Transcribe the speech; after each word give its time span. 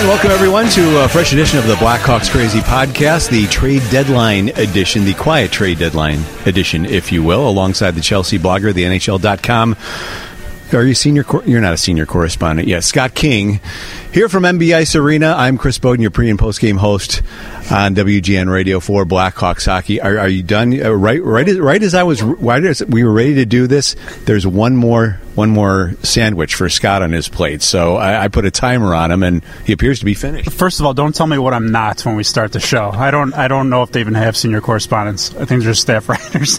Welcome 0.00 0.30
everyone 0.32 0.68
to 0.70 1.04
a 1.04 1.08
fresh 1.08 1.32
edition 1.32 1.58
of 1.58 1.66
the 1.66 1.74
Blackhawks 1.74 2.30
Crazy 2.30 2.60
podcast, 2.60 3.30
the 3.30 3.46
trade 3.46 3.82
deadline 3.90 4.48
edition, 4.50 5.04
the 5.04 5.14
quiet 5.14 5.52
trade 5.52 5.78
deadline 5.78 6.20
edition, 6.46 6.84
if 6.84 7.12
you 7.12 7.22
will, 7.22 7.48
alongside 7.48 7.92
the 7.92 8.00
Chelsea 8.00 8.38
blogger, 8.38 8.72
the 8.74 8.84
NHL.com. 8.84 9.76
Are 10.72 10.84
you 10.84 10.94
senior? 10.94 11.22
Cor- 11.22 11.44
you're 11.44 11.60
not 11.60 11.74
a 11.74 11.78
senior 11.78 12.06
correspondent 12.06 12.66
yet. 12.66 12.82
Scott 12.82 13.14
King 13.14 13.60
here 14.12 14.28
from 14.28 14.42
MB 14.42 14.74
Ice 14.74 14.96
Arena. 14.96 15.34
I'm 15.36 15.56
Chris 15.56 15.78
Boden, 15.78 16.02
your 16.02 16.10
pre 16.10 16.30
and 16.30 16.38
post 16.38 16.60
game 16.60 16.76
host 16.76 17.22
on 17.70 17.94
WGN 17.94 18.50
Radio 18.50 18.80
for 18.80 19.04
Blackhawks 19.04 19.66
hockey. 19.66 20.00
Are, 20.00 20.18
are 20.18 20.28
you 20.28 20.42
done? 20.42 20.72
Uh, 20.80 20.90
right, 20.90 21.22
right, 21.22 21.48
as, 21.48 21.58
right 21.58 21.82
as 21.82 21.94
I 21.94 22.02
was, 22.02 22.20
right 22.22 22.64
as 22.64 22.84
we 22.84 23.04
were 23.04 23.12
ready 23.12 23.34
to 23.34 23.44
do 23.44 23.68
this. 23.68 23.94
There's 24.24 24.44
one 24.46 24.74
more, 24.76 25.20
one 25.36 25.50
more 25.50 25.94
sandwich 26.02 26.56
for 26.56 26.68
Scott 26.68 27.02
on 27.02 27.12
his 27.12 27.28
plate. 27.28 27.62
So 27.62 27.96
I, 27.96 28.24
I 28.24 28.28
put 28.28 28.44
a 28.44 28.50
timer 28.50 28.94
on 28.94 29.12
him, 29.12 29.22
and 29.22 29.44
he 29.64 29.72
appears 29.72 30.00
to 30.00 30.04
be 30.04 30.14
finished. 30.14 30.50
First 30.50 30.80
of 30.80 30.86
all, 30.86 30.94
don't 30.94 31.14
tell 31.14 31.28
me 31.28 31.38
what 31.38 31.54
I'm 31.54 31.70
not 31.70 32.04
when 32.04 32.16
we 32.16 32.24
start 32.24 32.52
the 32.52 32.60
show. 32.60 32.90
I 32.90 33.12
don't, 33.12 33.32
I 33.34 33.46
don't 33.46 33.70
know 33.70 33.84
if 33.84 33.92
they 33.92 34.00
even 34.00 34.14
have 34.14 34.36
senior 34.36 34.60
correspondents. 34.60 35.34
I 35.36 35.44
think 35.44 35.62
they're 35.62 35.74
staff 35.74 36.08
writers. 36.08 36.58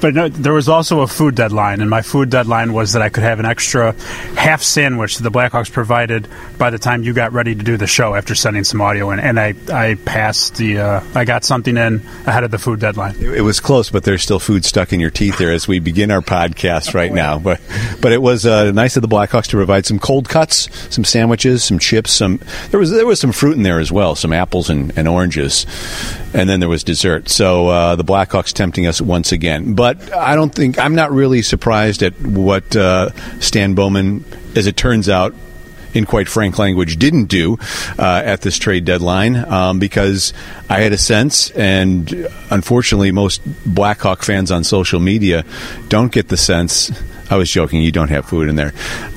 but 0.00 0.14
no, 0.14 0.28
there 0.30 0.54
was 0.54 0.70
also 0.70 1.00
a 1.00 1.06
food 1.06 1.34
deadline, 1.34 1.82
and 1.82 1.90
my 1.90 2.00
food 2.00 2.30
deadline 2.30 2.72
was 2.72 2.94
that 2.94 3.02
I 3.02 3.10
could 3.10 3.24
have 3.24 3.38
an 3.38 3.46
extra 3.46 3.92
half 4.36 4.62
sandwich 4.62 5.18
that 5.18 5.22
the 5.24 5.30
Blackhawks 5.30 5.70
provided 5.70 6.26
by 6.62 6.70
the 6.70 6.78
time 6.78 7.02
you 7.02 7.12
got 7.12 7.32
ready 7.32 7.56
to 7.56 7.64
do 7.64 7.76
the 7.76 7.88
show 7.88 8.14
after 8.14 8.36
sending 8.36 8.62
some 8.62 8.80
audio 8.80 9.10
in, 9.10 9.18
and 9.18 9.40
I, 9.40 9.52
I 9.72 9.96
passed 9.96 10.58
the, 10.58 10.78
uh, 10.78 11.04
I 11.12 11.24
got 11.24 11.42
something 11.42 11.76
in 11.76 11.96
ahead 12.24 12.44
of 12.44 12.52
the 12.52 12.58
food 12.58 12.78
deadline. 12.78 13.16
It, 13.16 13.38
it 13.38 13.40
was 13.40 13.58
close, 13.58 13.90
but 13.90 14.04
there's 14.04 14.22
still 14.22 14.38
food 14.38 14.64
stuck 14.64 14.92
in 14.92 15.00
your 15.00 15.10
teeth 15.10 15.38
there 15.38 15.50
as 15.50 15.66
we 15.66 15.80
begin 15.80 16.12
our 16.12 16.20
podcast 16.20 16.94
right 17.00 17.12
now. 17.12 17.40
But, 17.40 17.60
but 18.00 18.12
it 18.12 18.22
was 18.22 18.46
uh, 18.46 18.70
nice 18.70 18.94
of 18.94 19.02
the 19.02 19.08
Blackhawks 19.08 19.48
to 19.48 19.56
provide 19.56 19.86
some 19.86 19.98
cold 19.98 20.28
cuts, 20.28 20.68
some 20.94 21.02
sandwiches, 21.02 21.64
some 21.64 21.80
chips, 21.80 22.12
some 22.12 22.38
there 22.70 22.78
was 22.78 22.92
there 22.92 23.06
was 23.06 23.18
some 23.18 23.32
fruit 23.32 23.56
in 23.56 23.64
there 23.64 23.80
as 23.80 23.90
well, 23.90 24.14
some 24.14 24.32
apples 24.32 24.70
and, 24.70 24.96
and 24.96 25.08
oranges, 25.08 25.66
and 26.32 26.48
then 26.48 26.60
there 26.60 26.68
was 26.68 26.84
dessert. 26.84 27.28
So 27.28 27.66
uh, 27.70 27.96
the 27.96 28.04
Blackhawks 28.04 28.52
tempting 28.52 28.86
us 28.86 29.00
once 29.00 29.32
again. 29.32 29.74
But 29.74 30.12
I 30.14 30.36
don't 30.36 30.54
think 30.54 30.78
I'm 30.78 30.94
not 30.94 31.10
really 31.10 31.42
surprised 31.42 32.04
at 32.04 32.12
what 32.20 32.76
uh, 32.76 33.10
Stan 33.40 33.74
Bowman, 33.74 34.24
as 34.54 34.68
it 34.68 34.76
turns 34.76 35.08
out, 35.08 35.34
in 35.94 36.06
quite 36.06 36.28
frank 36.28 36.58
language, 36.58 36.96
didn't 36.98 37.26
do 37.26 37.58
uh, 37.98 38.22
at 38.24 38.42
this 38.42 38.58
trade 38.58 38.84
deadline 38.84 39.36
um, 39.36 39.78
because 39.78 40.32
I 40.68 40.80
had 40.80 40.92
a 40.92 40.98
sense, 40.98 41.50
and 41.50 42.28
unfortunately, 42.50 43.12
most 43.12 43.40
Blackhawk 43.66 44.22
fans 44.22 44.50
on 44.50 44.64
social 44.64 45.00
media 45.00 45.44
don't 45.88 46.12
get 46.12 46.28
the 46.28 46.36
sense. 46.36 46.90
I 47.30 47.36
was 47.36 47.50
joking, 47.50 47.80
you 47.80 47.92
don't 47.92 48.10
have 48.10 48.26
food 48.26 48.48
in 48.48 48.56
there. 48.56 48.72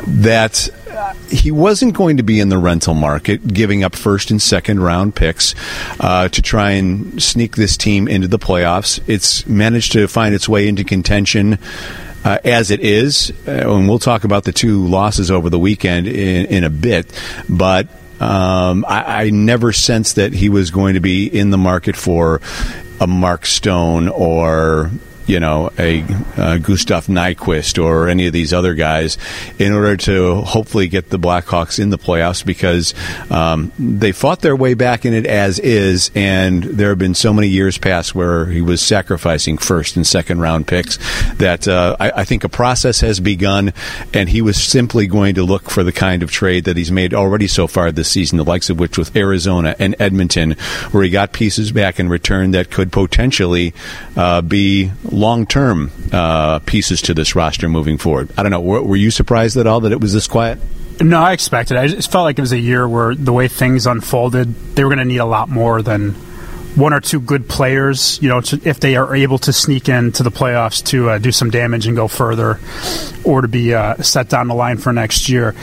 That 0.07 0.69
he 1.29 1.51
wasn't 1.51 1.93
going 1.93 2.17
to 2.17 2.23
be 2.23 2.39
in 2.39 2.49
the 2.49 2.57
rental 2.57 2.93
market, 2.93 3.45
giving 3.47 3.83
up 3.83 3.95
first 3.95 4.31
and 4.31 4.41
second 4.41 4.79
round 4.79 5.15
picks 5.15 5.55
uh, 5.99 6.29
to 6.29 6.41
try 6.41 6.71
and 6.71 7.21
sneak 7.21 7.55
this 7.55 7.77
team 7.77 8.07
into 8.07 8.27
the 8.27 8.39
playoffs. 8.39 9.01
It's 9.07 9.45
managed 9.45 9.91
to 9.93 10.07
find 10.07 10.33
its 10.33 10.47
way 10.47 10.67
into 10.67 10.83
contention 10.83 11.59
uh, 12.25 12.39
as 12.43 12.71
it 12.71 12.81
is. 12.81 13.31
Uh, 13.47 13.51
and 13.51 13.87
we'll 13.87 13.99
talk 13.99 14.23
about 14.23 14.43
the 14.43 14.51
two 14.51 14.85
losses 14.85 15.31
over 15.31 15.49
the 15.49 15.59
weekend 15.59 16.07
in, 16.07 16.47
in 16.47 16.63
a 16.63 16.69
bit. 16.69 17.07
But 17.47 17.87
um, 18.19 18.83
I, 18.87 19.23
I, 19.25 19.29
never 19.29 19.71
sensed 19.73 20.15
that 20.15 20.33
he 20.33 20.47
was 20.47 20.71
going 20.71 20.93
to 20.93 21.01
be 21.01 21.27
in 21.27 21.49
the 21.49 21.57
market 21.57 21.97
for 21.97 22.39
a 22.99 23.05
Mark 23.05 23.45
Stone 23.45 24.07
or 24.07 24.89
you 25.27 25.39
know, 25.39 25.71
a 25.79 26.03
uh, 26.37 26.57
Gustav 26.57 27.07
Nyquist 27.07 27.83
or 27.83 28.09
any 28.09 28.27
of 28.27 28.33
these 28.33 28.53
other 28.53 28.73
guys 28.73 29.17
in 29.59 29.73
order 29.73 29.97
to 29.97 30.41
hopefully 30.41 30.87
get 30.87 31.09
the 31.09 31.19
Blackhawks 31.19 31.79
in 31.79 31.89
the 31.89 31.97
playoffs 31.97 32.45
because 32.45 32.93
um, 33.31 33.72
they 33.79 34.11
fought 34.11 34.41
their 34.41 34.55
way 34.55 34.73
back 34.73 35.05
in 35.05 35.13
it 35.13 35.25
as 35.25 35.59
is, 35.59 36.11
and 36.16 36.63
there 36.63 36.89
have 36.89 37.00
been 37.00 37.16
so 37.16 37.33
many 37.33 37.47
years 37.47 37.77
past 37.77 38.13
where 38.13 38.45
he 38.45 38.61
was 38.61 38.81
sacrificing 38.81 39.57
first 39.57 39.95
and 39.95 40.05
second 40.05 40.39
round 40.39 40.67
picks 40.67 40.97
that 41.35 41.67
uh, 41.67 41.95
I, 42.00 42.11
I 42.11 42.23
think 42.25 42.44
a 42.44 42.50
process 42.50 43.01
has 43.01 43.19
begun, 43.19 43.73
and 44.13 44.29
he 44.29 44.41
was 44.41 44.61
simply 44.61 45.07
going 45.07 45.35
to 45.35 45.44
look 45.44 45.69
for 45.69 45.83
the 45.83 45.91
kind 45.91 46.23
of 46.23 46.31
trade 46.31 46.66
that 46.66 46.77
he's 46.77 46.91
made 46.91 47.13
already 47.13 47.47
so 47.47 47.67
far 47.67 47.91
this 47.91 48.09
season, 48.09 48.38
the 48.38 48.45
likes 48.45 48.69
of 48.69 48.79
which 48.79 48.97
with 48.97 49.16
Arizona 49.16 49.75
and 49.79 49.95
Edmonton, 50.00 50.51
where 50.91 51.03
he 51.03 51.09
got 51.09 51.33
pieces 51.33 51.71
back 51.71 52.00
in 52.00 52.09
return 52.09 52.51
that 52.51 52.69
could 52.69 52.91
potentially 52.91 53.73
uh, 54.16 54.41
be 54.41 54.91
long 55.15 55.45
term 55.45 55.91
uh, 56.11 56.59
pieces 56.59 57.01
to 57.03 57.13
this 57.13 57.35
roster 57.35 57.69
moving 57.69 57.97
forward. 57.97 58.29
I 58.37 58.43
don't 58.43 58.51
know. 58.51 58.61
Were, 58.61 58.81
were, 58.81 58.95
you 58.95 59.11
surprised 59.11 59.57
at 59.57 59.67
all 59.67 59.79
that 59.81 59.91
it 59.91 60.01
was 60.01 60.13
this 60.13 60.27
quiet? 60.27 60.59
No, 61.01 61.19
I 61.19 61.33
expected. 61.33 61.77
It. 61.77 61.79
I 61.79 61.87
just 61.87 62.11
felt 62.11 62.23
like 62.23 62.37
it 62.37 62.41
was 62.41 62.51
a 62.51 62.59
year 62.59 62.87
where 62.87 63.15
the 63.15 63.33
way 63.33 63.47
things 63.47 63.85
unfolded, 63.87 64.53
they 64.75 64.83
were 64.83 64.89
going 64.89 64.99
to 64.99 65.05
need 65.05 65.17
a 65.17 65.25
lot 65.25 65.49
more 65.49 65.81
than 65.81 66.11
one 66.75 66.93
or 66.93 67.01
two 67.01 67.19
good 67.19 67.49
players. 67.49 68.21
You 68.21 68.29
know, 68.29 68.41
to, 68.41 68.61
if 68.63 68.79
they 68.79 68.95
are 68.95 69.15
able 69.15 69.37
to 69.39 69.53
sneak 69.53 69.89
into 69.89 70.23
the 70.23 70.31
playoffs 70.31 70.85
to 70.87 71.09
uh, 71.11 71.17
do 71.17 71.31
some 71.31 71.49
damage 71.49 71.87
and 71.87 71.95
go 71.95 72.07
further, 72.07 72.59
or 73.23 73.41
to 73.41 73.47
be 73.47 73.73
uh, 73.73 73.95
set 73.97 74.29
down 74.29 74.47
the 74.47 74.55
line 74.55 74.77
for 74.77 74.93
next 74.93 75.29
year. 75.29 75.55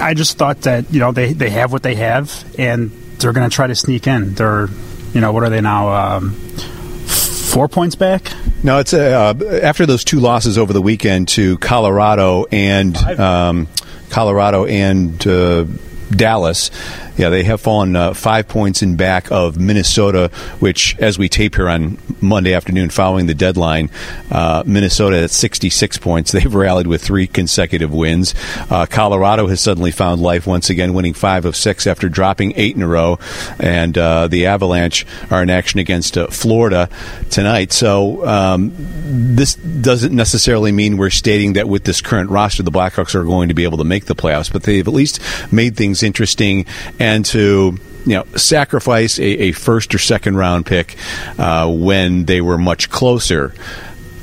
I 0.00 0.14
just 0.14 0.38
thought 0.38 0.62
that 0.62 0.92
you 0.92 1.00
know 1.00 1.12
they 1.12 1.32
they 1.32 1.50
have 1.50 1.72
what 1.72 1.82
they 1.82 1.94
have 1.96 2.44
and 2.58 2.90
they're 3.18 3.32
going 3.32 3.48
to 3.48 3.54
try 3.54 3.66
to 3.66 3.74
sneak 3.74 4.06
in. 4.06 4.34
They're 4.34 4.68
you 5.12 5.20
know 5.20 5.32
what 5.32 5.42
are 5.42 5.50
they 5.50 5.60
now? 5.60 6.16
Um, 6.16 6.30
four 6.30 7.68
points 7.68 7.94
back. 7.94 8.32
No, 8.62 8.78
it's 8.80 8.92
uh, 8.92 9.34
after 9.62 9.86
those 9.86 10.04
two 10.04 10.18
losses 10.18 10.58
over 10.58 10.72
the 10.72 10.82
weekend 10.82 11.28
to 11.28 11.58
Colorado 11.58 12.46
and 12.50 12.96
um, 12.96 13.68
Colorado 14.10 14.66
and 14.66 15.24
uh, 15.26 15.64
Dallas. 16.10 16.70
Yeah, 17.18 17.30
they 17.30 17.42
have 17.42 17.60
fallen 17.60 17.96
uh, 17.96 18.14
five 18.14 18.46
points 18.46 18.80
in 18.80 18.94
back 18.94 19.32
of 19.32 19.58
Minnesota, 19.58 20.30
which, 20.60 20.96
as 21.00 21.18
we 21.18 21.28
tape 21.28 21.56
here 21.56 21.68
on 21.68 21.98
Monday 22.20 22.54
afternoon 22.54 22.90
following 22.90 23.26
the 23.26 23.34
deadline, 23.34 23.90
uh, 24.30 24.62
Minnesota 24.64 25.24
at 25.24 25.32
66 25.32 25.98
points. 25.98 26.30
They've 26.38 26.54
rallied 26.54 26.86
with 26.86 27.02
three 27.02 27.26
consecutive 27.26 27.92
wins. 27.92 28.36
Uh, 28.70 28.86
Colorado 28.86 29.48
has 29.48 29.60
suddenly 29.60 29.90
found 29.90 30.22
life 30.22 30.46
once 30.46 30.70
again, 30.70 30.94
winning 30.94 31.12
five 31.12 31.44
of 31.44 31.56
six 31.56 31.88
after 31.88 32.08
dropping 32.08 32.52
eight 32.54 32.76
in 32.76 32.82
a 32.82 32.88
row. 32.88 33.18
And 33.58 33.98
uh, 33.98 34.28
the 34.28 34.46
Avalanche 34.46 35.04
are 35.28 35.42
in 35.42 35.50
action 35.50 35.80
against 35.80 36.16
uh, 36.16 36.28
Florida 36.28 36.88
tonight. 37.30 37.72
So 37.72 38.24
um, 38.28 38.72
this 38.76 39.56
doesn't 39.56 40.14
necessarily 40.14 40.70
mean 40.70 40.96
we're 40.96 41.10
stating 41.10 41.54
that 41.54 41.68
with 41.68 41.82
this 41.82 42.00
current 42.00 42.30
roster, 42.30 42.62
the 42.62 42.70
Blackhawks 42.70 43.16
are 43.16 43.24
going 43.24 43.48
to 43.48 43.54
be 43.54 43.64
able 43.64 43.78
to 43.78 43.84
make 43.84 44.04
the 44.04 44.14
playoffs, 44.14 44.52
but 44.52 44.62
they've 44.62 44.86
at 44.86 44.94
least 44.94 45.20
made 45.50 45.76
things 45.76 46.04
interesting. 46.04 46.64
And 47.00 47.07
and 47.08 47.24
to 47.24 47.76
you 48.06 48.14
know 48.14 48.24
sacrifice 48.36 49.18
a, 49.18 49.48
a 49.48 49.52
first 49.52 49.94
or 49.94 49.98
second 49.98 50.36
round 50.36 50.66
pick 50.66 50.96
uh, 51.38 51.70
when 51.70 52.24
they 52.26 52.40
were 52.40 52.58
much 52.58 52.90
closer 52.90 53.54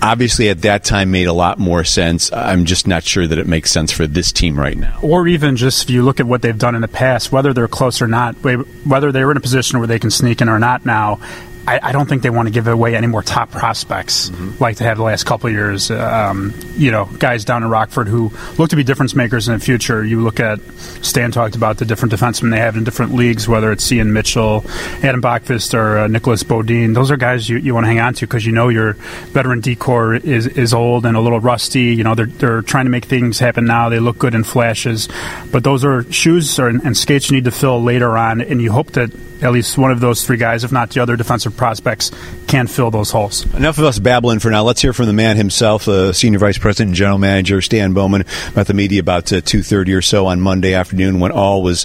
obviously 0.02 0.50
at 0.50 0.62
that 0.62 0.84
time 0.84 1.10
made 1.10 1.26
a 1.26 1.34
lot 1.34 1.58
more 1.58 1.84
sense. 1.84 2.32
I'm 2.32 2.66
just 2.66 2.86
not 2.86 3.04
sure 3.04 3.26
that 3.26 3.40
it 3.40 3.48
makes 3.48 3.72
sense 3.72 3.92
for 3.92 4.06
this 4.06 4.32
team 4.32 4.60
right 4.60 4.78
now. 4.78 5.00
Or 5.02 5.28
even 5.28 5.56
just 5.56 5.84
if 5.84 5.90
you 5.90 6.04
look 6.04 6.20
at 6.20 6.28
what 6.28 6.44
they've 6.44 6.58
done 6.58 6.76
in 6.76 6.82
the 6.82 6.88
past, 6.88 7.32
whether 7.32 7.54
they're 7.54 7.68
close 7.68 8.04
or 8.04 8.08
not, 8.08 8.34
whether 8.36 9.12
they're 9.12 9.32
in 9.32 9.38
a 9.38 9.42
position 9.42 9.80
where 9.80 9.88
they 9.88 9.98
can 9.98 10.12
sneak 10.12 10.42
in 10.42 10.50
or 10.50 10.60
not 10.60 10.86
now, 10.86 11.20
I, 11.68 11.80
I, 11.82 11.92
don't 11.92 12.08
think 12.08 12.22
they 12.22 12.30
want 12.30 12.48
to 12.48 12.52
give 12.52 12.68
away 12.68 12.96
any 12.96 13.08
more 13.08 13.24
top 13.24 13.52
prospects 13.52 14.30
mm-hmm. 14.30 14.62
like 14.64 14.78
they 14.78 14.86
have 14.86 14.98
the 14.98 15.04
last 15.04 15.26
couple 15.26 15.48
of 15.48 15.54
years. 15.54 15.90
Um, 15.90 16.54
you 16.76 16.92
know, 16.92 17.06
guys 17.06 17.46
down 17.46 17.64
in 17.64 17.70
Rockford 17.70 18.08
who 18.08 18.32
look 18.58 18.70
to 18.70 18.76
be 18.76 18.84
difference 18.84 19.16
makers 19.16 19.48
in 19.48 19.56
the 19.56 19.60
future. 19.60 20.04
You 20.04 20.22
look 20.22 20.40
at 20.40 20.60
Stan 21.02 21.32
talked 21.32 21.56
about 21.56 21.78
the 21.78 21.86
different 21.86 22.14
defensemen 22.14 22.52
they 22.52 22.60
have 22.60 22.78
in 22.78 22.84
different 22.84 23.14
leagues, 23.14 23.48
whether 23.48 23.72
it's 23.72 23.92
Ian 23.92 24.14
Mitchell, 24.14 24.64
Adam 25.04 25.22
Boqvist, 25.22 25.74
or 25.74 26.00
uh, 26.00 26.08
Nicolas 26.08 26.44
Beaudin. 26.44 26.94
Those 26.94 27.12
are 27.12 27.18
guys 27.18 27.50
you, 27.50 27.58
you 27.58 27.74
want 27.74 27.86
to 27.86 27.88
hang 27.88 28.00
on 28.00 28.14
to 28.16 28.28
because 28.28 28.46
you 28.46 28.52
know 28.52 28.70
your 28.70 28.94
veteran 29.34 29.62
decor 29.62 30.16
is 30.16 30.48
is 30.48 30.74
old 30.74 31.06
and 31.06 31.18
a 31.18 31.22
little 31.22 31.40
rusty. 31.40 31.96
You 31.96 32.04
know, 32.04 32.16
they're 32.16 32.26
they're 32.26 32.62
trying 32.62 32.86
to 32.86 32.92
make 32.92 33.06
things 33.06 33.40
happen 33.40 33.66
now. 33.66 33.90
They 33.90 34.00
look 34.00 34.18
good 34.18 34.36
in 34.36 34.44
flashes, 34.44 35.10
but 35.52 35.64
those 35.64 35.84
are 35.84 36.04
shoes 36.12 36.60
or, 36.60 36.68
and 36.68 36.96
skates 36.96 37.30
you 37.30 37.38
need 37.38 37.46
to 37.46 37.52
fill 37.52 37.82
later 37.82 38.18
on, 38.18 38.42
and 38.42 38.62
you 38.62 38.72
hope 38.72 38.92
that 38.92 39.12
at 39.42 39.52
least 39.52 39.78
one 39.78 39.92
of 39.92 40.00
those 40.00 40.26
three 40.26 40.38
guys, 40.38 40.64
if 40.64 40.72
not 40.72 40.90
the 40.92 41.02
other 41.02 41.16
defensive 41.16 41.56
prospects, 41.58 42.12
can 42.48 42.68
fill 42.68 42.92
those 42.92 43.12
holes. 43.12 43.46
Enough 43.54 43.78
of 43.78 43.86
us 43.86 44.00
babbling 44.00 44.40
for 44.40 44.50
now. 44.50 44.64
Let's 44.64 44.82
hear 44.82 44.94
from 44.94 45.08
the 45.08 45.14
man 45.14 45.36
himself, 45.38 45.88
uh, 45.88 46.14
Senior 46.14 46.40
Vice 46.40 46.58
President 46.58 46.90
and 46.90 46.96
General 46.96 47.18
Manager 47.18 47.62
Stan 47.62 47.94
Bowman, 47.94 48.24
met 48.56 48.68
the 48.68 48.74
media 48.74 49.02
about 49.02 49.32
uh, 49.34 49.38
2.30 49.38 49.98
or 49.98 50.02
so 50.02 50.28
on 50.28 50.40
Monday 50.40 50.74
afternoon 50.74 51.20
when 51.20 51.32
all 51.32 51.64
was 51.64 51.82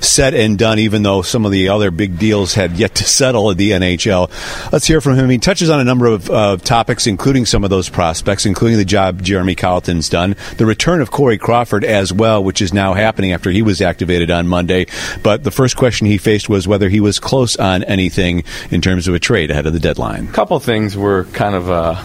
said 0.00 0.34
and 0.34 0.58
done, 0.58 0.78
even 0.78 1.02
though 1.02 1.22
some 1.22 1.44
of 1.44 1.52
the 1.52 1.68
other 1.68 1.90
big 1.90 2.18
deals 2.18 2.54
had 2.54 2.72
yet 2.72 2.94
to 2.94 3.04
settle 3.04 3.50
at 3.50 3.56
the 3.56 3.72
NHL. 3.72 4.30
Let's 4.72 4.86
hear 4.86 5.00
from 5.00 5.16
him. 5.16 5.28
He 5.28 5.38
touches 5.38 5.70
on 5.70 5.80
a 5.80 5.84
number 5.84 6.06
of 6.06 6.30
uh, 6.30 6.56
topics, 6.58 7.06
including 7.06 7.46
some 7.46 7.64
of 7.64 7.70
those 7.70 7.88
prospects, 7.88 8.46
including 8.46 8.78
the 8.78 8.84
job 8.84 9.22
Jeremy 9.22 9.54
Colliton's 9.54 10.08
done, 10.08 10.36
the 10.56 10.66
return 10.66 11.00
of 11.00 11.10
Corey 11.10 11.38
Crawford 11.38 11.84
as 11.84 12.12
well, 12.12 12.42
which 12.42 12.62
is 12.62 12.72
now 12.72 12.94
happening 12.94 13.32
after 13.32 13.50
he 13.50 13.62
was 13.62 13.80
activated 13.80 14.30
on 14.30 14.46
Monday. 14.46 14.86
But 15.22 15.44
the 15.44 15.50
first 15.50 15.76
question 15.76 16.06
he 16.06 16.18
faced 16.18 16.48
was 16.48 16.66
whether 16.66 16.88
he 16.88 17.00
was 17.04 17.20
close 17.20 17.54
on 17.56 17.84
anything 17.84 18.42
in 18.70 18.80
terms 18.80 19.06
of 19.06 19.14
a 19.14 19.18
trade 19.18 19.50
ahead 19.50 19.66
of 19.66 19.74
the 19.74 19.78
deadline. 19.78 20.26
A 20.26 20.32
couple 20.32 20.58
things 20.58 20.96
were 20.96 21.24
kind 21.26 21.54
of 21.54 21.70
uh, 21.70 22.02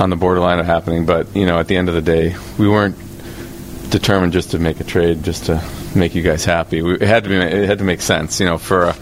on 0.00 0.08
the 0.08 0.16
borderline 0.16 0.58
of 0.58 0.66
happening, 0.66 1.04
but 1.04 1.36
you 1.36 1.44
know, 1.44 1.60
at 1.60 1.68
the 1.68 1.76
end 1.76 1.88
of 1.88 1.94
the 1.94 2.02
day, 2.02 2.34
we 2.58 2.66
weren't 2.66 2.96
determined 3.90 4.32
just 4.32 4.52
to 4.52 4.58
make 4.58 4.80
a 4.80 4.84
trade, 4.84 5.22
just 5.22 5.46
to 5.46 5.62
make 5.94 6.14
you 6.14 6.22
guys 6.22 6.44
happy. 6.44 6.80
We, 6.80 6.94
it 6.94 7.02
had 7.02 7.24
to 7.24 7.28
be, 7.28 7.36
it 7.36 7.68
had 7.68 7.78
to 7.78 7.84
make 7.84 8.00
sense, 8.00 8.40
you 8.40 8.46
know, 8.46 8.56
for 8.56 8.86
uh, 8.86 8.92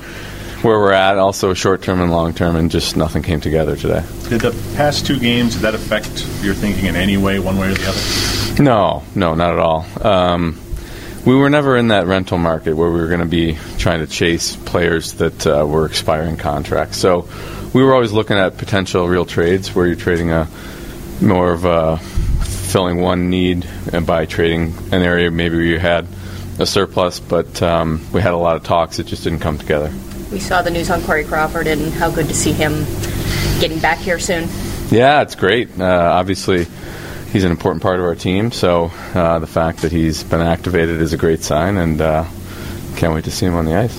where 0.63 0.81
we're 0.81 0.93
at, 0.93 1.17
also 1.19 1.55
short 1.55 1.83
term 1.83 2.01
and 2.01 2.11
long 2.11 2.35
term, 2.35 2.57
and 2.57 2.69
just 2.69 2.97
nothing 2.97 3.23
came 3.23 3.41
together 3.41 3.77
today. 3.77 4.03
Did 4.29 4.41
the 4.41 4.75
past 4.75 5.07
two 5.07 5.19
games 5.21 5.55
did 5.55 5.63
that 5.63 5.75
affect 5.75 6.27
your 6.43 6.55
thinking 6.55 6.87
in 6.87 6.97
any 6.97 7.17
way, 7.17 7.39
one 7.39 7.57
way 7.59 7.71
or 7.71 7.75
the 7.75 7.89
other? 7.89 8.63
No, 8.63 9.05
no, 9.15 9.35
not 9.37 9.53
at 9.53 9.59
all. 9.61 9.87
Um, 10.05 10.59
we 11.25 11.35
were 11.35 11.51
never 11.51 11.77
in 11.77 11.89
that 11.89 12.07
rental 12.07 12.39
market 12.39 12.75
where 12.75 12.91
we 12.91 13.01
were 13.01 13.09
going 13.09 13.21
to 13.21 13.27
be 13.27 13.59
trying 13.79 14.01
to 14.01 14.07
chase 14.07 14.57
players 14.57 15.15
that 15.15 15.47
uh, 15.47 15.67
were 15.67 15.87
expiring 15.87 16.37
contracts. 16.37 16.97
So 16.99 17.29
we 17.73 17.83
were 17.83 17.95
always 17.95 18.13
looking 18.13 18.37
at 18.37 18.57
potential 18.57 19.07
real 19.09 19.27
trades 19.27 19.75
where 19.75 19.87
you're 19.87 19.97
trading 19.97 20.31
a 20.31 20.49
more 21.21 21.53
of 21.53 21.65
a 21.65 21.99
filling 21.99 23.01
one 23.01 23.31
need 23.31 23.67
and 23.93 24.07
by 24.07 24.27
trading 24.27 24.75
an 24.93 25.03
area 25.03 25.31
maybe 25.31 25.57
where 25.57 25.65
you 25.65 25.79
had 25.79 26.07
a 26.59 26.67
surplus, 26.67 27.21
but 27.21 27.63
um, 27.63 28.05
we 28.13 28.21
had 28.21 28.33
a 28.33 28.37
lot 28.37 28.57
of 28.57 28.65
talks. 28.65 28.99
It 28.99 29.07
just 29.07 29.25
didn't 29.25 29.41
come 29.41 29.59
together. 29.59 29.93
We 30.31 30.41
saw 30.41 30.63
the 30.63 30.71
news 30.71 30.91
on 30.91 31.03
Corey 31.03 31.25
Crawford 31.25 31.67
and 31.67 31.93
how 31.93 32.11
good 32.11 32.27
to 32.29 32.35
see 32.35 32.53
him 32.53 32.85
getting 33.61 33.79
back 33.79 33.99
here 33.99 34.19
soon. 34.19 34.49
Yeah, 34.91 35.23
it's 35.23 35.35
great. 35.35 35.79
Uh, 35.79 35.85
obviously, 35.85 36.67
he's 37.33 37.45
an 37.45 37.51
important 37.51 37.83
part 37.83 38.01
of 38.01 38.07
our 38.07 38.15
team, 38.15 38.53
so 38.53 38.91
uh, 39.15 39.39
the 39.39 39.47
fact 39.47 39.83
that 39.83 39.93
he's 39.93 40.25
been 40.25 40.41
activated 40.41 41.01
is 41.01 41.13
a 41.13 41.17
great 41.17 41.43
sign, 41.43 41.77
and 41.77 42.01
uh, 42.01 42.25
can't 42.97 43.15
wait 43.15 43.25
to 43.25 43.31
see 43.31 43.47
him 43.47 43.55
on 43.55 43.65
the 43.65 43.75
ice. 43.75 43.97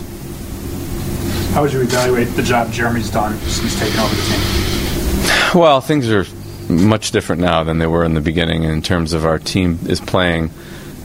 How 1.53 1.63
would 1.63 1.73
you 1.73 1.81
evaluate 1.81 2.27
the 2.35 2.43
job 2.43 2.71
Jeremy's 2.71 3.09
done 3.09 3.37
since 3.39 3.79
taking 3.79 3.99
over 3.99 4.15
the 4.15 4.21
team? 4.21 5.59
Well, 5.59 5.81
things 5.81 6.09
are 6.11 6.25
much 6.71 7.11
different 7.11 7.41
now 7.41 7.63
than 7.63 7.79
they 7.79 7.87
were 7.87 8.05
in 8.05 8.13
the 8.13 8.21
beginning 8.21 8.63
in 8.63 8.81
terms 8.81 9.13
of 9.13 9.25
our 9.25 9.39
team 9.39 9.79
is 9.87 9.99
playing 9.99 10.51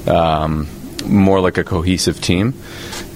um, 0.07 0.69
more 1.07 1.41
like 1.41 1.57
a 1.57 1.65
cohesive 1.65 2.21
team. 2.21 2.55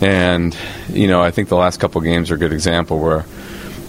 And, 0.00 0.56
you 0.88 1.06
know, 1.06 1.20
I 1.20 1.30
think 1.30 1.50
the 1.50 1.56
last 1.56 1.80
couple 1.80 2.00
games 2.00 2.30
are 2.30 2.36
a 2.36 2.38
good 2.38 2.52
example 2.52 2.98
where 2.98 3.26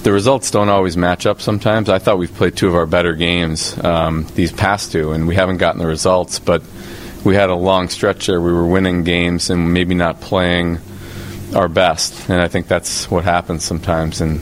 the 0.04 0.12
results 0.12 0.51
don't 0.51 0.69
always 0.69 0.96
match 0.96 1.25
up 1.25 1.42
sometimes. 1.42 1.90
I 1.90 2.00
thought 2.00 2.18
we've 2.18 2.34
played 2.34 2.56
two 2.56 2.68
of 2.68 2.75
our 2.75 2.86
better 2.86 3.16
games 3.16 3.78
um, 3.84 4.25
these 4.36 4.51
past 4.51 4.92
two, 4.92 5.12
and 5.12 5.28
we 5.28 5.36
haven't 5.36 5.57
gotten 5.57 5.80
the 5.80 5.88
results, 5.88 6.40
but 6.40 6.63
we 7.25 7.36
had 7.36 7.50
a 7.50 7.56
long 7.56 7.90
stretch 7.90 8.28
there. 8.28 8.40
We 8.40 8.54
were 8.54 8.66
winning 8.66 9.04
games 9.04 9.50
and 9.50 9.74
maybe 9.74 9.96
not 9.96 10.22
playing 10.22 10.80
our 11.54 11.68
best. 11.68 12.30
And 12.30 12.42
I 12.42 12.48
think 12.48 12.68
that's 12.68 13.12
what 13.12 13.25
happens 13.25 13.63
sometimes 13.63 14.22
in, 14.22 14.40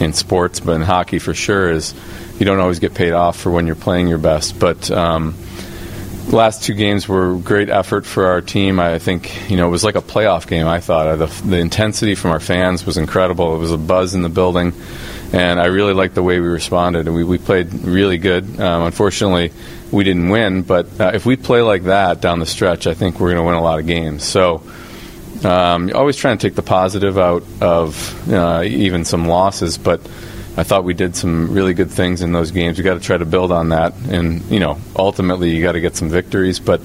in 0.00 0.12
sports, 0.12 0.60
but 0.60 0.72
in 0.72 0.82
hockey 0.82 1.18
for 1.20 1.34
sure 1.34 1.70
is 1.70 1.94
you 2.38 2.46
don't 2.46 2.58
always 2.58 2.80
get 2.80 2.94
paid 2.94 3.12
off 3.12 3.38
for 3.38 3.50
when 3.50 3.66
you're 3.66 3.76
playing 3.76 4.08
your 4.08 4.18
best. 4.18 4.58
But 4.58 4.90
um, 4.90 5.34
last 6.32 6.62
two 6.62 6.74
games 6.74 7.08
were 7.08 7.36
great 7.36 7.68
effort 7.68 8.04
for 8.06 8.26
our 8.26 8.40
team. 8.40 8.80
I 8.80 8.98
think 8.98 9.50
you 9.50 9.56
know 9.56 9.66
it 9.66 9.70
was 9.70 9.84
like 9.84 9.94
a 9.94 10.02
playoff 10.02 10.46
game. 10.46 10.66
I 10.66 10.80
thought 10.80 11.16
the, 11.16 11.26
the 11.48 11.58
intensity 11.58 12.14
from 12.14 12.30
our 12.30 12.40
fans 12.40 12.84
was 12.84 12.96
incredible. 12.96 13.54
It 13.54 13.58
was 13.58 13.72
a 13.72 13.78
buzz 13.78 14.14
in 14.14 14.22
the 14.22 14.28
building, 14.28 14.72
and 15.32 15.60
I 15.60 15.66
really 15.66 15.94
liked 15.94 16.14
the 16.14 16.22
way 16.22 16.40
we 16.40 16.48
responded. 16.48 17.06
And 17.06 17.14
we, 17.14 17.24
we 17.24 17.38
played 17.38 17.72
really 17.72 18.18
good. 18.18 18.60
Um, 18.60 18.82
unfortunately, 18.82 19.52
we 19.90 20.04
didn't 20.04 20.28
win, 20.28 20.62
but 20.62 21.00
uh, 21.00 21.12
if 21.14 21.24
we 21.24 21.36
play 21.36 21.62
like 21.62 21.84
that 21.84 22.20
down 22.20 22.40
the 22.40 22.46
stretch, 22.46 22.86
I 22.86 22.94
think 22.94 23.20
we're 23.20 23.32
going 23.32 23.42
to 23.42 23.46
win 23.46 23.54
a 23.54 23.62
lot 23.62 23.78
of 23.78 23.86
games. 23.86 24.24
So. 24.24 24.62
Um, 25.44 25.92
always 25.94 26.16
trying 26.16 26.36
to 26.36 26.48
take 26.48 26.56
the 26.56 26.64
positive 26.64 27.16
out 27.16 27.44
of 27.60 28.28
uh, 28.28 28.64
even 28.66 29.04
some 29.04 29.28
losses, 29.28 29.78
but 29.78 30.00
I 30.58 30.64
thought 30.64 30.82
we 30.82 30.92
did 30.92 31.14
some 31.14 31.52
really 31.52 31.72
good 31.72 31.92
things 31.92 32.20
in 32.20 32.32
those 32.32 32.50
games. 32.50 32.78
We 32.78 32.84
got 32.84 32.94
to 32.94 33.00
try 33.00 33.16
to 33.16 33.24
build 33.24 33.52
on 33.52 33.68
that, 33.68 33.94
and 34.10 34.42
you 34.50 34.58
know, 34.58 34.80
ultimately 34.96 35.54
you 35.54 35.62
got 35.62 35.72
to 35.72 35.80
get 35.80 35.94
some 35.94 36.08
victories. 36.08 36.58
But 36.58 36.80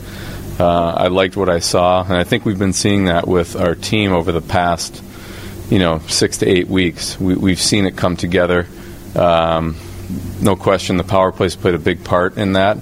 uh, 0.60 0.92
I 0.92 1.08
liked 1.08 1.36
what 1.36 1.50
I 1.50 1.58
saw, 1.58 2.04
and 2.04 2.14
I 2.14 2.24
think 2.24 2.46
we've 2.46 2.60
been 2.60 2.74
seeing 2.74 3.06
that 3.06 3.28
with 3.28 3.56
our 3.56 3.74
team 3.74 4.14
over 4.14 4.32
the 4.32 4.42
past, 4.42 5.04
you 5.72 5.80
know, 5.80 5.98
six 6.08 6.38
to 6.38 6.48
eight 6.48 6.68
weeks. 6.68 7.20
We, 7.20 7.50
have 7.50 7.60
seen 7.60 7.88
it 7.88 7.98
come 7.98 8.16
together. 8.16 8.68
Um, 9.16 9.76
no 10.40 10.56
question, 10.56 10.98
the 10.98 11.04
power 11.04 11.32
plays 11.32 11.56
played 11.56 11.74
a 11.74 11.80
big 11.80 12.04
part 12.04 12.38
in 12.38 12.54
that. 12.54 12.78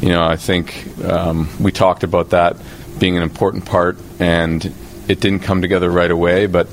You 0.00 0.08
know, 0.08 0.24
I 0.24 0.36
think 0.36 0.86
um, 1.04 1.50
we 1.60 1.70
talked 1.70 2.02
about 2.02 2.30
that 2.30 2.56
being 2.98 3.18
an 3.18 3.22
important 3.22 3.66
part, 3.66 3.98
and 4.18 4.64
it 5.06 5.20
didn't 5.20 5.40
come 5.40 5.60
together 5.60 5.90
right 5.90 6.10
away. 6.10 6.46
But 6.46 6.68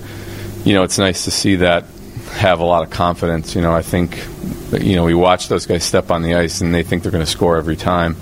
you 0.64 0.74
know, 0.74 0.84
it's 0.84 0.98
nice 0.98 1.26
to 1.26 1.32
see 1.32 1.58
that 1.58 1.84
have 2.34 2.60
a 2.60 2.64
lot 2.64 2.84
of 2.84 2.90
confidence. 2.90 3.56
You 3.56 3.62
know, 3.62 3.74
I 3.74 3.82
think, 3.82 4.26
you 4.72 4.96
know, 4.96 5.04
we 5.04 5.14
watch 5.14 5.48
those 5.48 5.66
guys 5.66 5.84
step 5.84 6.12
on 6.12 6.22
the 6.22 6.36
ice 6.36 6.62
and 6.62 6.74
they 6.74 6.84
think 6.84 7.04
they're 7.04 7.12
going 7.12 7.26
to 7.26 7.30
score 7.30 7.58
every 7.58 7.76
time, 7.76 8.16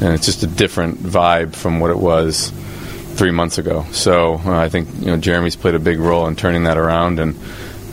and 0.00 0.14
it's 0.14 0.26
just 0.26 0.42
a 0.42 0.46
different 0.46 0.98
vibe 0.98 1.54
from 1.54 1.80
what 1.80 1.90
it 1.90 1.98
was 1.98 2.52
three 3.14 3.30
months 3.30 3.58
ago. 3.58 3.84
So 3.92 4.40
uh, 4.44 4.58
I 4.58 4.68
think 4.68 4.88
you 5.00 5.06
know 5.06 5.16
Jeremy's 5.16 5.56
played 5.56 5.74
a 5.74 5.78
big 5.78 5.98
role 5.98 6.26
in 6.26 6.36
turning 6.36 6.64
that 6.64 6.78
around, 6.78 7.18
and 7.18 7.36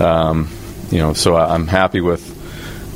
um, 0.01 0.49
you 0.89 0.99
know, 0.99 1.13
so 1.13 1.35
I'm 1.35 1.67
happy 1.67 2.01
with 2.01 2.37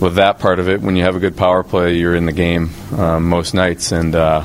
with 0.02 0.16
that 0.16 0.40
part 0.40 0.60
of 0.60 0.70
it. 0.70 0.82
When 0.82 0.96
you 0.96 1.04
have 1.04 1.16
a 1.16 1.20
good 1.20 1.38
power 1.38 1.64
play, 1.64 1.98
you're 1.98 2.16
in 2.16 2.26
the 2.26 2.34
game 2.34 2.72
uh, 2.92 3.20
most 3.20 3.54
nights, 3.54 3.92
and 3.92 4.16
uh, 4.16 4.44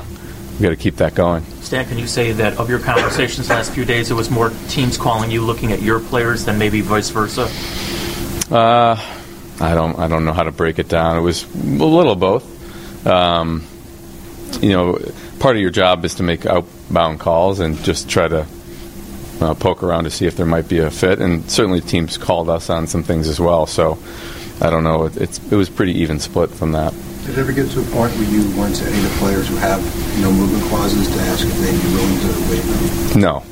we 0.59 0.63
got 0.63 0.69
to 0.69 0.75
keep 0.75 0.97
that 0.97 1.15
going. 1.15 1.43
Stan, 1.61 1.85
can 1.85 1.97
you 1.97 2.07
say 2.07 2.31
that 2.33 2.57
of 2.57 2.69
your 2.69 2.79
conversations 2.79 3.49
last 3.49 3.73
few 3.73 3.85
days, 3.85 4.11
it 4.11 4.13
was 4.13 4.29
more 4.29 4.51
teams 4.67 4.97
calling 4.97 5.31
you, 5.31 5.41
looking 5.41 5.71
at 5.71 5.81
your 5.81 5.99
players, 5.99 6.45
than 6.45 6.57
maybe 6.57 6.81
vice 6.81 7.09
versa? 7.09 7.47
Uh, 8.51 8.95
I 9.61 9.75
don't 9.75 9.99
I 9.99 10.07
don't 10.07 10.25
know 10.25 10.33
how 10.33 10.43
to 10.43 10.51
break 10.51 10.79
it 10.79 10.87
down. 10.87 11.17
It 11.17 11.21
was 11.21 11.43
a 11.43 11.57
little 11.57 12.15
both. 12.15 12.45
Um, 13.05 13.65
you 14.61 14.69
know, 14.69 14.97
part 15.39 15.55
of 15.55 15.61
your 15.61 15.71
job 15.71 16.03
is 16.05 16.15
to 16.15 16.23
make 16.23 16.45
outbound 16.45 17.19
calls 17.19 17.59
and 17.59 17.77
just 17.83 18.09
try 18.09 18.27
to 18.27 18.47
uh, 19.41 19.53
poke 19.53 19.83
around 19.83 20.05
to 20.05 20.11
see 20.11 20.25
if 20.25 20.35
there 20.35 20.45
might 20.45 20.67
be 20.67 20.79
a 20.79 20.89
fit. 20.89 21.19
And 21.19 21.49
certainly, 21.49 21.81
teams 21.81 22.17
called 22.17 22.49
us 22.49 22.69
on 22.69 22.87
some 22.87 23.03
things 23.03 23.27
as 23.27 23.39
well. 23.39 23.67
So 23.67 23.97
I 24.61 24.69
don't 24.69 24.83
know. 24.83 25.05
It, 25.05 25.17
it's 25.17 25.51
it 25.51 25.55
was 25.55 25.69
pretty 25.69 25.99
even 25.99 26.19
split 26.19 26.49
from 26.49 26.71
that. 26.73 26.93
Did 27.25 27.37
it 27.37 27.41
ever 27.41 27.51
get 27.51 27.69
to 27.71 27.81
a 27.81 27.85
point 27.91 28.13
where 28.15 28.29
you 28.29 28.59
went 28.59 28.75
to 28.77 28.85
any 28.85 28.97
of 28.97 29.03
the 29.03 29.17
players 29.19 29.47
who 29.47 29.55
have 29.57 29.81
no 30.19 30.31
movement 30.31 30.63
clauses 30.63 31.07
to 31.07 31.21
ask 31.21 31.45
if 31.45 31.53
they'd 31.59 31.81
be 31.81 31.93
willing 31.93 32.19
to 32.21 32.27
waive 32.49 33.13
them? 33.13 33.21
No, 33.21 33.43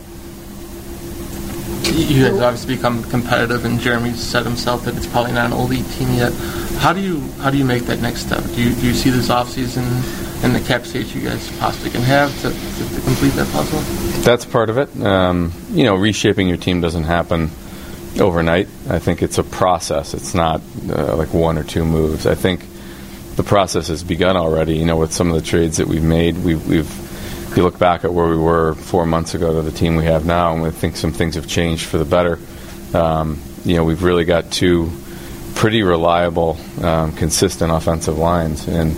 you 1.96 2.30
guys 2.30 2.40
obviously 2.40 2.76
become 2.76 3.04
competitive, 3.04 3.66
and 3.66 3.80
Jeremy 3.80 4.14
said 4.14 4.44
himself 4.44 4.86
that 4.86 4.96
it's 4.96 5.08
probably 5.08 5.34
not 5.34 5.52
an 5.52 5.54
elite 5.54 5.86
team 5.92 6.14
yet. 6.14 6.34
How 6.80 6.94
do 6.94 7.02
you 7.02 7.20
how 7.40 7.50
do 7.50 7.58
you 7.58 7.66
make 7.66 7.84
that 7.84 8.02
next 8.02 8.26
step? 8.26 8.44
Do 8.44 8.62
you, 8.62 8.76
do 8.76 8.88
you 8.88 8.94
see 8.94 9.10
this 9.10 9.30
offseason 9.30 9.84
and 10.44 10.56
the 10.56 10.60
cap 10.60 10.86
space 10.86 11.14
you 11.16 11.22
guys 11.22 11.50
possibly 11.60 11.90
can 11.90 12.02
have 12.02 12.32
to, 12.42 12.50
to, 12.50 12.96
to 12.96 13.02
complete 13.02 13.34
that 13.34 13.52
puzzle? 13.52 13.80
That's 14.22 14.46
part 14.46 14.70
of 14.70 14.78
it. 14.78 14.96
Um, 15.02 15.52
you 15.72 15.84
know, 15.84 15.96
reshaping 15.96 16.48
your 16.48 16.58
team 16.58 16.82
doesn't 16.82 17.06
happen 17.06 17.50
overnight. 18.20 18.68
I 18.90 19.00
think 19.00 19.22
it's 19.22 19.38
a 19.38 19.44
process. 19.44 20.14
It's 20.14 20.34
not 20.34 20.62
uh, 20.90 21.16
like 21.16 21.34
one 21.34 21.58
or 21.58 21.64
two 21.64 21.86
moves. 21.86 22.28
I 22.28 22.36
think 22.36 22.66
the 23.36 23.44
process 23.44 23.88
has 23.88 24.04
begun 24.04 24.38
already. 24.38 24.78
You 24.78 24.86
know, 24.86 24.98
with 24.98 25.14
some 25.14 25.30
of 25.30 25.36
the 25.36 25.42
trades 25.42 25.78
that 25.78 25.88
we've 25.88 26.04
made, 26.04 26.38
we've, 26.44 26.68
we've 26.68 27.07
you 27.58 27.64
look 27.64 27.80
back 27.80 28.06
at 28.06 28.14
where 28.14 28.28
we 28.28 28.38
were 28.38 28.76
four 28.76 29.06
months 29.06 29.34
ago 29.34 29.52
to 29.54 29.62
the 29.64 29.76
team 29.76 29.96
we 29.96 30.06
have 30.06 30.26
now, 30.26 30.54
and 30.54 30.62
we 30.62 30.70
think 30.70 30.96
some 30.96 31.12
things 31.12 31.36
have 31.36 31.48
changed 31.48 31.86
for 31.86 31.98
the 31.98 32.06
better. 32.06 32.40
Um, 32.94 33.42
you 33.66 33.76
know, 33.76 33.84
we've 33.84 34.04
really 34.04 34.26
got 34.26 34.52
two 34.52 34.92
pretty 35.56 35.82
reliable, 35.82 36.58
um, 36.84 37.14
consistent 37.14 37.72
offensive 37.72 38.18
lines, 38.18 38.68
and 38.68 38.96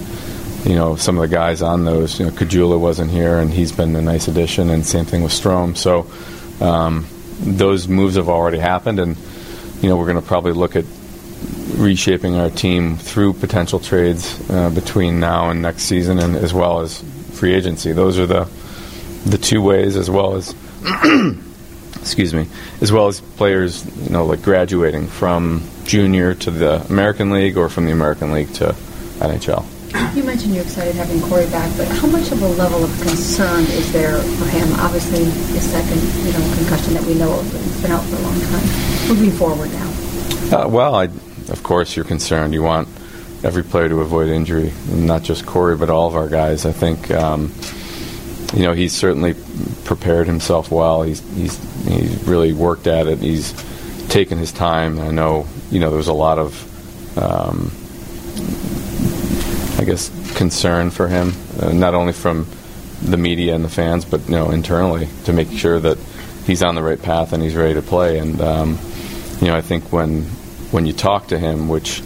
you 0.66 0.76
know, 0.76 0.98
some 0.98 1.18
of 1.18 1.22
the 1.22 1.34
guys 1.34 1.62
on 1.62 1.86
those. 1.86 2.20
You 2.20 2.26
know, 2.26 2.32
Caggiula 2.32 2.78
wasn't 2.78 3.12
here, 3.12 3.40
and 3.40 3.50
he's 3.50 3.72
been 3.72 3.96
a 3.96 4.02
nice 4.02 4.28
addition, 4.28 4.70
and 4.70 4.86
same 4.86 5.06
thing 5.06 5.24
with 5.24 5.32
Strome. 5.32 5.78
So 5.78 6.06
um, 6.64 7.08
those 7.40 7.88
moves 7.88 8.16
have 8.18 8.28
already 8.28 8.60
happened, 8.60 9.00
and 9.00 9.16
you 9.82 9.88
know, 9.88 9.96
we're 9.96 10.08
going 10.08 10.22
to 10.22 10.28
probably 10.28 10.52
look 10.52 10.76
at 10.76 10.84
reshaping 11.78 12.36
our 12.36 12.50
team 12.50 12.98
through 12.98 13.34
potential 13.34 13.80
trades 13.80 14.38
uh, 14.50 14.70
between 14.70 15.22
now 15.22 15.50
and 15.50 15.62
next 15.62 15.84
season, 15.84 16.20
and 16.20 16.36
as 16.36 16.54
well 16.54 16.82
as 16.82 17.02
free 17.40 17.54
agency. 17.54 17.94
Those 17.94 18.20
are 18.20 18.26
the 18.26 18.48
the 19.26 19.38
two 19.38 19.62
ways, 19.62 19.96
as 19.96 20.10
well 20.10 20.36
as 20.36 20.54
excuse 22.02 22.34
me, 22.34 22.48
as 22.82 22.92
well 22.92 23.08
as 23.08 23.22
players, 23.22 23.86
you 24.04 24.10
know, 24.10 24.26
like 24.26 24.42
graduating 24.42 25.08
from 25.08 25.64
junior 25.86 26.34
to 26.36 26.52
the 26.52 26.86
American 26.90 27.32
League 27.32 27.58
or 27.58 27.70
from 27.70 27.86
the 27.86 27.92
American 27.92 28.34
League 28.34 28.54
to 28.56 28.76
NHL. 29.20 29.66
You 30.16 30.24
mentioned 30.24 30.54
you're 30.54 30.64
excited 30.64 30.96
having 30.96 31.20
Corey 31.22 31.48
back, 31.48 31.76
but 31.76 31.88
how 31.88 32.08
much 32.08 32.32
of 32.32 32.42
a 32.42 32.48
level 32.48 32.84
of 32.84 32.92
concern 33.02 33.62
is 33.64 33.92
there 33.92 34.20
for 34.20 34.46
him? 34.46 34.72
Obviously, 34.80 35.24
the 35.24 35.60
second, 35.60 36.00
you 36.26 36.32
know, 36.32 36.56
concussion 36.56 36.94
that 36.94 37.04
we 37.04 37.16
know 37.16 37.40
of, 37.40 37.52
he's 37.52 37.82
been 37.82 37.92
out 37.92 38.04
for 38.04 38.16
a 38.16 38.20
long 38.20 38.40
time. 38.40 39.08
Moving 39.10 39.32
forward 39.32 39.72
now. 39.72 40.64
Uh, 40.64 40.68
well, 40.68 40.94
I, 40.96 41.06
of 41.06 41.64
course, 41.64 41.96
you're 41.96 42.06
concerned. 42.06 42.54
You 42.54 42.62
want 42.64 42.88
every 43.44 43.64
player 43.64 43.90
to 43.90 44.02
avoid 44.02 44.30
injury, 44.30 44.74
not 44.90 45.24
just 45.24 45.46
Corey, 45.46 45.78
but 45.78 45.90
all 45.90 46.08
of 46.08 46.16
our 46.16 46.28
guys. 46.30 46.66
I 46.66 46.72
think 46.72 47.12
um, 47.12 47.54
you 48.54 48.64
know 48.64 48.74
he's 48.74 48.94
certainly 48.94 49.36
prepared 49.86 50.28
himself 50.28 50.72
well. 50.72 51.04
He's 51.04 51.20
he's 51.36 51.58
he's 51.88 52.24
really 52.24 52.54
worked 52.54 52.88
at 52.88 53.08
it. 53.08 53.20
He's 53.20 53.54
taken 54.10 54.38
his 54.38 54.52
time. 54.52 55.00
I 55.00 55.12
know 55.12 55.48
you 55.72 55.80
know 55.80 55.90
there 55.90 55.98
was 55.98 56.08
a 56.08 56.14
lot 56.14 56.40
of 56.40 57.18
um, 57.18 57.72
I 59.80 59.86
guess 59.86 60.10
concern 60.36 60.90
for 60.90 61.08
him, 61.08 61.34
uh, 61.62 61.72
not 61.72 61.94
only 61.94 62.14
from 62.14 62.48
the 63.02 63.18
media 63.18 63.56
and 63.56 63.64
the 63.64 63.70
fans, 63.70 64.06
but 64.06 64.28
you 64.28 64.36
know 64.36 64.52
internally 64.52 65.08
to 65.26 65.34
make 65.34 65.52
sure 65.52 65.80
that 65.80 65.98
he's 66.46 66.64
on 66.64 66.76
the 66.76 66.84
right 66.84 67.02
path 67.02 67.32
and 67.32 67.42
he's 67.42 67.56
ready 67.56 67.76
to 67.76 67.82
play. 67.82 68.20
And 68.20 68.42
um, 68.42 68.80
you 69.40 69.48
know, 69.48 69.56
I 69.56 69.62
think 69.62 69.92
when 69.94 70.24
when 70.72 70.86
you 70.86 70.94
talk 70.94 71.28
to 71.28 71.40
him, 71.40 71.70
which 71.70 72.02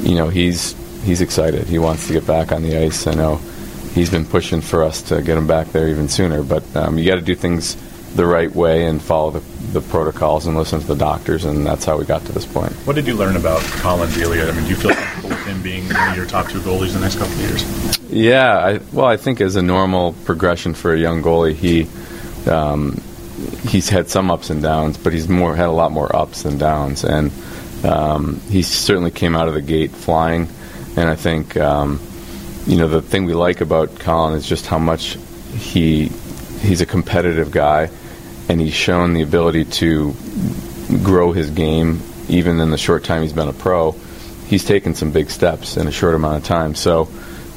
you 0.00 0.14
know 0.14 0.28
he's 0.28 0.74
he's 1.02 1.20
excited. 1.20 1.66
He 1.66 1.78
wants 1.78 2.06
to 2.06 2.12
get 2.12 2.26
back 2.26 2.52
on 2.52 2.62
the 2.62 2.76
ice. 2.76 3.06
I 3.06 3.14
know 3.14 3.40
he's 3.94 4.10
been 4.10 4.24
pushing 4.24 4.60
for 4.60 4.84
us 4.84 5.02
to 5.02 5.22
get 5.22 5.36
him 5.36 5.46
back 5.46 5.68
there 5.68 5.88
even 5.88 6.08
sooner. 6.08 6.42
But 6.42 6.64
um, 6.76 6.98
you 6.98 7.06
got 7.06 7.16
to 7.16 7.22
do 7.22 7.34
things 7.34 7.76
the 8.14 8.26
right 8.26 8.54
way 8.54 8.86
and 8.86 9.00
follow 9.00 9.30
the, 9.30 9.40
the 9.72 9.80
protocols 9.80 10.46
and 10.46 10.56
listen 10.56 10.80
to 10.80 10.86
the 10.86 10.96
doctors, 10.96 11.44
and 11.44 11.66
that's 11.66 11.84
how 11.84 11.98
we 11.98 12.04
got 12.04 12.24
to 12.26 12.32
this 12.32 12.44
point. 12.44 12.72
What 12.84 12.94
did 12.94 13.06
you 13.06 13.14
learn 13.14 13.36
about 13.36 13.62
Collin 13.62 14.10
Delia? 14.10 14.48
I 14.48 14.52
mean, 14.52 14.64
do 14.64 14.70
you 14.70 14.76
feel 14.76 14.94
comfortable 14.94 15.30
with 15.30 15.46
him 15.46 15.62
being 15.62 15.84
one 15.84 16.10
of 16.10 16.16
your 16.16 16.26
top 16.26 16.48
two 16.48 16.60
goalies 16.60 16.92
the 16.92 17.00
next 17.00 17.16
couple 17.16 17.32
of 17.32 17.40
years? 17.40 17.98
Yeah, 18.10 18.58
I, 18.58 18.80
well, 18.92 19.06
I 19.06 19.16
think 19.16 19.40
as 19.40 19.56
a 19.56 19.62
normal 19.62 20.12
progression 20.24 20.74
for 20.74 20.92
a 20.92 20.98
young 20.98 21.22
goalie, 21.22 21.54
he 21.54 21.88
um, 22.50 23.00
he's 23.66 23.88
had 23.88 24.10
some 24.10 24.30
ups 24.30 24.50
and 24.50 24.62
downs, 24.62 24.98
but 24.98 25.14
he's 25.14 25.28
more 25.28 25.56
had 25.56 25.68
a 25.68 25.72
lot 25.72 25.90
more 25.90 26.14
ups 26.14 26.42
than 26.42 26.58
downs, 26.58 27.04
and 27.04 27.32
um, 27.84 28.40
he 28.48 28.62
certainly 28.62 29.10
came 29.10 29.34
out 29.34 29.48
of 29.48 29.54
the 29.54 29.62
gate 29.62 29.90
flying. 29.92 30.48
And 30.96 31.08
I 31.08 31.16
think 31.16 31.56
um, 31.56 32.00
you 32.66 32.76
know 32.76 32.88
the 32.88 33.02
thing 33.02 33.24
we 33.24 33.34
like 33.34 33.60
about 33.60 33.98
Collin 33.98 34.34
is 34.34 34.46
just 34.46 34.66
how 34.66 34.78
much 34.78 35.18
he 35.54 36.08
he's 36.60 36.80
a 36.80 36.86
competitive 36.86 37.50
guy, 37.50 37.90
and 38.48 38.60
he's 38.60 38.74
shown 38.74 39.14
the 39.14 39.22
ability 39.22 39.64
to 39.64 40.14
grow 41.02 41.32
his 41.32 41.50
game 41.50 42.00
even 42.28 42.60
in 42.60 42.70
the 42.70 42.78
short 42.78 43.04
time 43.04 43.22
he's 43.22 43.32
been 43.32 43.48
a 43.48 43.52
pro. 43.52 43.92
He's 44.46 44.64
taken 44.64 44.94
some 44.94 45.12
big 45.12 45.30
steps 45.30 45.76
in 45.76 45.86
a 45.86 45.92
short 45.92 46.14
amount 46.14 46.36
of 46.36 46.44
time. 46.44 46.74
So 46.74 47.08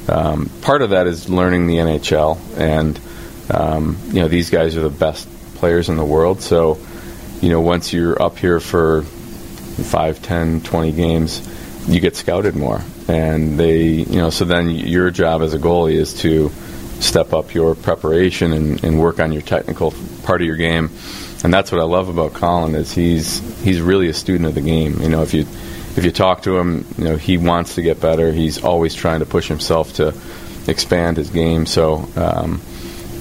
um, 0.08 0.50
part 0.62 0.82
of 0.82 0.90
that 0.90 1.06
is 1.06 1.28
learning 1.28 1.66
the 1.66 1.76
NHL, 1.76 2.38
and 2.58 2.98
um, 3.50 3.98
you 4.08 4.20
know 4.20 4.28
these 4.28 4.50
guys 4.50 4.76
are 4.76 4.82
the 4.82 4.90
best 4.90 5.28
players 5.56 5.88
in 5.88 5.96
the 5.96 6.04
world. 6.04 6.42
So 6.42 6.78
you 7.40 7.50
know 7.50 7.60
once 7.60 7.92
you're 7.92 8.20
up 8.20 8.38
here 8.38 8.60
for 8.60 9.04
5, 9.84 10.22
10, 10.22 10.60
20 10.62 10.92
games, 10.92 11.86
you 11.88 12.00
get 12.00 12.16
scouted 12.16 12.56
more, 12.56 12.82
and 13.08 13.58
they 13.58 13.84
you 13.84 14.16
know 14.16 14.30
so 14.30 14.44
then 14.44 14.70
your 14.70 15.10
job 15.10 15.42
as 15.42 15.54
a 15.54 15.58
goalie 15.58 15.94
is 15.94 16.14
to 16.20 16.50
step 17.00 17.32
up 17.32 17.54
your 17.54 17.74
preparation 17.74 18.52
and, 18.52 18.82
and 18.82 18.98
work 18.98 19.20
on 19.20 19.32
your 19.32 19.42
technical 19.42 19.94
part 20.24 20.40
of 20.40 20.46
your 20.46 20.56
game. 20.56 20.90
And 21.44 21.52
that's 21.52 21.70
what 21.70 21.80
I 21.80 21.84
love 21.84 22.08
about 22.08 22.32
Collin 22.32 22.74
is 22.74 22.92
he's 22.92 23.38
he's 23.62 23.80
really 23.80 24.08
a 24.08 24.14
student 24.14 24.46
of 24.46 24.54
the 24.54 24.62
game. 24.62 25.00
You 25.00 25.08
know, 25.08 25.22
if 25.22 25.32
you 25.32 25.42
if 25.96 26.04
you 26.04 26.10
talk 26.10 26.42
to 26.42 26.58
him, 26.58 26.86
you 26.98 27.04
know 27.04 27.16
he 27.16 27.38
wants 27.38 27.76
to 27.76 27.82
get 27.82 28.00
better. 28.00 28.32
He's 28.32 28.64
always 28.64 28.94
trying 28.94 29.20
to 29.20 29.26
push 29.26 29.46
himself 29.48 29.94
to 29.94 30.14
expand 30.66 31.18
his 31.18 31.30
game. 31.30 31.66
So 31.66 32.08
um, 32.16 32.60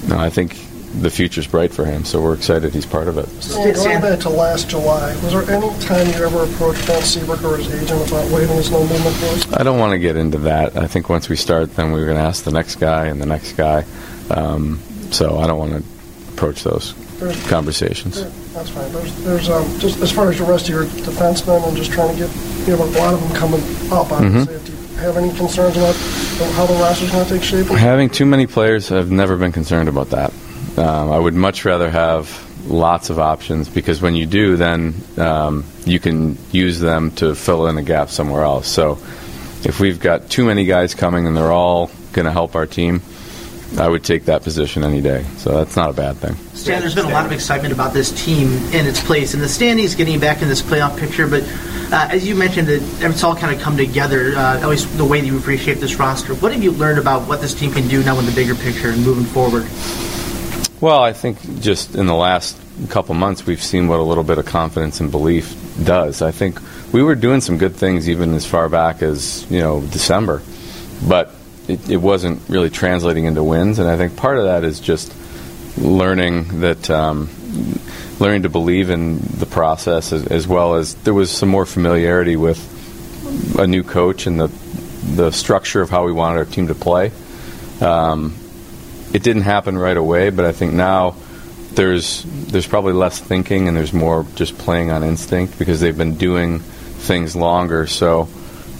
no, 0.07 0.17
I 0.17 0.29
think 0.29 0.57
the 1.01 1.09
future's 1.09 1.47
bright 1.47 1.73
for 1.73 1.85
him. 1.85 2.05
So 2.05 2.21
we're 2.21 2.33
excited 2.35 2.73
he's 2.73 2.85
part 2.85 3.07
of 3.07 3.17
it. 3.17 3.27
Going 3.75 4.01
back 4.01 4.19
to 4.21 4.29
last 4.29 4.69
July, 4.69 5.13
was 5.21 5.33
there 5.33 5.49
any 5.49 5.69
time 5.79 6.07
you 6.07 6.25
ever 6.25 6.43
approached 6.43 6.85
Brent 6.85 7.03
Seabrook 7.03 7.43
or 7.43 7.57
his 7.57 7.67
agent 7.73 8.07
about 8.09 8.31
waiving 8.31 8.55
his 8.55 8.71
no 8.71 8.79
movement 8.81 9.15
clause? 9.17 9.53
I 9.53 9.63
don't 9.63 9.79
want 9.79 9.91
to 9.91 9.99
get 9.99 10.15
into 10.15 10.37
that. 10.39 10.77
I 10.77 10.87
think 10.87 11.09
once 11.09 11.27
we 11.29 11.35
start, 11.35 11.75
then 11.75 11.91
we're 11.91 12.05
going 12.05 12.17
to 12.17 12.23
ask 12.23 12.43
the 12.43 12.51
next 12.51 12.75
guy 12.77 13.05
and 13.07 13.21
the 13.21 13.25
next 13.25 13.53
guy. 13.53 13.85
Um, 14.29 14.79
so 15.11 15.37
I 15.37 15.47
don't 15.47 15.59
want 15.59 15.71
to 15.73 16.31
approach 16.33 16.63
those 16.63 16.93
There's- 17.19 17.49
conversations. 17.49 18.23
That's 18.53 18.69
fine. 18.69 18.91
There's, 18.93 19.23
there's 19.23 19.49
um, 19.49 19.79
just 19.79 19.99
as 20.01 20.11
far 20.13 20.29
as 20.29 20.37
the 20.39 20.45
rest 20.45 20.69
of 20.69 20.75
your 20.75 20.85
defensemen, 20.85 21.67
I'm 21.67 21.75
just 21.75 21.91
trying 21.91 22.15
to 22.15 22.25
get, 22.25 22.33
you 22.67 22.75
have 22.75 22.79
a 22.79 22.99
lot 22.99 23.13
of 23.13 23.21
them 23.21 23.35
coming 23.37 23.59
up. 23.91 24.11
Obviously, 24.11 24.59
do 24.63 24.71
you 24.71 24.97
have 24.99 25.17
any 25.17 25.33
concerns 25.37 25.75
about 25.75 25.93
how 26.53 26.65
the 26.65 26.73
roster's 26.75 27.11
going 27.11 27.25
to 27.25 27.33
take 27.33 27.43
shape? 27.43 27.67
Having 27.67 28.11
too 28.11 28.25
many 28.25 28.47
players, 28.47 28.91
I've 28.93 29.11
never 29.11 29.35
been 29.35 29.51
concerned 29.51 29.89
about 29.89 30.09
that. 30.11 30.31
Um, 30.77 31.11
I 31.11 31.17
would 31.17 31.33
much 31.33 31.63
rather 31.63 31.89
have 31.89 32.41
lots 32.67 33.09
of 33.09 33.19
options 33.19 33.69
because 33.69 34.01
when 34.01 34.15
you 34.15 34.25
do, 34.25 34.57
then 34.57 34.93
um, 35.17 35.63
you 35.85 35.99
can 35.99 36.37
use 36.51 36.79
them 36.79 37.11
to 37.11 37.35
fill 37.35 37.67
in 37.67 37.77
a 37.77 37.83
gap 37.83 38.09
somewhere 38.09 38.43
else. 38.43 38.67
So 38.67 38.93
if 39.63 39.79
we've 39.79 39.99
got 39.99 40.29
too 40.29 40.45
many 40.45 40.65
guys 40.65 40.93
coming 40.93 41.27
and 41.27 41.35
they're 41.35 41.51
all 41.51 41.91
going 42.13 42.25
to 42.25 42.31
help 42.31 42.55
our 42.55 42.65
team, 42.65 43.01
I 43.77 43.87
would 43.87 44.03
take 44.03 44.25
that 44.25 44.43
position 44.43 44.83
any 44.83 45.01
day. 45.01 45.25
So 45.37 45.57
that's 45.57 45.75
not 45.75 45.89
a 45.89 45.93
bad 45.93 46.17
thing. 46.17 46.35
Stan, 46.53 46.81
there's 46.81 46.95
been 46.95 47.05
a 47.05 47.09
lot 47.09 47.25
of 47.25 47.31
excitement 47.31 47.73
about 47.73 47.93
this 47.93 48.11
team 48.23 48.47
and 48.73 48.87
its 48.87 49.03
place 49.03 49.33
in 49.33 49.39
the 49.41 49.49
standings, 49.49 49.95
getting 49.95 50.19
back 50.19 50.41
in 50.41 50.47
this 50.47 50.61
playoff 50.61 50.97
picture. 50.97 51.27
But 51.27 51.43
uh, 51.91 52.07
as 52.11 52.27
you 52.27 52.35
mentioned, 52.35 52.67
it's 52.69 53.23
all 53.23 53.35
kind 53.35 53.55
of 53.55 53.61
come 53.61 53.75
together. 53.75 54.35
Uh, 54.35 54.59
at 54.59 54.67
least 54.67 54.97
the 54.97 55.05
way 55.05 55.19
that 55.19 55.27
you 55.27 55.37
appreciate 55.37 55.75
this 55.75 55.95
roster. 55.95 56.35
What 56.35 56.51
have 56.53 56.63
you 56.63 56.71
learned 56.71 56.99
about 56.99 57.27
what 57.27 57.41
this 57.41 57.53
team 57.53 57.71
can 57.71 57.87
do 57.87 58.03
now 58.03 58.17
in 58.19 58.25
the 58.25 58.31
bigger 58.31 58.55
picture 58.55 58.89
and 58.89 59.03
moving 59.03 59.25
forward? 59.25 59.65
Well, 60.81 60.99
I 60.99 61.13
think 61.13 61.61
just 61.61 61.95
in 61.95 62.05
the 62.05 62.15
last 62.15 62.57
couple 62.89 63.15
months, 63.15 63.45
we've 63.45 63.63
seen 63.63 63.87
what 63.87 63.99
a 63.99 64.03
little 64.03 64.23
bit 64.23 64.37
of 64.37 64.45
confidence 64.45 64.99
and 64.99 65.09
belief 65.09 65.55
does. 65.83 66.21
I 66.21 66.31
think 66.31 66.59
we 66.91 67.01
were 67.01 67.15
doing 67.15 67.41
some 67.41 67.57
good 67.57 67.75
things 67.75 68.09
even 68.09 68.33
as 68.33 68.45
far 68.45 68.67
back 68.69 69.01
as 69.01 69.49
you 69.49 69.59
know 69.59 69.81
December, 69.81 70.41
but 71.07 71.33
it, 71.67 71.89
it 71.89 71.97
wasn't 71.97 72.41
really 72.49 72.69
translating 72.69 73.25
into 73.25 73.43
wins. 73.43 73.79
And 73.79 73.89
I 73.89 73.95
think 73.97 74.17
part 74.17 74.37
of 74.37 74.45
that 74.45 74.63
is 74.63 74.79
just 74.79 75.13
learning 75.77 76.61
that. 76.61 76.89
Um, 76.89 77.29
Learning 78.17 78.43
to 78.43 78.49
believe 78.49 78.89
in 78.89 79.19
the 79.19 79.45
process 79.45 80.13
as, 80.13 80.25
as 80.27 80.47
well 80.47 80.75
as 80.75 80.95
there 80.95 81.13
was 81.13 81.29
some 81.29 81.49
more 81.49 81.65
familiarity 81.65 82.37
with 82.37 83.59
a 83.59 83.67
new 83.67 83.83
coach 83.83 84.25
and 84.25 84.39
the 84.39 84.47
the 85.15 85.31
structure 85.31 85.81
of 85.81 85.89
how 85.89 86.05
we 86.05 86.13
wanted 86.13 86.37
our 86.37 86.45
team 86.45 86.67
to 86.67 86.75
play. 86.75 87.11
Um, 87.81 88.35
it 89.15 89.23
didn't 89.23 89.43
happen 89.43 89.77
right 89.77 89.95
away, 89.95 90.29
but 90.29 90.43
I 90.43 90.51
think 90.51 90.73
now 90.73 91.15
there's 91.71 92.23
there's 92.25 92.67
probably 92.67 92.91
less 92.91 93.17
thinking 93.17 93.69
and 93.69 93.77
there's 93.77 93.93
more 93.93 94.25
just 94.35 94.57
playing 94.57 94.91
on 94.91 95.03
instinct 95.03 95.57
because 95.57 95.79
they've 95.79 95.97
been 95.97 96.17
doing 96.17 96.59
things 96.59 97.33
longer. 97.33 97.87
So 97.87 98.23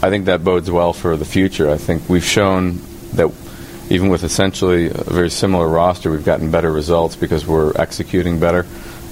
I 0.01 0.09
think 0.09 0.25
that 0.25 0.43
bodes 0.43 0.69
well 0.69 0.91
for 0.91 1.15
the 1.15 1.23
future. 1.23 1.71
I 1.71 1.77
think 1.77 2.09
we've 2.09 2.23
shown 2.25 2.81
that 3.13 3.31
even 3.89 4.09
with 4.09 4.25
essentially 4.25 4.87
a 4.87 5.03
very 5.05 5.29
similar 5.29 5.69
roster, 5.69 6.11
we've 6.11 6.25
gotten 6.25 6.51
better 6.51 6.69
results 6.69 7.15
because 7.15 7.47
we're 7.47 7.71
executing 7.77 8.37
better. 8.37 8.65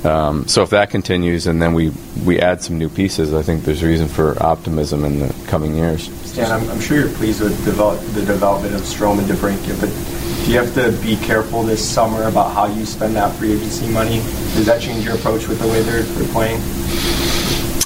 Um, 0.03 0.45
so 0.49 0.63
if 0.63 0.71
that 0.71 0.89
continues 0.89 1.47
and 1.47 1.61
then 1.61 1.73
we, 1.73 1.93
we 2.25 2.41
add 2.41 2.61
some 2.61 2.77
new 2.77 2.89
pieces, 2.89 3.33
I 3.33 3.43
think 3.43 3.63
there's 3.63 3.81
reason 3.81 4.09
for 4.09 4.41
optimism 4.43 5.05
in 5.05 5.19
the 5.19 5.33
coming 5.47 5.77
years. 5.77 6.11
Stan, 6.27 6.51
I'm, 6.51 6.69
I'm 6.69 6.81
sure 6.81 6.99
you're 6.99 7.15
pleased 7.15 7.39
with 7.39 7.63
develop, 7.63 8.01
the 8.07 8.25
development 8.25 8.75
of 8.75 8.81
Strome 8.81 9.19
and 9.19 9.79
but 9.79 10.22
do 10.43 10.51
you 10.51 10.57
have 10.57 10.73
to 10.73 10.91
be 11.01 11.15
careful 11.15 11.63
this 11.63 11.87
summer 11.87 12.23
about 12.23 12.53
how 12.53 12.65
you 12.65 12.85
spend 12.85 13.15
that 13.15 13.33
free 13.35 13.53
agency 13.53 13.87
money? 13.87 14.17
Does 14.55 14.65
that 14.65 14.81
change 14.81 15.05
your 15.05 15.15
approach 15.15 15.47
with 15.47 15.59
the 15.59 15.67
way 15.67 15.81
they're, 15.83 16.01
they're 16.01 16.33
playing? 16.33 16.61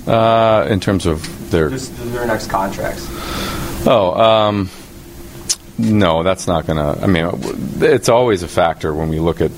Uh, 0.08 0.68
in 0.70 0.80
terms 0.80 1.06
of 1.06 1.52
their 1.52 1.70
Just 1.70 1.96
their 2.12 2.26
next 2.26 2.48
contracts. 2.48 3.06
Oh, 3.86 4.14
um, 4.20 4.70
no, 5.78 6.24
that's 6.24 6.48
not 6.48 6.66
going 6.66 6.78
to. 6.78 7.04
I 7.04 7.08
mean, 7.08 7.30
it's 7.80 8.10
always 8.10 8.42
a 8.42 8.48
factor 8.48 8.94
when 8.94 9.10
we 9.10 9.20
look 9.20 9.40
at 9.40 9.52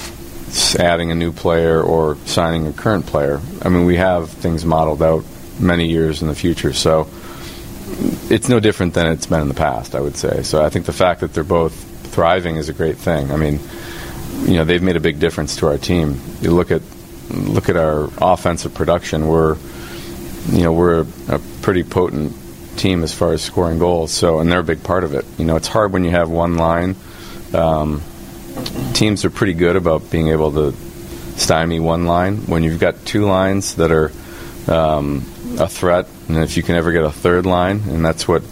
adding 0.77 1.11
a 1.11 1.15
new 1.15 1.31
player 1.31 1.81
or 1.81 2.17
signing 2.25 2.67
a 2.67 2.73
current 2.73 3.05
player. 3.05 3.39
I 3.61 3.69
mean, 3.69 3.85
we 3.85 3.95
have 3.95 4.29
things 4.29 4.65
modeled 4.65 5.01
out 5.01 5.23
many 5.57 5.87
years 5.87 6.21
in 6.21 6.27
the 6.27 6.35
future, 6.35 6.73
so 6.73 7.07
it's 8.29 8.49
no 8.49 8.59
different 8.59 8.93
than 8.93 9.07
it's 9.07 9.25
been 9.25 9.41
in 9.41 9.47
the 9.47 9.53
past, 9.53 9.95
I 9.95 10.01
would 10.01 10.17
say. 10.17 10.43
So 10.43 10.63
I 10.63 10.69
think 10.69 10.85
the 10.85 10.93
fact 10.93 11.21
that 11.21 11.33
they're 11.33 11.43
both 11.43 11.88
thriving 12.19 12.57
is 12.57 12.67
a 12.67 12.73
great 12.73 12.97
thing. 12.97 13.31
I 13.31 13.37
mean, 13.37 13.61
you 14.41 14.55
know, 14.55 14.65
they've 14.65 14.83
made 14.83 14.97
a 14.97 14.99
big 14.99 15.21
difference 15.21 15.55
to 15.57 15.67
our 15.67 15.77
team. 15.77 16.19
You 16.41 16.51
look 16.51 16.69
at 16.69 16.81
look 17.29 17.69
at 17.69 17.77
our 17.77 18.09
offensive 18.17 18.73
production. 18.73 19.25
We're 19.25 19.55
you 20.49 20.63
know 20.63 20.73
we're 20.73 21.03
a, 21.03 21.35
a 21.35 21.39
pretty 21.61 21.83
potent 21.83 22.35
team 22.75 23.03
as 23.03 23.13
far 23.13 23.31
as 23.31 23.41
scoring 23.41 23.79
goals. 23.79 24.11
So 24.11 24.39
and 24.39 24.51
they're 24.51 24.59
a 24.59 24.65
big 24.65 24.83
part 24.83 25.05
of 25.05 25.13
it. 25.13 25.23
You 25.37 25.45
know, 25.45 25.55
it's 25.55 25.69
hard 25.69 25.93
when 25.93 26.03
you 26.03 26.11
have 26.11 26.29
one 26.29 26.57
line. 26.57 26.97
Um, 27.53 28.01
teams 28.93 29.23
are 29.23 29.29
pretty 29.29 29.53
good 29.53 29.77
about 29.77 30.11
being 30.11 30.27
able 30.27 30.51
to 30.51 30.77
stymie 31.39 31.79
one 31.79 32.05
line. 32.05 32.47
When 32.47 32.63
you've 32.63 32.81
got 32.81 33.05
two 33.05 33.23
lines 33.23 33.75
that 33.75 33.91
are 33.91 34.11
um, 34.67 35.19
a 35.57 35.69
threat, 35.69 36.07
and 36.27 36.39
if 36.39 36.57
you 36.57 36.63
can 36.63 36.75
ever 36.75 36.91
get 36.91 37.03
a 37.05 37.11
third 37.11 37.45
line, 37.45 37.81
and 37.87 38.03
that's 38.03 38.27
what 38.27 38.43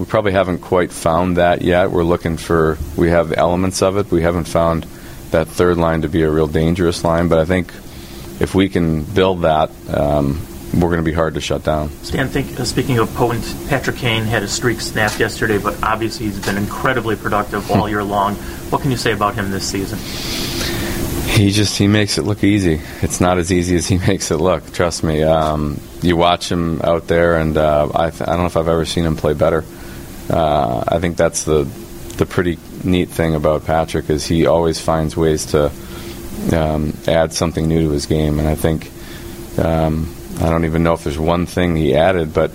we 0.00 0.06
probably 0.06 0.32
haven't 0.32 0.60
quite 0.60 0.92
found 0.92 1.36
that 1.36 1.60
yet. 1.60 1.90
We're 1.90 2.04
looking 2.04 2.38
for 2.38 2.78
we 2.96 3.10
have 3.10 3.34
elements 3.34 3.82
of 3.82 3.98
it. 3.98 4.10
We 4.10 4.22
haven't 4.22 4.44
found 4.44 4.84
that 5.30 5.46
third 5.46 5.76
line 5.76 6.02
to 6.02 6.08
be 6.08 6.22
a 6.22 6.30
real 6.30 6.46
dangerous 6.46 7.04
line, 7.04 7.28
but 7.28 7.38
I 7.38 7.44
think 7.44 7.68
if 8.40 8.54
we 8.54 8.70
can 8.70 9.04
build 9.04 9.42
that, 9.42 9.70
um, 9.90 10.40
we're 10.72 10.88
going 10.88 11.00
to 11.00 11.02
be 11.02 11.12
hard 11.12 11.34
to 11.34 11.40
shut 11.42 11.64
down. 11.64 11.90
Stan, 12.02 12.28
think, 12.28 12.58
uh, 12.58 12.64
speaking 12.64 12.98
of 12.98 13.14
potent, 13.14 13.44
Patrick 13.68 13.96
Kane 13.96 14.24
had 14.24 14.42
a 14.42 14.48
streak 14.48 14.80
snapped 14.80 15.20
yesterday, 15.20 15.58
but 15.58 15.82
obviously 15.82 16.26
he's 16.26 16.42
been 16.42 16.56
incredibly 16.56 17.14
productive 17.14 17.70
all 17.70 17.86
year 17.86 18.02
long. 18.02 18.36
What 18.70 18.80
can 18.80 18.90
you 18.90 18.96
say 18.96 19.12
about 19.12 19.34
him 19.34 19.50
this 19.50 19.68
season? 19.68 19.98
He 21.28 21.50
just 21.50 21.76
he 21.76 21.88
makes 21.88 22.16
it 22.16 22.22
look 22.22 22.42
easy. 22.42 22.80
It's 23.02 23.20
not 23.20 23.36
as 23.36 23.52
easy 23.52 23.76
as 23.76 23.86
he 23.86 23.98
makes 24.06 24.30
it 24.30 24.38
look. 24.38 24.72
Trust 24.72 25.04
me. 25.04 25.22
Um, 25.22 25.78
you 26.00 26.16
watch 26.16 26.50
him 26.50 26.80
out 26.80 27.06
there, 27.06 27.36
and 27.36 27.58
uh, 27.58 27.90
I, 27.94 28.08
th- 28.08 28.22
I 28.22 28.26
don't 28.32 28.38
know 28.38 28.46
if 28.46 28.56
I've 28.56 28.68
ever 28.68 28.86
seen 28.86 29.04
him 29.04 29.16
play 29.16 29.34
better. 29.34 29.62
Uh, 30.30 30.84
I 30.86 31.00
think 31.00 31.16
that's 31.16 31.44
the 31.44 31.64
the 32.16 32.26
pretty 32.26 32.58
neat 32.84 33.08
thing 33.08 33.34
about 33.34 33.64
Patrick 33.64 34.10
is 34.10 34.26
he 34.26 34.46
always 34.46 34.78
finds 34.78 35.16
ways 35.16 35.46
to 35.46 35.72
um, 36.52 36.92
add 37.08 37.32
something 37.32 37.66
new 37.66 37.88
to 37.88 37.90
his 37.90 38.06
game, 38.06 38.38
and 38.38 38.46
I 38.48 38.54
think 38.54 38.90
um, 39.58 40.14
I 40.40 40.50
don't 40.50 40.64
even 40.64 40.82
know 40.82 40.92
if 40.92 41.04
there's 41.04 41.18
one 41.18 41.46
thing 41.46 41.76
he 41.76 41.94
added, 41.94 42.32
but 42.32 42.52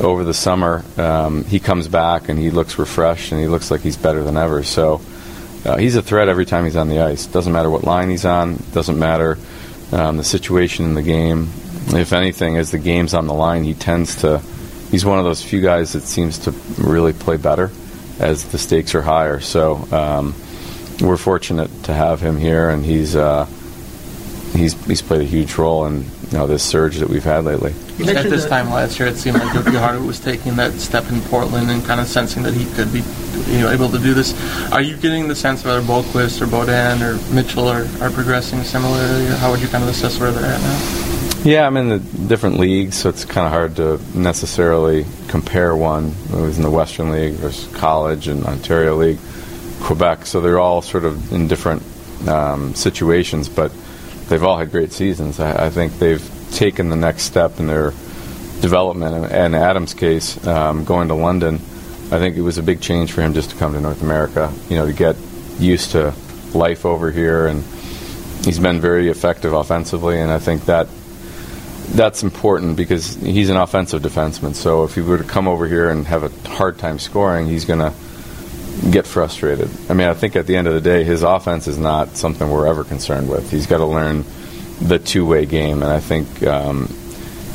over 0.00 0.24
the 0.24 0.34
summer 0.34 0.84
um, 0.96 1.44
he 1.44 1.60
comes 1.60 1.86
back 1.86 2.28
and 2.28 2.38
he 2.38 2.50
looks 2.50 2.78
refreshed 2.78 3.30
and 3.30 3.40
he 3.40 3.46
looks 3.46 3.70
like 3.70 3.80
he's 3.80 3.96
better 3.96 4.24
than 4.24 4.36
ever. 4.36 4.62
So 4.62 5.00
uh, 5.64 5.76
he's 5.76 5.96
a 5.96 6.02
threat 6.02 6.28
every 6.28 6.46
time 6.46 6.64
he's 6.64 6.76
on 6.76 6.88
the 6.88 7.00
ice. 7.00 7.26
Doesn't 7.26 7.52
matter 7.52 7.70
what 7.70 7.84
line 7.84 8.10
he's 8.10 8.24
on. 8.24 8.62
Doesn't 8.72 8.98
matter 8.98 9.38
um, 9.92 10.16
the 10.16 10.24
situation 10.24 10.84
in 10.84 10.94
the 10.94 11.02
game. 11.02 11.48
If 11.88 12.12
anything, 12.12 12.56
as 12.56 12.70
the 12.70 12.78
game's 12.78 13.14
on 13.14 13.26
the 13.26 13.34
line, 13.34 13.64
he 13.64 13.74
tends 13.74 14.16
to. 14.16 14.42
He's 14.94 15.04
one 15.04 15.18
of 15.18 15.24
those 15.24 15.42
few 15.42 15.60
guys 15.60 15.94
that 15.94 16.02
seems 16.02 16.38
to 16.44 16.52
really 16.78 17.12
play 17.12 17.36
better 17.36 17.72
as 18.20 18.44
the 18.44 18.58
stakes 18.58 18.94
are 18.94 19.02
higher. 19.02 19.40
So 19.40 19.74
um, 19.90 20.36
we're 21.00 21.16
fortunate 21.16 21.68
to 21.86 21.92
have 21.92 22.20
him 22.20 22.38
here, 22.38 22.70
and 22.70 22.84
he's 22.84 23.16
uh, 23.16 23.46
he's 24.52 24.74
he's 24.86 25.02
played 25.02 25.22
a 25.22 25.24
huge 25.24 25.56
role 25.56 25.86
in 25.86 26.04
you 26.04 26.38
know 26.38 26.46
this 26.46 26.62
surge 26.62 26.98
that 26.98 27.08
we've 27.08 27.24
had 27.24 27.44
lately. 27.44 27.72
At 28.06 28.30
this 28.30 28.46
time 28.46 28.70
last 28.70 29.00
year, 29.00 29.08
it 29.08 29.16
seemed 29.16 29.36
like 29.40 29.48
Jokiharju 29.48 30.06
was 30.06 30.20
taking 30.20 30.54
that 30.54 30.74
step 30.74 31.10
in 31.10 31.20
Portland 31.22 31.72
and 31.72 31.84
kind 31.84 32.00
of 32.00 32.06
sensing 32.06 32.44
that 32.44 32.54
he 32.54 32.64
could 32.76 32.92
be 32.92 33.02
you 33.50 33.62
know 33.62 33.72
able 33.72 33.88
to 33.88 33.98
do 33.98 34.14
this. 34.14 34.32
Are 34.70 34.80
you 34.80 34.96
getting 34.96 35.26
the 35.26 35.34
sense 35.34 35.64
whether 35.64 35.82
Boqvist 35.82 36.40
or 36.40 36.46
Beaudin 36.46 37.00
or 37.02 37.34
Mitchell 37.34 37.66
are, 37.66 37.88
are 38.00 38.10
progressing 38.10 38.62
similarly? 38.62 39.26
How 39.38 39.50
would 39.50 39.60
you 39.60 39.66
kind 39.66 39.82
of 39.82 39.90
assess 39.90 40.20
where 40.20 40.30
they're 40.30 40.46
at 40.46 40.60
now? 40.60 41.03
Yeah, 41.44 41.66
I'm 41.66 41.76
in 41.76 41.90
the 41.90 41.98
different 41.98 42.58
leagues, 42.58 42.96
so 42.96 43.10
it's 43.10 43.26
kind 43.26 43.46
of 43.46 43.52
hard 43.52 43.76
to 43.76 44.00
necessarily 44.18 45.04
compare 45.28 45.76
one. 45.76 46.14
I 46.32 46.36
was 46.36 46.56
in 46.56 46.62
the 46.62 46.70
Western 46.70 47.10
League 47.10 47.34
versus 47.34 47.70
college 47.76 48.28
and 48.28 48.46
Ontario 48.46 48.96
League, 48.96 49.18
Quebec. 49.82 50.24
So 50.24 50.40
they're 50.40 50.58
all 50.58 50.80
sort 50.80 51.04
of 51.04 51.34
in 51.34 51.46
different 51.46 51.82
um, 52.26 52.74
situations, 52.74 53.50
but 53.50 53.72
they've 54.28 54.42
all 54.42 54.56
had 54.56 54.70
great 54.70 54.92
seasons. 54.92 55.38
I, 55.38 55.66
I, 55.66 55.68
think 55.68 55.98
they've 55.98 56.48
taken 56.52 56.88
the 56.88 56.96
next 56.96 57.24
step 57.24 57.60
in 57.60 57.66
their 57.66 57.90
development. 58.62 59.30
And 59.30 59.54
Adam's 59.54 59.92
case, 59.92 60.42
um, 60.46 60.86
going 60.86 61.08
to 61.08 61.14
London, 61.14 61.56
I 62.06 62.20
think 62.20 62.38
it 62.38 62.42
was 62.42 62.56
a 62.56 62.62
big 62.62 62.80
change 62.80 63.12
for 63.12 63.20
him 63.20 63.34
just 63.34 63.50
to 63.50 63.56
come 63.56 63.74
to 63.74 63.80
North 63.80 64.00
America. 64.00 64.50
You 64.70 64.76
know, 64.76 64.86
to 64.86 64.94
get 64.94 65.16
used 65.58 65.90
to 65.90 66.14
life 66.54 66.86
over 66.86 67.10
here, 67.10 67.48
and 67.48 67.62
he's 68.46 68.58
been 68.58 68.80
very 68.80 69.10
effective 69.10 69.52
offensively. 69.52 70.18
And 70.22 70.30
I 70.30 70.38
think 70.38 70.64
that 70.64 70.88
that's 71.92 72.22
important 72.22 72.76
because 72.76 73.14
he's 73.16 73.50
an 73.50 73.56
offensive 73.56 74.02
defenseman. 74.02 74.54
So 74.54 74.84
if 74.84 74.94
he 74.94 75.00
were 75.00 75.18
to 75.18 75.24
come 75.24 75.48
over 75.48 75.66
here 75.66 75.90
and 75.90 76.06
have 76.06 76.22
a 76.22 76.48
hard 76.48 76.78
time 76.78 76.98
scoring, 76.98 77.46
he's 77.46 77.64
going 77.64 77.80
to 77.80 77.92
get 78.90 79.06
frustrated. 79.06 79.68
I 79.88 79.94
mean, 79.94 80.08
I 80.08 80.14
think 80.14 80.36
at 80.36 80.46
the 80.46 80.56
end 80.56 80.66
of 80.66 80.74
the 80.74 80.80
day, 80.80 81.04
his 81.04 81.22
offense 81.22 81.68
is 81.68 81.78
not 81.78 82.16
something 82.16 82.50
we're 82.50 82.66
ever 82.66 82.84
concerned 82.84 83.28
with. 83.28 83.50
He's 83.50 83.66
got 83.66 83.78
to 83.78 83.86
learn 83.86 84.24
the 84.80 84.98
two-way 84.98 85.46
game, 85.46 85.82
and 85.82 85.92
I 85.92 86.00
think 86.00 86.42
um, 86.42 86.92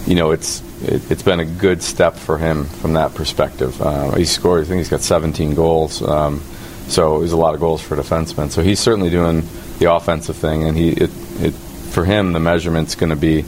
you 0.05 0.15
know 0.15 0.31
it's 0.31 0.63
it, 0.83 1.01
has 1.03 1.23
been 1.23 1.39
a 1.39 1.45
good 1.45 1.83
step 1.83 2.15
for 2.15 2.37
him 2.37 2.65
from 2.65 2.93
that 2.93 3.13
perspective. 3.13 3.81
Uh, 3.81 4.11
he 4.11 4.25
scored. 4.25 4.63
I 4.63 4.67
think 4.67 4.77
he's 4.77 4.89
got 4.89 5.01
17 5.01 5.53
goals. 5.53 6.01
Um, 6.01 6.41
so 6.87 7.21
it 7.21 7.31
a 7.31 7.37
lot 7.37 7.53
of 7.53 7.59
goals 7.59 7.81
for 7.81 7.95
a 7.95 7.97
defenseman. 8.01 8.49
So 8.49 8.63
he's 8.63 8.79
certainly 8.79 9.09
doing 9.09 9.43
the 9.79 9.93
offensive 9.93 10.37
thing, 10.37 10.63
and 10.63 10.77
he 10.77 10.89
it, 10.91 11.11
it 11.39 11.53
for 11.53 12.05
him 12.05 12.33
the 12.33 12.39
measurement's 12.39 12.95
going 12.95 13.09
to 13.09 13.15
be 13.15 13.43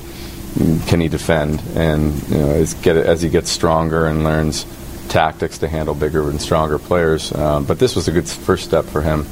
can 0.87 0.99
he 0.99 1.07
defend? 1.07 1.61
And 1.75 2.27
you 2.29 2.37
know, 2.37 2.51
as, 2.51 2.73
get, 2.75 2.97
as 2.97 3.21
he 3.21 3.29
gets 3.29 3.49
stronger 3.49 4.05
and 4.05 4.23
learns 4.23 4.65
tactics 5.09 5.59
to 5.59 5.67
handle 5.67 5.93
bigger 5.93 6.29
and 6.29 6.41
stronger 6.41 6.79
players. 6.79 7.33
Um, 7.33 7.65
but 7.65 7.79
this 7.79 7.95
was 7.95 8.07
a 8.07 8.11
good 8.11 8.27
first 8.27 8.63
step 8.63 8.85
for 8.85 9.01
him. 9.01 9.25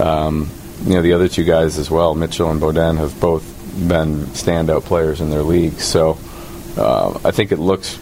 Um, 0.00 0.50
you 0.84 0.94
know, 0.94 1.02
the 1.02 1.12
other 1.12 1.28
two 1.28 1.44
guys 1.44 1.78
as 1.78 1.90
well, 1.90 2.14
Mitchell 2.14 2.50
and 2.50 2.60
Beaudin, 2.60 2.98
have 2.98 3.18
both 3.20 3.44
been 3.88 4.26
standout 4.26 4.84
players 4.84 5.20
in 5.20 5.30
their 5.30 5.42
leagues. 5.42 5.84
So 5.84 6.18
uh, 6.76 7.18
I 7.24 7.30
think 7.32 7.52
it 7.52 7.58
looks 7.58 7.98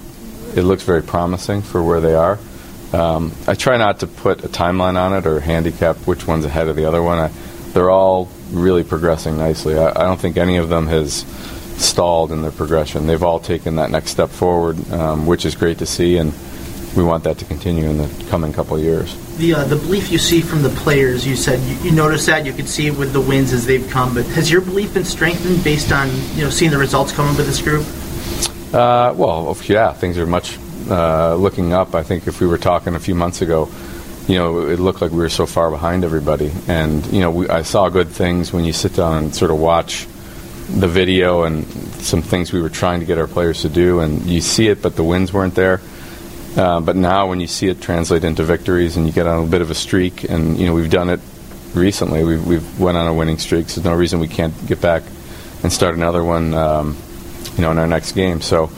it 0.54 0.62
looks 0.62 0.82
very 0.82 1.02
promising 1.02 1.62
for 1.62 1.82
where 1.82 2.00
they 2.00 2.14
are. 2.14 2.38
Um, 2.92 3.32
I 3.46 3.54
try 3.54 3.76
not 3.76 4.00
to 4.00 4.06
put 4.06 4.44
a 4.44 4.48
timeline 4.48 4.96
on 4.98 5.12
it 5.12 5.26
or 5.26 5.40
handicap 5.40 5.96
which 6.06 6.26
one's 6.26 6.44
ahead 6.44 6.68
of 6.68 6.76
the 6.76 6.86
other 6.86 7.02
one. 7.02 7.18
I, 7.18 7.28
they're 7.72 7.90
all 7.90 8.30
really 8.50 8.84
progressing 8.84 9.36
nicely. 9.36 9.76
I, 9.76 9.90
I 9.90 10.04
don't 10.04 10.20
think 10.20 10.36
any 10.36 10.56
of 10.56 10.68
them 10.68 10.86
has 10.86 11.24
stalled 11.78 12.32
in 12.32 12.42
their 12.42 12.52
progression. 12.52 13.06
They've 13.06 13.22
all 13.22 13.40
taken 13.40 13.76
that 13.76 13.90
next 13.90 14.10
step 14.10 14.30
forward, 14.30 14.90
um, 14.92 15.26
which 15.26 15.44
is 15.44 15.54
great 15.54 15.78
to 15.78 15.86
see, 15.86 16.16
and 16.16 16.32
we 16.96 17.04
want 17.04 17.24
that 17.24 17.38
to 17.38 17.44
continue 17.44 17.88
in 17.88 17.98
the 17.98 18.26
coming 18.30 18.52
couple 18.52 18.76
of 18.76 18.82
years. 18.82 19.14
The 19.36 19.54
uh, 19.54 19.64
the 19.64 19.76
belief 19.76 20.10
you 20.10 20.18
see 20.18 20.40
from 20.40 20.62
the 20.62 20.70
players, 20.70 21.26
you 21.26 21.36
said 21.36 21.60
you, 21.60 21.76
you 21.90 21.92
notice 21.92 22.24
that 22.26 22.46
you 22.46 22.52
can 22.52 22.66
see 22.66 22.86
it 22.86 22.96
with 22.96 23.12
the 23.12 23.20
wins 23.20 23.52
as 23.52 23.66
they've 23.66 23.88
come, 23.90 24.14
but 24.14 24.24
has 24.26 24.50
your 24.50 24.62
belief 24.62 24.94
been 24.94 25.04
strengthened 25.04 25.62
based 25.62 25.92
on 25.92 26.08
you 26.34 26.44
know 26.44 26.50
seeing 26.50 26.70
the 26.70 26.78
results 26.78 27.12
coming 27.12 27.36
with 27.36 27.46
this 27.46 27.60
group? 27.60 27.86
Uh, 28.74 29.12
well, 29.14 29.56
yeah, 29.64 29.92
things 29.92 30.18
are 30.18 30.26
much 30.26 30.58
uh, 30.88 31.34
looking 31.34 31.72
up. 31.72 31.94
I 31.94 32.02
think 32.02 32.26
if 32.26 32.40
we 32.40 32.46
were 32.46 32.58
talking 32.58 32.94
a 32.94 33.00
few 33.00 33.14
months 33.14 33.42
ago, 33.42 33.68
you 34.26 34.36
know, 34.36 34.66
it 34.68 34.80
looked 34.80 35.00
like 35.00 35.12
we 35.12 35.18
were 35.18 35.28
so 35.28 35.46
far 35.46 35.70
behind 35.70 36.04
everybody, 36.04 36.50
and 36.66 37.04
you 37.06 37.20
know, 37.20 37.30
we, 37.30 37.48
I 37.48 37.62
saw 37.62 37.90
good 37.90 38.08
things 38.08 38.52
when 38.52 38.64
you 38.64 38.72
sit 38.72 38.94
down 38.94 39.22
and 39.22 39.34
sort 39.34 39.50
of 39.50 39.58
watch 39.58 40.06
the 40.68 40.88
video 40.88 41.44
and 41.44 41.66
some 42.02 42.22
things 42.22 42.52
we 42.52 42.60
were 42.60 42.68
trying 42.68 43.00
to 43.00 43.06
get 43.06 43.18
our 43.18 43.26
players 43.26 43.62
to 43.62 43.68
do, 43.68 44.00
and 44.00 44.26
you 44.26 44.40
see 44.40 44.68
it, 44.68 44.82
but 44.82 44.96
the 44.96 45.04
wins 45.04 45.32
weren't 45.32 45.54
there. 45.54 45.80
Uh, 46.56 46.80
but 46.80 46.96
now, 46.96 47.28
when 47.28 47.40
you 47.40 47.46
see 47.46 47.68
it 47.68 47.80
translate 47.80 48.24
into 48.24 48.42
victories, 48.42 48.96
and 48.96 49.06
you 49.06 49.12
get 49.12 49.26
on 49.26 49.44
a 49.44 49.46
bit 49.46 49.60
of 49.60 49.70
a 49.70 49.74
streak, 49.74 50.24
and 50.24 50.58
you 50.58 50.66
know 50.66 50.74
we've 50.74 50.90
done 50.90 51.10
it 51.10 51.20
recently. 51.74 52.24
We've, 52.24 52.46
we've 52.46 52.80
went 52.80 52.96
on 52.96 53.06
a 53.06 53.14
winning 53.14 53.38
streak. 53.38 53.68
So 53.68 53.80
there's 53.80 53.92
no 53.92 53.98
reason 53.98 54.20
we 54.20 54.28
can't 54.28 54.54
get 54.66 54.80
back 54.80 55.02
and 55.62 55.72
start 55.72 55.94
another 55.94 56.24
one. 56.24 56.54
Um, 56.54 56.96
you 57.56 57.62
know, 57.62 57.70
in 57.70 57.78
our 57.78 57.86
next 57.86 58.12
game. 58.12 58.40
So. 58.40 58.70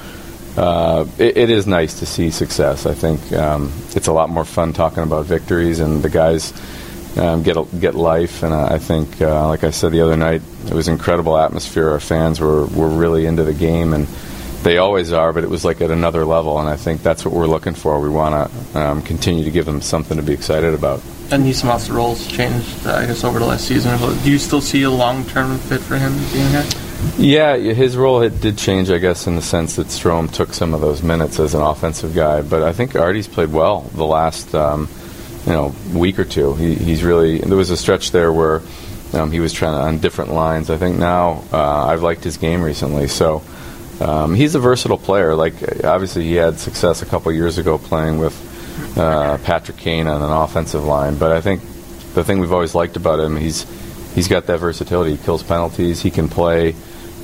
Uh, 0.57 1.07
it, 1.19 1.37
it 1.37 1.51
is 1.51 1.69
nice 1.69 2.01
to 2.01 2.07
see 2.07 2.31
success. 2.31 2.85
I 2.85 2.93
think 2.93 3.33
um, 3.33 3.73
it's 3.95 4.09
a 4.09 4.13
lot 4.13 4.29
more 4.29 4.45
fun 4.45 4.73
talking 4.73 5.05
about 5.05 5.27
victories, 5.27 5.79
and 5.79 6.03
the 6.03 6.09
guys 6.09 6.53
um, 7.19 7.43
get 7.43 7.57
get 7.81 7.95
life. 7.95 8.43
And 8.43 8.55
I 8.55 8.79
think, 8.79 9.21
uh, 9.21 9.49
like 9.49 9.65
I 9.65 9.71
said 9.71 9.93
the 9.93 10.01
other 10.01 10.17
night, 10.17 10.43
it 10.67 10.73
was 10.73 10.89
incredible 10.89 11.37
atmosphere. 11.37 11.91
Our 11.91 12.01
fans 12.01 12.41
were 12.41 12.67
were 12.67 12.89
really 12.89 13.27
into 13.27 13.45
the 13.45 13.55
game, 13.55 13.93
and 13.93 14.07
they 14.63 14.79
always 14.79 15.13
are. 15.13 15.33
But 15.33 15.45
it 15.45 15.51
was 15.51 15.65
like 15.65 15.81
at 15.81 15.91
another 15.91 16.25
level, 16.25 16.59
and 16.59 16.69
I 16.69 16.77
think 16.77 17.03
that's 17.03 17.25
what 17.25 17.35
we're 17.35 17.47
looking 17.47 17.75
for. 17.75 18.01
We 18.01 18.09
want 18.09 18.51
to 18.51 18.81
um, 18.81 19.03
continue 19.03 19.45
to 19.45 19.51
give 19.51 19.67
them 19.67 19.81
something 19.81 20.17
to 20.17 20.23
be 20.23 20.33
excited 20.33 20.75
about. 20.75 21.03
And 21.31 21.45
Anisimov's 21.45 21.91
roles 21.91 22.27
changed, 22.27 22.87
uh, 22.87 22.95
I 22.95 23.07
guess, 23.07 23.23
over 23.23 23.39
the 23.39 23.45
last 23.45 23.69
season. 23.69 23.99
Do 24.23 24.31
you 24.31 24.39
still 24.39 24.63
see 24.63 24.83
a 24.85 24.91
long 24.91 25.25
term 25.27 25.59
fit 25.59 25.81
for 25.81 25.97
him 25.97 26.17
being 26.33 26.49
here? 26.49 26.65
Yeah, 27.17 27.57
his 27.57 27.97
role 27.97 28.29
did 28.29 28.59
change, 28.59 28.91
I 28.91 28.99
guess, 28.99 29.27
in 29.27 29.37
the 29.37 29.43
sense 29.43 29.77
that 29.77 29.87
Strome 29.89 30.33
took 30.33 30.53
some 30.53 30.75
of 30.75 30.81
those 30.81 31.03
minutes 31.03 31.39
as 31.39 31.55
an 31.55 31.61
offensive 31.61 32.15
guy. 32.15 32.43
But 32.43 32.63
I 32.63 32.73
think 32.73 32.97
Artie's 32.97 33.29
played 33.29 33.53
well 33.53 33.83
the 33.95 34.05
last 34.05 34.53
um, 34.55 34.89
you 35.49 35.55
know 35.55 35.75
week 35.95 36.19
or 36.19 36.25
two. 36.25 36.55
He, 36.55 36.75
he's 36.75 37.03
really 37.03 37.39
there 37.39 37.57
was 37.57 37.71
a 37.71 37.77
stretch 37.77 38.11
there 38.11 38.31
where 38.31 38.61
um, 39.15 39.33
he 39.33 39.41
was 39.41 39.55
trying 39.55 39.73
to, 39.73 39.81
on 39.81 39.99
different 39.99 40.33
lines. 40.33 40.69
I 40.69 40.77
think 40.77 40.99
now 40.99 41.43
uh, 41.51 41.87
I've 41.87 42.03
liked 42.03 42.23
his 42.23 42.37
game 42.37 42.61
recently. 42.61 43.09
So 43.09 43.43
um, 43.99 44.35
he's 44.35 44.55
a 44.55 44.59
versatile 44.59 44.99
player. 44.99 45.35
Like 45.35 45.55
obviously 45.85 46.25
he 46.25 46.35
had 46.35 46.59
success 46.59 47.01
a 47.01 47.07
couple 47.07 47.33
years 47.33 47.57
ago 47.57 47.79
playing 47.79 48.19
with 48.19 48.37
uh, 48.99 49.39
Patrick 49.39 49.79
Kane 49.79 50.07
on 50.07 50.23
an 50.23 50.31
offensive 50.31 50.85
line, 50.85 51.17
but 51.17 51.33
I 51.33 51.41
think 51.41 51.63
the 52.13 52.23
thing 52.25 52.41
we've 52.41 52.53
always 52.53 52.75
liked 52.75 52.97
about 52.97 53.19
him 53.19 53.37
he's 53.37 53.67
he's 54.15 54.29
got 54.29 54.47
that 54.47 54.59
versatility. 54.59 55.17
He 55.17 55.25
kills 55.25 55.43
penalties. 55.43 56.03
He 56.03 56.11
can 56.11 56.29
play 56.29 56.75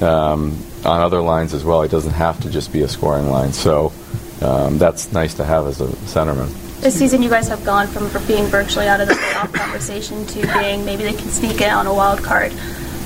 um, 0.00 0.56
on 0.82 1.02
other 1.02 1.20
lines 1.20 1.52
as 1.52 1.62
well. 1.62 1.82
He 1.82 1.90
doesn't 1.90 2.14
have 2.14 2.40
to 2.40 2.50
just 2.50 2.72
be 2.72 2.80
a 2.80 2.88
scoring 2.88 3.28
line. 3.28 3.52
So 3.52 3.92
um, 4.40 4.78
that's 4.78 5.12
nice 5.12 5.34
to 5.34 5.44
have 5.44 5.66
as 5.66 5.82
a 5.82 5.88
centerman. 5.88 6.63
This 6.84 6.98
season, 6.98 7.22
you 7.22 7.30
guys 7.30 7.48
have 7.48 7.64
gone 7.64 7.86
from 7.86 8.10
being 8.26 8.44
virtually 8.44 8.88
out 8.88 9.00
of 9.00 9.08
the 9.08 9.14
playoff 9.14 9.54
conversation 9.54 10.26
to 10.26 10.42
being 10.58 10.84
maybe 10.84 11.02
they 11.02 11.14
can 11.14 11.30
sneak 11.30 11.62
in 11.62 11.70
on 11.70 11.86
a 11.86 11.94
wild 11.94 12.22
card. 12.22 12.52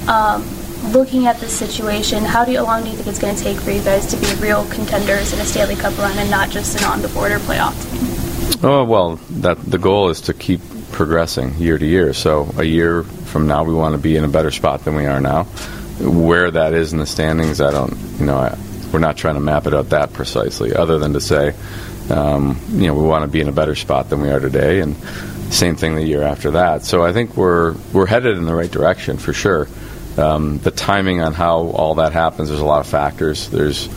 Um, 0.08 0.44
looking 0.90 1.28
at 1.28 1.36
this 1.36 1.56
situation, 1.56 2.24
how 2.24 2.44
do 2.44 2.50
you, 2.50 2.58
how 2.58 2.64
long 2.64 2.82
do 2.82 2.90
you 2.90 2.96
think 2.96 3.06
it's 3.06 3.20
going 3.20 3.36
to 3.36 3.40
take 3.40 3.56
for 3.56 3.70
you 3.70 3.80
guys 3.84 4.04
to 4.06 4.16
be 4.16 4.26
real 4.44 4.68
contenders 4.68 5.32
in 5.32 5.38
a 5.38 5.44
Stanley 5.44 5.76
Cup 5.76 5.96
run 5.96 6.18
and 6.18 6.28
not 6.28 6.50
just 6.50 6.76
an 6.76 6.86
on-the-border 6.90 7.38
playoff 7.38 7.80
team? 7.84 8.68
Oh 8.68 8.82
well, 8.82 9.14
that 9.30 9.58
the 9.60 9.78
goal 9.78 10.08
is 10.08 10.22
to 10.22 10.34
keep 10.34 10.60
progressing 10.90 11.54
year 11.54 11.78
to 11.78 11.86
year. 11.86 12.12
So 12.14 12.52
a 12.56 12.64
year 12.64 13.04
from 13.04 13.46
now, 13.46 13.62
we 13.62 13.74
want 13.74 13.92
to 13.92 13.98
be 13.98 14.16
in 14.16 14.24
a 14.24 14.28
better 14.28 14.50
spot 14.50 14.84
than 14.84 14.96
we 14.96 15.06
are 15.06 15.20
now. 15.20 15.44
Where 16.00 16.50
that 16.50 16.74
is 16.74 16.92
in 16.92 16.98
the 16.98 17.06
standings, 17.06 17.60
I 17.60 17.70
don't, 17.70 17.96
you 18.18 18.26
know, 18.26 18.38
I, 18.38 18.58
we're 18.92 18.98
not 18.98 19.16
trying 19.16 19.34
to 19.36 19.40
map 19.40 19.68
it 19.68 19.74
out 19.74 19.90
that 19.90 20.12
precisely, 20.14 20.74
other 20.74 20.98
than 20.98 21.12
to 21.12 21.20
say 21.20 21.54
um, 22.10 22.60
you 22.70 22.86
know, 22.86 22.94
we 22.94 23.02
want 23.02 23.22
to 23.22 23.28
be 23.28 23.40
in 23.40 23.48
a 23.48 23.52
better 23.52 23.74
spot 23.74 24.08
than 24.08 24.20
we 24.20 24.30
are 24.30 24.40
today, 24.40 24.80
and 24.80 24.96
same 25.52 25.76
thing 25.76 25.94
the 25.94 26.04
year 26.04 26.22
after 26.22 26.52
that. 26.52 26.84
So 26.84 27.02
I 27.02 27.12
think 27.12 27.36
we're 27.36 27.74
we're 27.92 28.06
headed 28.06 28.36
in 28.36 28.44
the 28.44 28.54
right 28.54 28.70
direction 28.70 29.18
for 29.18 29.32
sure. 29.32 29.68
Um, 30.16 30.58
the 30.58 30.72
timing 30.72 31.20
on 31.20 31.32
how 31.32 31.58
all 31.58 31.96
that 31.96 32.12
happens, 32.12 32.48
there's 32.48 32.60
a 32.60 32.66
lot 32.66 32.80
of 32.80 32.86
factors. 32.86 33.48
There's 33.48 33.88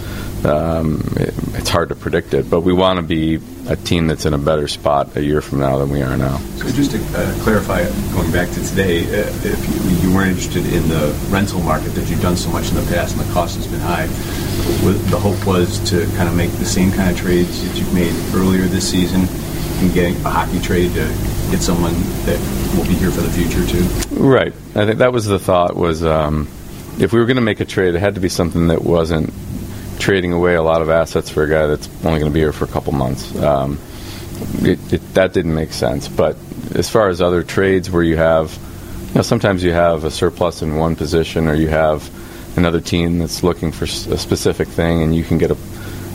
um, 0.45 1.01
it, 1.15 1.33
it's 1.55 1.69
hard 1.69 1.89
to 1.89 1.95
predict 1.95 2.33
it, 2.33 2.49
but 2.49 2.61
we 2.61 2.73
want 2.73 2.97
to 2.97 3.03
be 3.03 3.39
a 3.67 3.75
team 3.75 4.07
that's 4.07 4.25
in 4.25 4.33
a 4.33 4.37
better 4.37 4.67
spot 4.67 5.15
a 5.15 5.23
year 5.23 5.41
from 5.41 5.59
now 5.59 5.77
than 5.77 5.89
we 5.89 6.01
are 6.01 6.17
now. 6.17 6.37
So 6.57 6.69
just 6.71 6.91
to 6.91 6.97
uh, 7.17 7.43
clarify, 7.43 7.83
going 8.13 8.31
back 8.31 8.49
to 8.49 8.63
today, 8.63 9.03
uh, 9.05 9.27
if 9.43 10.01
you, 10.03 10.09
you, 10.09 10.15
weren't 10.15 10.29
interested 10.29 10.65
in 10.65 10.87
the 10.89 11.17
rental 11.29 11.59
market 11.61 11.89
that 11.89 12.09
you've 12.09 12.21
done 12.21 12.37
so 12.37 12.49
much 12.49 12.69
in 12.69 12.75
the 12.75 12.85
past 12.93 13.15
and 13.15 13.25
the 13.25 13.33
cost 13.33 13.55
has 13.55 13.67
been 13.67 13.79
high, 13.79 14.07
the 15.09 15.19
hope 15.19 15.45
was 15.45 15.79
to 15.89 16.05
kind 16.17 16.27
of 16.27 16.35
make 16.35 16.51
the 16.53 16.65
same 16.65 16.91
kind 16.91 17.09
of 17.09 17.17
trades 17.17 17.63
that 17.67 17.77
you've 17.77 17.93
made 17.93 18.13
earlier 18.35 18.63
this 18.63 18.89
season 18.89 19.27
and 19.81 19.93
getting 19.93 20.15
a 20.25 20.29
hockey 20.29 20.59
trade 20.59 20.93
to 20.93 21.07
get 21.49 21.61
someone 21.61 21.93
that 22.25 22.39
will 22.75 22.85
be 22.85 22.93
here 22.93 23.11
for 23.11 23.21
the 23.21 23.31
future 23.31 23.65
too. 23.67 23.83
Right. 24.15 24.53
I 24.75 24.85
think 24.85 24.99
that 24.99 25.11
was 25.11 25.25
the 25.25 25.39
thought 25.39 25.75
was 25.75 26.03
um, 26.03 26.47
if 26.99 27.13
we 27.13 27.19
were 27.19 27.25
going 27.25 27.37
to 27.37 27.41
make 27.41 27.59
a 27.59 27.65
trade, 27.65 27.95
it 27.95 27.99
had 27.99 28.15
to 28.15 28.21
be 28.21 28.29
something 28.29 28.67
that 28.67 28.83
wasn't 28.83 29.33
trading 30.01 30.33
away 30.33 30.55
a 30.55 30.63
lot 30.63 30.81
of 30.81 30.89
assets 30.89 31.29
for 31.29 31.43
a 31.43 31.49
guy 31.49 31.67
that's 31.67 31.87
only 32.03 32.19
going 32.19 32.31
to 32.31 32.33
be 32.33 32.39
here 32.39 32.51
for 32.51 32.65
a 32.65 32.67
couple 32.67 32.91
months. 32.91 33.35
Um, 33.37 33.79
it, 34.63 34.93
it, 34.93 35.13
that 35.13 35.33
didn't 35.33 35.53
make 35.53 35.71
sense. 35.71 36.07
But 36.07 36.35
as 36.75 36.89
far 36.89 37.07
as 37.09 37.21
other 37.21 37.43
trades 37.43 37.89
where 37.89 38.03
you 38.03 38.17
have, 38.17 38.57
you 39.09 39.15
know, 39.15 39.21
sometimes 39.21 39.63
you 39.63 39.71
have 39.71 40.03
a 40.03 40.11
surplus 40.11 40.63
in 40.63 40.75
one 40.75 40.95
position 40.95 41.47
or 41.47 41.53
you 41.53 41.67
have 41.67 42.09
another 42.57 42.81
team 42.81 43.19
that's 43.19 43.43
looking 43.43 43.71
for 43.71 43.85
a 43.85 44.17
specific 44.17 44.67
thing 44.67 45.03
and 45.03 45.15
you 45.15 45.23
can 45.23 45.37
get 45.37 45.51
a, 45.51 45.57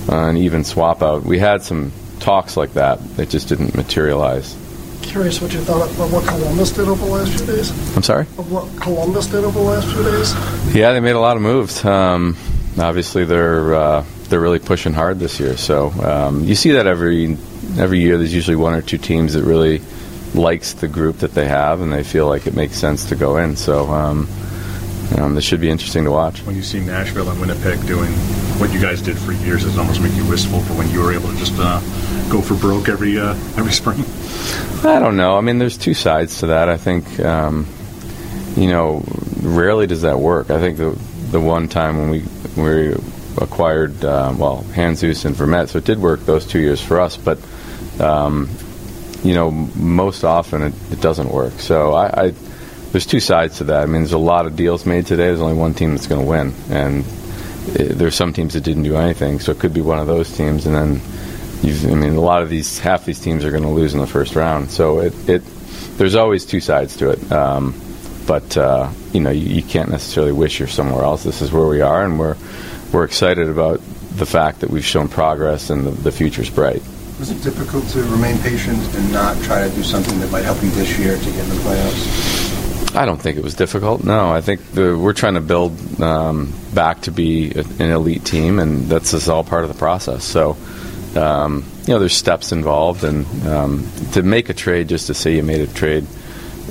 uh, 0.09 0.29
an 0.29 0.37
even 0.37 0.65
swap 0.65 1.03
out. 1.03 1.23
We 1.23 1.39
had 1.39 1.63
some 1.63 1.93
talks 2.19 2.57
like 2.57 2.75
that 2.75 2.99
that 3.17 3.31
just 3.31 3.49
didn't 3.49 3.77
materialize. 3.77 4.57
Curious 5.03 5.41
what 5.41 5.53
you 5.53 5.61
thought 5.61 5.89
of 5.89 6.13
what 6.13 6.27
Columbus 6.27 6.73
did 6.73 6.89
over 6.89 7.05
the 7.05 7.13
last 7.13 7.37
few 7.37 7.47
days. 7.47 7.97
I'm 7.97 8.03
sorry? 8.03 8.23
Of 8.37 8.51
what 8.51 8.81
Columbus 8.81 9.27
did 9.27 9.45
over 9.45 9.59
the 9.59 9.65
last 9.65 9.87
few 9.87 10.03
days? 10.03 10.75
Yeah, 10.75 10.93
they 10.93 11.01
made 11.01 11.13
a 11.13 11.21
lot 11.21 11.37
of 11.37 11.43
moves. 11.43 11.85
Um, 11.85 12.37
obviously, 12.79 13.25
they're 13.25 13.75
uh, 13.75 14.05
they're 14.29 14.41
really 14.41 14.59
pushing 14.59 14.93
hard 14.93 15.19
this 15.19 15.41
year. 15.41 15.57
So 15.57 15.91
um, 15.91 16.45
you 16.45 16.55
see 16.55 16.73
that 16.73 16.87
every 16.87 17.37
every 17.79 18.01
year. 18.01 18.19
There's 18.19 18.35
usually 18.35 18.57
one 18.57 18.75
or 18.75 18.83
two 18.83 18.99
teams 18.99 19.35
that 19.35 19.45
really 19.45 19.81
likes 20.35 20.75
the 20.75 20.89
group 20.89 21.19
that 21.19 21.33
they 21.33 21.47
have, 21.47 21.81
and 21.81 21.93
they 21.93 22.03
feel 22.03 22.27
like 22.27 22.47
it 22.47 22.55
makes 22.55 22.77
sense 22.77 23.07
to 23.07 23.17
go 23.17 23.37
in. 23.39 23.57
So. 23.57 23.87
Um, 23.87 24.29
um, 25.19 25.35
this 25.35 25.45
should 25.45 25.61
be 25.61 25.71
interesting 25.71 26.05
to 26.05 26.11
watch. 26.11 26.43
When 26.43 26.57
you 26.57 26.63
see 26.63 26.81
Nashville 26.81 27.31
and 27.31 27.41
Winnipeg 27.41 27.87
doing 27.87 28.11
what 28.59 28.73
you 28.73 28.81
guys 28.81 29.01
did 29.01 29.17
for 29.17 29.33
years, 29.33 29.65
it 29.65 29.79
almost 29.79 30.01
make 30.01 30.13
you 30.15 30.29
wistful 30.29 30.61
for 30.61 30.75
when 30.75 30.91
you 30.91 31.01
were 31.01 31.13
able 31.13 31.31
to 31.31 31.37
just 31.37 31.55
uh, 31.59 31.81
go 32.29 32.41
for 32.43 32.55
broke 32.55 32.89
every 32.89 33.19
uh, 33.19 33.35
every 33.57 33.73
spring. 33.73 34.05
I 34.85 34.99
don't 34.99 35.17
know. 35.17 35.37
I 35.37 35.41
mean, 35.43 35.59
there's 35.59 35.79
two 35.79 35.95
sides 35.95 36.41
to 36.41 36.49
that. 36.49 36.69
I 36.69 36.77
think, 36.77 37.21
um, 37.21 37.67
you 38.57 38.69
know, 38.69 39.05
rarely 39.43 39.87
does 39.87 40.03
that 40.03 40.19
work. 40.19 40.51
I 40.51 40.59
think 40.59 40.77
the 40.79 40.99
the 41.37 41.41
one 41.41 41.69
time 41.69 41.99
when 41.99 42.09
we 42.09 42.25
we 42.57 42.95
acquired 43.37 44.03
uh, 44.03 44.33
well 44.39 44.65
Handzus 44.73 45.27
and 45.27 45.37
Vermette, 45.37 45.69
so 45.69 45.79
it 45.79 45.85
did 45.85 45.99
work 45.99 46.21
those 46.21 46.47
two 46.47 46.61
years 46.61 46.81
for 46.81 46.99
us. 46.99 47.19
But 47.19 47.39
um, 48.01 48.49
you 49.23 49.35
know, 49.35 49.51
most 49.51 50.25
often 50.25 50.63
it, 50.63 50.75
it 50.91 51.01
doesn't 51.03 51.29
work. 51.29 51.53
So 51.59 51.93
I, 51.93 52.27
I, 52.29 52.31
there's 52.93 53.05
two 53.05 53.21
sides 53.21 53.59
to 53.59 53.65
that. 53.65 53.83
I 53.83 53.87
mean, 53.87 54.01
there's 54.03 54.13
a 54.13 54.19
lot 54.19 54.47
of 54.47 54.57
deals 54.57 54.87
made 54.87 55.07
today. 55.07 55.27
There's 55.27 55.43
only 55.43 55.59
one 55.59 55.75
team 55.75 55.91
that's 55.91 56.07
going 56.07 56.23
to 56.23 56.27
win, 56.27 56.55
and 56.71 57.05
it, 57.79 57.99
there's 57.99 58.15
some 58.15 58.33
teams 58.33 58.55
that 58.55 58.63
didn't 58.63 58.85
do 58.85 58.97
anything. 58.97 59.41
So 59.41 59.53
it 59.53 59.59
could 59.59 59.75
be 59.75 59.83
one 59.83 59.99
of 59.99 60.07
those 60.07 60.35
teams, 60.35 60.65
and 60.65 60.75
then 60.75 61.01
I 61.63 61.95
mean, 61.95 62.15
a 62.15 62.21
lot 62.21 62.43
of 62.43 62.49
these 62.49 62.79
half 62.79 63.05
these 63.05 63.21
teams 63.21 63.45
are 63.45 63.51
going 63.51 63.65
to 63.65 63.69
lose 63.69 63.93
in 63.93 64.01
the 64.01 64.07
first 64.07 64.37
round. 64.37 64.71
So 64.71 65.01
it, 65.01 65.29
it 65.29 65.43
there's 65.99 66.15
always 66.15 66.47
two 66.47 66.61
sides 66.61 66.97
to 66.97 67.11
it. 67.11 67.31
Um, 67.31 67.75
but 68.27 68.57
uh, 68.57 68.91
you 69.13 69.21
know, 69.21 69.31
you, 69.31 69.57
you, 69.57 69.63
can't 69.63 69.91
necessarily 69.91 70.33
wish 70.33 70.59
you're 70.59 70.69
somewhere 70.69 71.05
else. 71.05 71.23
This 71.23 71.43
is 71.43 71.53
where 71.53 71.67
we 71.67 71.81
are, 71.81 72.05
and 72.05 72.19
we're 72.19 72.37
we're 72.93 73.05
excited 73.05 73.49
about 73.49 73.81
the 74.17 74.27
fact 74.27 74.61
that 74.61 74.71
we've 74.71 74.85
shown 74.85 75.09
progress 75.09 75.71
and 75.71 75.87
the, 75.87 75.91
the 75.91 76.13
future's 76.13 76.51
bright. 76.51 76.83
Was 77.19 77.31
it 77.31 77.43
difficult 77.43 77.87
to 77.89 78.03
remain 78.05 78.39
patient 78.39 78.79
and 78.95 79.13
not 79.13 79.43
try 79.45 79.67
to 79.67 79.75
do 79.75 79.83
something 79.83 80.19
that 80.21 80.31
might 80.31 80.45
help 80.45 80.63
you 80.63 80.71
this 80.71 80.99
year 80.99 81.17
to 81.17 81.25
get 81.25 81.39
in 81.39 81.49
the 81.49 81.55
playoffs? 81.57 82.95
I 82.97 83.05
don't 83.05 83.21
think 83.21 83.37
it 83.37 83.45
was 83.45 83.55
difficult. 83.55 84.05
No, 84.05 84.31
I 84.31 84.41
think 84.41 84.73
the, 84.73 84.99
we're 84.99 85.13
trying 85.13 85.35
to 85.35 85.41
build 85.41 86.01
um, 86.01 86.55
back 86.75 87.03
to 87.03 87.11
be 87.11 87.53
an 87.53 87.91
elite 87.91 88.25
team, 88.25 88.59
and 88.59 88.87
that's 88.87 89.11
just 89.11 89.29
all 89.29 89.45
part 89.45 89.65
of 89.65 89.73
the 89.73 89.79
process. 89.79 90.25
So 90.25 90.57
um, 91.17 91.65
you 91.87 91.95
know, 91.95 91.99
there's 91.99 92.17
steps 92.17 92.53
involved, 92.53 93.05
and 93.05 93.27
um, 93.47 93.91
to 94.13 94.23
make 94.23 94.49
a 94.49 94.55
trade 94.55 94.89
just 94.89 95.07
to 95.07 95.15
say 95.15 95.37
you 95.37 95.43
made 95.43 95.61
a 95.61 95.67
trade, 95.67 96.07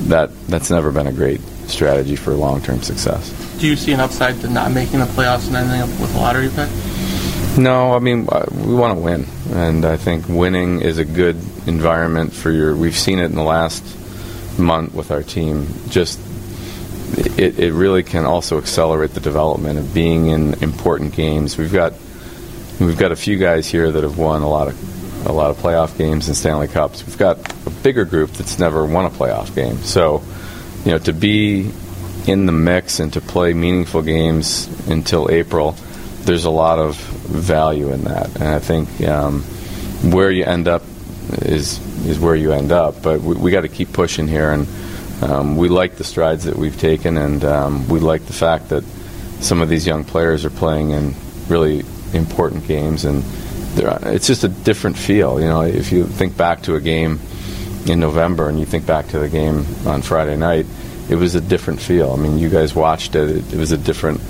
that 0.10 0.30
that's 0.48 0.70
never 0.70 0.92
been 0.92 1.08
a 1.08 1.12
great 1.12 1.42
strategy 1.68 2.16
for 2.16 2.34
long-term 2.34 2.82
success. 2.82 3.32
Do 3.60 3.68
you 3.68 3.76
see 3.76 3.92
an 3.94 4.00
upside 4.00 4.40
to 4.42 4.50
not 4.50 4.72
making 4.72 5.00
the 5.00 5.06
playoffs 5.06 5.48
and 5.48 5.56
ending 5.56 5.82
up 5.82 5.90
with 6.00 6.14
a 6.16 6.18
lottery 6.18 6.50
pick? 6.50 6.70
No, 7.58 7.94
I 7.94 8.00
mean 8.00 8.28
uh, 8.30 8.46
we 8.52 8.74
want 8.74 8.98
to 8.98 9.02
win, 9.02 9.26
and 9.52 9.86
I 9.86 9.98
think 9.98 10.28
winning 10.28 10.82
is 10.82 10.98
a 10.98 11.06
good 11.06 11.38
environment 11.68 12.34
for 12.34 12.52
your. 12.52 12.76
We've 12.76 12.98
seen 12.98 13.20
it 13.20 13.26
in 13.26 13.36
the 13.36 13.44
last 13.44 13.84
month 14.60 14.94
with 14.94 15.12
our 15.12 15.24
team. 15.24 15.68
Just 15.90 16.20
it, 17.18 17.60
it 17.60 17.74
really 17.74 18.04
can 18.04 18.26
also 18.26 18.58
accelerate 18.58 19.12
the 19.12 19.22
development 19.22 19.80
of 19.80 19.94
being 19.94 20.28
in 20.28 20.56
important 20.56 21.14
games. 21.14 21.58
We've 21.58 21.72
got 21.72 21.94
We've 22.80 22.98
got 22.98 23.14
a 23.14 23.16
few 23.16 23.38
guys 23.38 23.70
here 23.70 23.90
that 23.90 24.04
have 24.04 24.18
won 24.18 24.42
a 24.42 24.50
lot 24.50 24.68
of 24.68 24.95
a 25.26 25.32
lot 25.32 25.50
of 25.50 25.58
playoff 25.58 25.98
games 25.98 26.28
and 26.28 26.38
Stanley 26.38 26.68
Cups. 26.68 27.06
We've 27.06 27.18
got 27.18 27.38
a 27.66 27.70
bigger 27.70 28.06
group 28.06 28.32
that's 28.32 28.60
never 28.60 28.86
won 28.86 29.06
a 29.06 29.10
playoff 29.10 29.54
game. 29.56 29.78
So, 29.80 30.24
you 30.86 30.92
know, 30.92 31.00
to 31.00 31.14
be 31.14 31.72
in 32.28 32.46
the 32.46 32.52
mix 32.52 33.00
and 33.00 33.12
to 33.14 33.22
play 33.22 33.54
meaningful 33.54 34.02
games 34.02 34.68
until 34.88 35.30
April, 35.30 35.76
there's 36.22 36.46
a 36.46 36.50
lot 36.50 36.80
of 36.80 36.96
value 36.96 37.92
in 37.92 38.04
that. 38.06 38.34
And 38.36 38.44
I 38.44 38.60
think 38.60 39.02
um, 39.08 39.42
where 40.12 40.32
you 40.32 40.46
end 40.46 40.68
up 40.68 40.84
is 41.42 41.80
is 42.06 42.20
where 42.20 42.36
you 42.36 42.52
end 42.52 42.72
up. 42.72 43.02
But 43.02 43.22
we, 43.22 43.36
we 43.36 43.52
got 43.52 43.62
to 43.62 43.68
keep 43.68 43.94
pushing 43.94 44.28
here, 44.28 44.52
and 44.52 44.68
um, 45.24 45.58
we 45.58 45.70
like 45.70 45.96
the 45.96 46.04
strides 46.04 46.46
that 46.46 46.56
we've 46.56 46.80
taken, 46.80 47.18
and 47.18 47.44
um, 47.44 47.88
we 47.88 48.00
like 48.00 48.26
the 48.26 48.34
fact 48.34 48.70
that 48.70 48.84
some 49.40 49.62
of 49.62 49.70
these 49.70 49.86
young 49.88 50.04
players 50.04 50.46
are 50.46 50.50
playing 50.50 50.92
in 50.92 51.14
really 51.48 51.84
important 52.14 52.68
games, 52.68 53.06
and 53.06 53.24
it's 53.78 54.28
just 54.28 54.44
a 54.44 54.48
different 54.48 54.98
feel. 54.98 55.40
You 55.40 55.48
know, 55.48 55.62
if 55.62 55.92
you 55.92 56.06
think 56.06 56.38
back 56.38 56.64
to 56.64 56.76
a 56.76 56.82
game 56.82 57.20
in 57.86 58.00
November 58.00 58.50
and 58.50 58.60
you 58.60 58.66
think 58.66 58.86
back 58.86 59.08
to 59.10 59.20
the 59.20 59.30
game 59.30 59.66
on 59.86 60.02
Friday 60.02 60.38
night, 60.38 60.66
it 61.10 61.16
was 61.16 61.36
a 61.36 61.42
different 61.42 61.82
feel. 61.82 62.12
I 62.12 62.16
mean, 62.16 62.38
you 62.38 62.50
guys 62.50 62.74
watched 62.74 63.16
it; 63.16 63.30
it, 63.30 63.54
it 63.54 63.58
was 63.58 63.72
a 63.72 63.78
different 63.78 64.22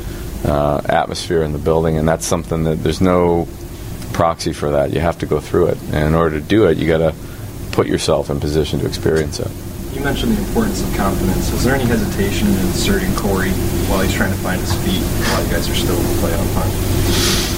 uh, 0.43 0.81
atmosphere 0.85 1.43
in 1.43 1.53
the 1.53 1.59
building, 1.59 1.97
and 1.97 2.07
that's 2.07 2.25
something 2.25 2.63
that 2.65 2.83
there's 2.83 3.01
no 3.01 3.47
proxy 4.13 4.53
for 4.53 4.71
that. 4.71 4.91
You 4.93 4.99
have 4.99 5.19
to 5.19 5.25
go 5.25 5.39
through 5.39 5.67
it, 5.67 5.81
and 5.83 6.07
in 6.07 6.15
order 6.15 6.39
to 6.39 6.45
do 6.45 6.65
it, 6.67 6.77
you 6.77 6.87
got 6.87 6.97
to 6.97 7.15
put 7.71 7.87
yourself 7.87 8.29
in 8.29 8.39
position 8.39 8.79
to 8.79 8.87
experience 8.87 9.39
it. 9.39 9.51
You 9.93 10.01
mentioned 10.03 10.35
the 10.35 10.41
importance 10.45 10.81
of 10.81 10.93
confidence. 10.95 11.51
Is 11.53 11.63
there 11.63 11.73
any 11.73 11.85
hesitation 11.85 12.49
in 12.49 12.59
inserting 12.59 13.15
Corey 13.15 13.51
while 13.87 14.01
he's 14.01 14.13
trying 14.13 14.31
to 14.31 14.39
find 14.39 14.59
his 14.59 14.73
feet 14.83 15.01
while 15.01 15.43
you 15.45 15.51
guys 15.51 15.69
are 15.69 15.75
still 15.75 15.95
in 15.95 16.03
the 16.03 16.21
playoff 16.21 16.53
hunt? 16.53 17.55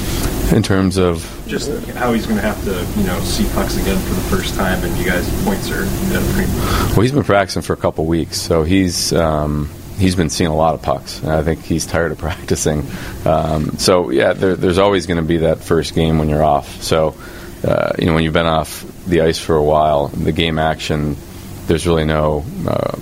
in 0.53 0.63
terms 0.63 0.97
of 0.97 1.36
just 1.47 1.71
how 1.89 2.13
he's 2.13 2.25
going 2.25 2.37
to 2.37 2.45
have 2.45 2.63
to, 2.65 2.99
you 2.99 3.07
know, 3.07 3.19
see 3.21 3.47
pucks 3.53 3.77
again 3.77 3.97
for 4.05 4.13
the 4.13 4.35
first 4.35 4.55
time, 4.55 4.83
and 4.83 4.95
you 4.97 5.05
guys' 5.05 5.27
points 5.43 5.69
are 5.71 5.85
premium. 6.33 6.57
Well, 6.89 7.01
he's 7.01 7.11
been 7.11 7.23
practicing 7.23 7.61
for 7.61 7.73
a 7.73 7.77
couple 7.77 8.05
weeks, 8.05 8.37
so 8.37 8.63
he's 8.63 9.13
um, 9.13 9.69
he's 9.97 10.15
been 10.15 10.29
seeing 10.29 10.49
a 10.49 10.55
lot 10.55 10.75
of 10.75 10.81
pucks, 10.81 11.19
and 11.21 11.31
I 11.31 11.43
think 11.43 11.63
he's 11.63 11.85
tired 11.85 12.11
of 12.11 12.17
practicing. 12.19 12.85
Um, 13.25 13.77
so 13.77 14.09
yeah, 14.09 14.33
there, 14.33 14.55
there's 14.55 14.77
always 14.77 15.07
going 15.07 15.17
to 15.17 15.27
be 15.27 15.37
that 15.37 15.59
first 15.59 15.95
game 15.95 16.19
when 16.19 16.29
you're 16.29 16.43
off. 16.43 16.83
So 16.83 17.15
uh, 17.63 17.93
you 17.97 18.05
know, 18.05 18.13
when 18.13 18.23
you've 18.23 18.33
been 18.33 18.45
off 18.45 18.85
the 19.05 19.21
ice 19.21 19.39
for 19.39 19.55
a 19.55 19.63
while, 19.63 20.07
the 20.07 20.31
game 20.31 20.59
action, 20.59 21.17
there's 21.65 21.87
really 21.87 22.05
no 22.05 22.45
uh, 22.67 22.97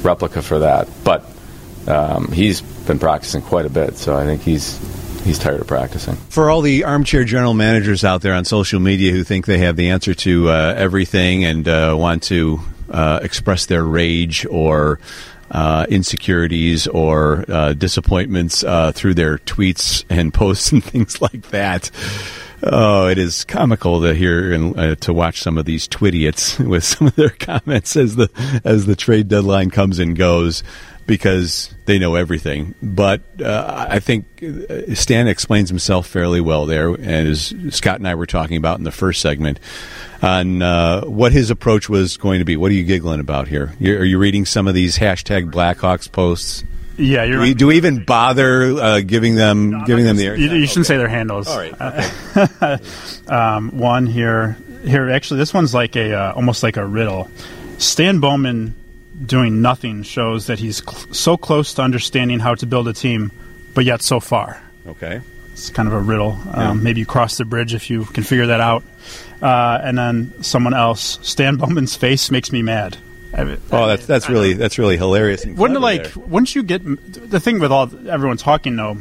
replica 0.00 0.42
for 0.42 0.60
that. 0.60 0.88
But 1.04 1.24
um, 1.86 2.32
he's 2.32 2.60
been 2.60 2.98
practicing 2.98 3.42
quite 3.42 3.66
a 3.66 3.70
bit, 3.70 3.96
so 3.96 4.16
I 4.16 4.24
think 4.24 4.42
he's 4.42 4.78
he's 5.22 5.38
tired 5.38 5.60
of 5.60 5.66
practicing. 5.66 6.16
For 6.16 6.50
all 6.50 6.60
the 6.60 6.84
armchair 6.84 7.24
general 7.24 7.54
managers 7.54 8.04
out 8.04 8.22
there 8.22 8.34
on 8.34 8.44
social 8.44 8.80
media 8.80 9.12
who 9.12 9.24
think 9.24 9.46
they 9.46 9.58
have 9.58 9.76
the 9.76 9.90
answer 9.90 10.14
to 10.14 10.48
uh, 10.48 10.74
everything 10.76 11.44
and 11.44 11.66
uh, 11.66 11.94
want 11.98 12.22
to 12.24 12.60
uh, 12.90 13.20
express 13.22 13.66
their 13.66 13.84
rage 13.84 14.46
or 14.46 14.98
uh, 15.50 15.86
insecurities 15.88 16.86
or 16.86 17.44
uh, 17.48 17.72
disappointments 17.74 18.64
uh, 18.64 18.92
through 18.92 19.14
their 19.14 19.38
tweets 19.38 20.04
and 20.08 20.32
posts 20.34 20.72
and 20.72 20.82
things 20.82 21.20
like 21.20 21.50
that. 21.50 21.90
Oh, 22.64 23.08
it 23.08 23.18
is 23.18 23.44
comical 23.44 24.02
to 24.02 24.14
hear 24.14 24.52
and 24.52 24.78
uh, 24.78 24.94
to 24.96 25.12
watch 25.12 25.42
some 25.42 25.58
of 25.58 25.64
these 25.64 25.88
twidiots 25.88 26.64
with 26.66 26.84
some 26.84 27.08
of 27.08 27.16
their 27.16 27.30
comments 27.30 27.96
as 27.96 28.16
the 28.16 28.30
as 28.64 28.86
the 28.86 28.94
trade 28.94 29.28
deadline 29.28 29.70
comes 29.70 29.98
and 29.98 30.16
goes 30.16 30.62
because 31.06 31.74
they 31.86 31.98
know 31.98 32.14
everything. 32.14 32.74
But 32.82 33.22
uh, 33.40 33.86
I 33.88 33.98
think 33.98 34.42
uh, 34.42 34.94
Stan 34.94 35.28
explains 35.28 35.68
himself 35.68 36.06
fairly 36.06 36.40
well 36.40 36.66
there, 36.66 36.88
and 36.88 37.28
as 37.28 37.54
Scott 37.70 37.98
and 37.98 38.08
I 38.08 38.14
were 38.14 38.26
talking 38.26 38.56
about 38.56 38.78
in 38.78 38.84
the 38.84 38.92
first 38.92 39.20
segment, 39.20 39.60
on 40.22 40.62
uh, 40.62 41.04
what 41.04 41.32
his 41.32 41.50
approach 41.50 41.88
was 41.88 42.16
going 42.16 42.38
to 42.38 42.44
be. 42.44 42.56
What 42.56 42.70
are 42.70 42.74
you 42.74 42.84
giggling 42.84 43.20
about 43.20 43.48
here? 43.48 43.74
You're, 43.78 44.00
are 44.00 44.04
you 44.04 44.18
reading 44.18 44.44
some 44.46 44.68
of 44.68 44.74
these 44.74 44.98
hashtag 44.98 45.50
Blackhawks 45.50 46.10
posts? 46.10 46.64
Yeah, 46.96 47.24
you're. 47.24 47.36
Do 47.36 47.40
we, 47.40 47.54
do 47.54 47.66
we 47.68 47.76
even 47.76 48.04
bother 48.04 48.64
uh, 48.64 49.00
giving 49.00 49.34
them 49.34 49.70
no, 49.70 49.84
giving 49.84 50.04
them 50.04 50.16
the? 50.16 50.24
You, 50.24 50.32
you 50.34 50.66
shouldn't 50.66 50.86
okay. 50.86 50.94
say 50.94 50.96
their 50.98 51.08
handles. 51.08 51.48
All 51.48 51.58
right. 51.58 51.74
Okay. 52.36 52.78
um, 53.28 53.78
one 53.78 54.06
here 54.06 54.58
Here, 54.84 55.10
actually, 55.10 55.38
this 55.38 55.54
one's 55.54 55.72
like 55.72 55.96
a 55.96 56.12
uh, 56.12 56.32
almost 56.32 56.62
like 56.62 56.76
a 56.76 56.84
riddle. 56.86 57.30
Stan 57.78 58.20
Bowman 58.20 58.74
doing 59.26 59.62
nothing 59.62 60.02
shows 60.02 60.46
that 60.46 60.58
he's 60.58 60.78
cl- 60.78 61.12
so 61.12 61.36
close 61.36 61.74
to 61.74 61.82
understanding 61.82 62.38
how 62.40 62.54
to 62.56 62.66
build 62.66 62.88
a 62.88 62.92
team, 62.92 63.30
but 63.74 63.84
yet 63.84 64.02
so 64.02 64.20
far. 64.20 64.62
Okay. 64.86 65.20
It's 65.52 65.70
kind 65.70 65.86
of 65.88 65.94
a 65.94 66.00
riddle. 66.00 66.38
Yeah. 66.46 66.70
Um, 66.70 66.82
maybe 66.82 67.00
you 67.00 67.06
cross 67.06 67.36
the 67.36 67.44
bridge 67.44 67.74
if 67.74 67.90
you 67.90 68.04
can 68.06 68.24
figure 68.24 68.46
that 68.46 68.60
out. 68.60 68.82
Uh, 69.40 69.78
and 69.82 69.98
then 69.98 70.42
someone 70.42 70.72
else. 70.74 71.18
Stan 71.22 71.56
Bowman's 71.56 71.94
face 71.96 72.30
makes 72.30 72.52
me 72.52 72.62
mad. 72.62 72.96
I 73.34 73.44
mean, 73.44 73.58
Oh, 73.70 73.86
that's 73.86 74.04
that's 74.06 74.28
really 74.28 74.52
that's 74.52 74.78
really 74.78 74.96
hilarious. 74.98 75.44
And 75.44 75.56
wouldn't 75.56 75.80
like? 75.80 76.12
there. 76.14 76.24
Wouldn't 76.26 76.54
you 76.54 76.62
get 76.62 76.82
the 77.30 77.40
thing 77.40 77.60
with 77.60 77.72
all 77.72 77.90
everyone 78.08 78.36
talking 78.36 78.76
though? 78.76 78.96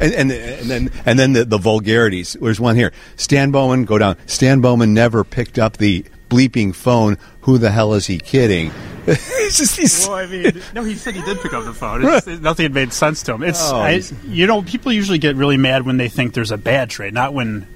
And, 0.00 0.14
and 0.14 0.32
and 0.32 0.70
then 0.70 0.90
and 1.04 1.18
then 1.18 1.32
the, 1.34 1.44
the 1.44 1.58
vulgarities. 1.58 2.34
There's 2.40 2.60
one 2.60 2.76
here. 2.76 2.92
Stan 3.16 3.50
Bowman, 3.50 3.84
go 3.84 3.98
down. 3.98 4.16
Stan 4.26 4.60
Bowman 4.60 4.94
never 4.94 5.22
picked 5.22 5.58
up 5.58 5.76
the 5.76 6.04
bleeping 6.30 6.74
phone. 6.74 7.18
Who 7.42 7.58
the 7.58 7.70
hell 7.70 7.92
is 7.94 8.06
he 8.06 8.18
kidding? 8.18 8.70
it's 9.16 9.58
just 9.58 9.76
these. 9.76 10.06
Well, 10.06 10.16
I 10.16 10.26
mean, 10.26 10.62
no, 10.74 10.84
he 10.84 10.94
said 10.94 11.14
he 11.14 11.22
did 11.22 11.40
pick 11.40 11.52
up 11.52 11.64
the 11.64 11.72
phone. 11.72 12.04
It's 12.04 12.26
just, 12.26 12.42
nothing 12.42 12.64
had 12.64 12.74
made 12.74 12.92
sense 12.92 13.22
to 13.24 13.34
him. 13.34 13.42
It's, 13.42 13.70
Oh, 13.70 13.76
I, 13.76 14.02
you 14.26 14.46
know, 14.46 14.62
people 14.62 14.92
usually 14.92 15.18
get 15.18 15.36
really 15.36 15.56
mad 15.56 15.86
when 15.86 15.96
they 15.96 16.08
think 16.08 16.34
there's 16.34 16.50
a 16.50 16.58
bad 16.58 16.90
trade, 16.90 17.14
not 17.14 17.32
when, 17.34 17.66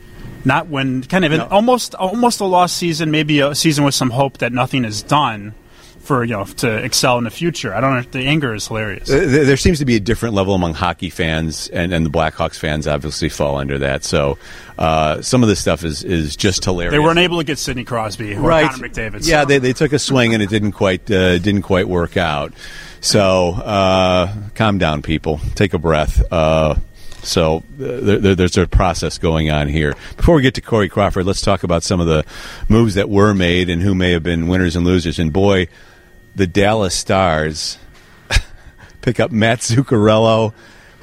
not 0.45 0.69
when 0.69 1.03
kind 1.05 1.25
of 1.25 1.33
an, 1.33 1.41
almost 1.41 1.95
almost 1.95 2.41
a 2.41 2.45
lost 2.45 2.77
season, 2.77 3.11
maybe 3.11 3.41
a 3.41 3.55
season 3.55 3.85
with 3.85 3.95
some 3.95 4.11
hope 4.11 4.39
that 4.39 4.53
nothing 4.53 4.85
is 4.85 5.03
done 5.03 5.55
for 6.03 6.25
you 6.25 6.33
know 6.33 6.45
to 6.45 6.73
excel 6.85 7.19
in 7.19 7.25
the 7.25 7.31
future. 7.31 7.75
I 7.75 7.81
don't 7.81 7.93
know. 7.95 7.99
If 8.01 8.11
the 8.11 8.27
anger 8.27 8.55
is 8.55 8.67
hilarious. 8.69 9.09
Uh, 9.11 9.19
There 9.27 9.45
there 9.45 9.57
seems 9.57 9.79
to 9.79 9.85
be 9.85 9.97
a 9.97 10.01
different 10.01 10.35
level 10.35 10.55
among 10.55 10.75
hockey 10.75 11.11
fans, 11.11 11.69
and, 11.69 11.93
and 11.93 12.05
the 12.05 12.11
Blackhawks 12.11 12.57
fans 12.59 12.87
obviously 12.87 13.29
fall 13.29 13.57
under 13.57 13.79
that. 13.79 14.05
So 14.05 14.37
uh, 14.79 15.23
some 15.23 15.43
of 15.43 15.49
this 15.49 15.61
stuff 15.61 15.85
is, 15.85 16.03
is 16.05 16.35
just 16.37 16.65
hilarious. 16.65 16.93
They 16.93 16.99
weren't 16.99 17.19
able 17.19 17.39
to 17.39 17.45
get 17.45 17.59
Sidney 17.59 17.85
Crosby 17.85 18.35
or 18.35 18.41
right. 18.41 18.71
Connor 18.71 18.89
McDavid. 18.89 19.27
Yeah, 19.27 19.45
they, 19.45 19.59
they 19.59 19.73
took 19.73 19.93
a 19.93 19.99
swing 19.99 20.35
and 20.35 20.43
it 20.43 20.49
didn't 20.51 20.73
quite 20.73 21.11
uh, 21.11 21.39
didn't 21.39 21.63
quite 21.63 21.89
work 21.89 22.17
out. 22.17 22.53
So 23.01 23.51
uh, 23.55 24.33
calm 24.55 24.79
down, 24.79 25.03
people. 25.03 25.41
Take 25.55 25.75
a 25.75 25.79
breath. 25.79 26.23
Uh, 26.33 26.77
so 27.23 27.59
uh, 27.59 27.63
there, 27.79 28.19
there- 28.19 28.35
there's 28.35 28.57
a 28.59 28.67
process 28.67 29.19
going 29.19 29.51
on 29.51 29.69
here. 29.69 29.95
Before 30.17 30.35
we 30.37 30.43
get 30.43 30.55
to 30.55 30.61
Corey 30.61 30.89
Crawford, 30.89 31.25
let's 31.27 31.41
talk 31.41 31.63
about 31.63 31.83
some 31.83 32.01
of 32.01 32.07
the 32.07 32.25
moves 32.69 32.95
that 32.95 33.09
were 33.09 33.35
made 33.35 33.71
and 33.71 33.81
who 33.83 33.95
may 33.95 34.11
have 34.13 34.23
been 34.25 34.49
winners 34.49 34.75
and 34.77 34.85
losers. 34.85 35.19
And 35.21 35.33
boy, 35.33 35.69
the 36.35 36.47
Dallas 36.47 36.95
Stars 36.95 37.79
pick 39.01 39.21
up 39.21 39.31
Mats 39.31 39.71
Zuccarello, 39.71 40.53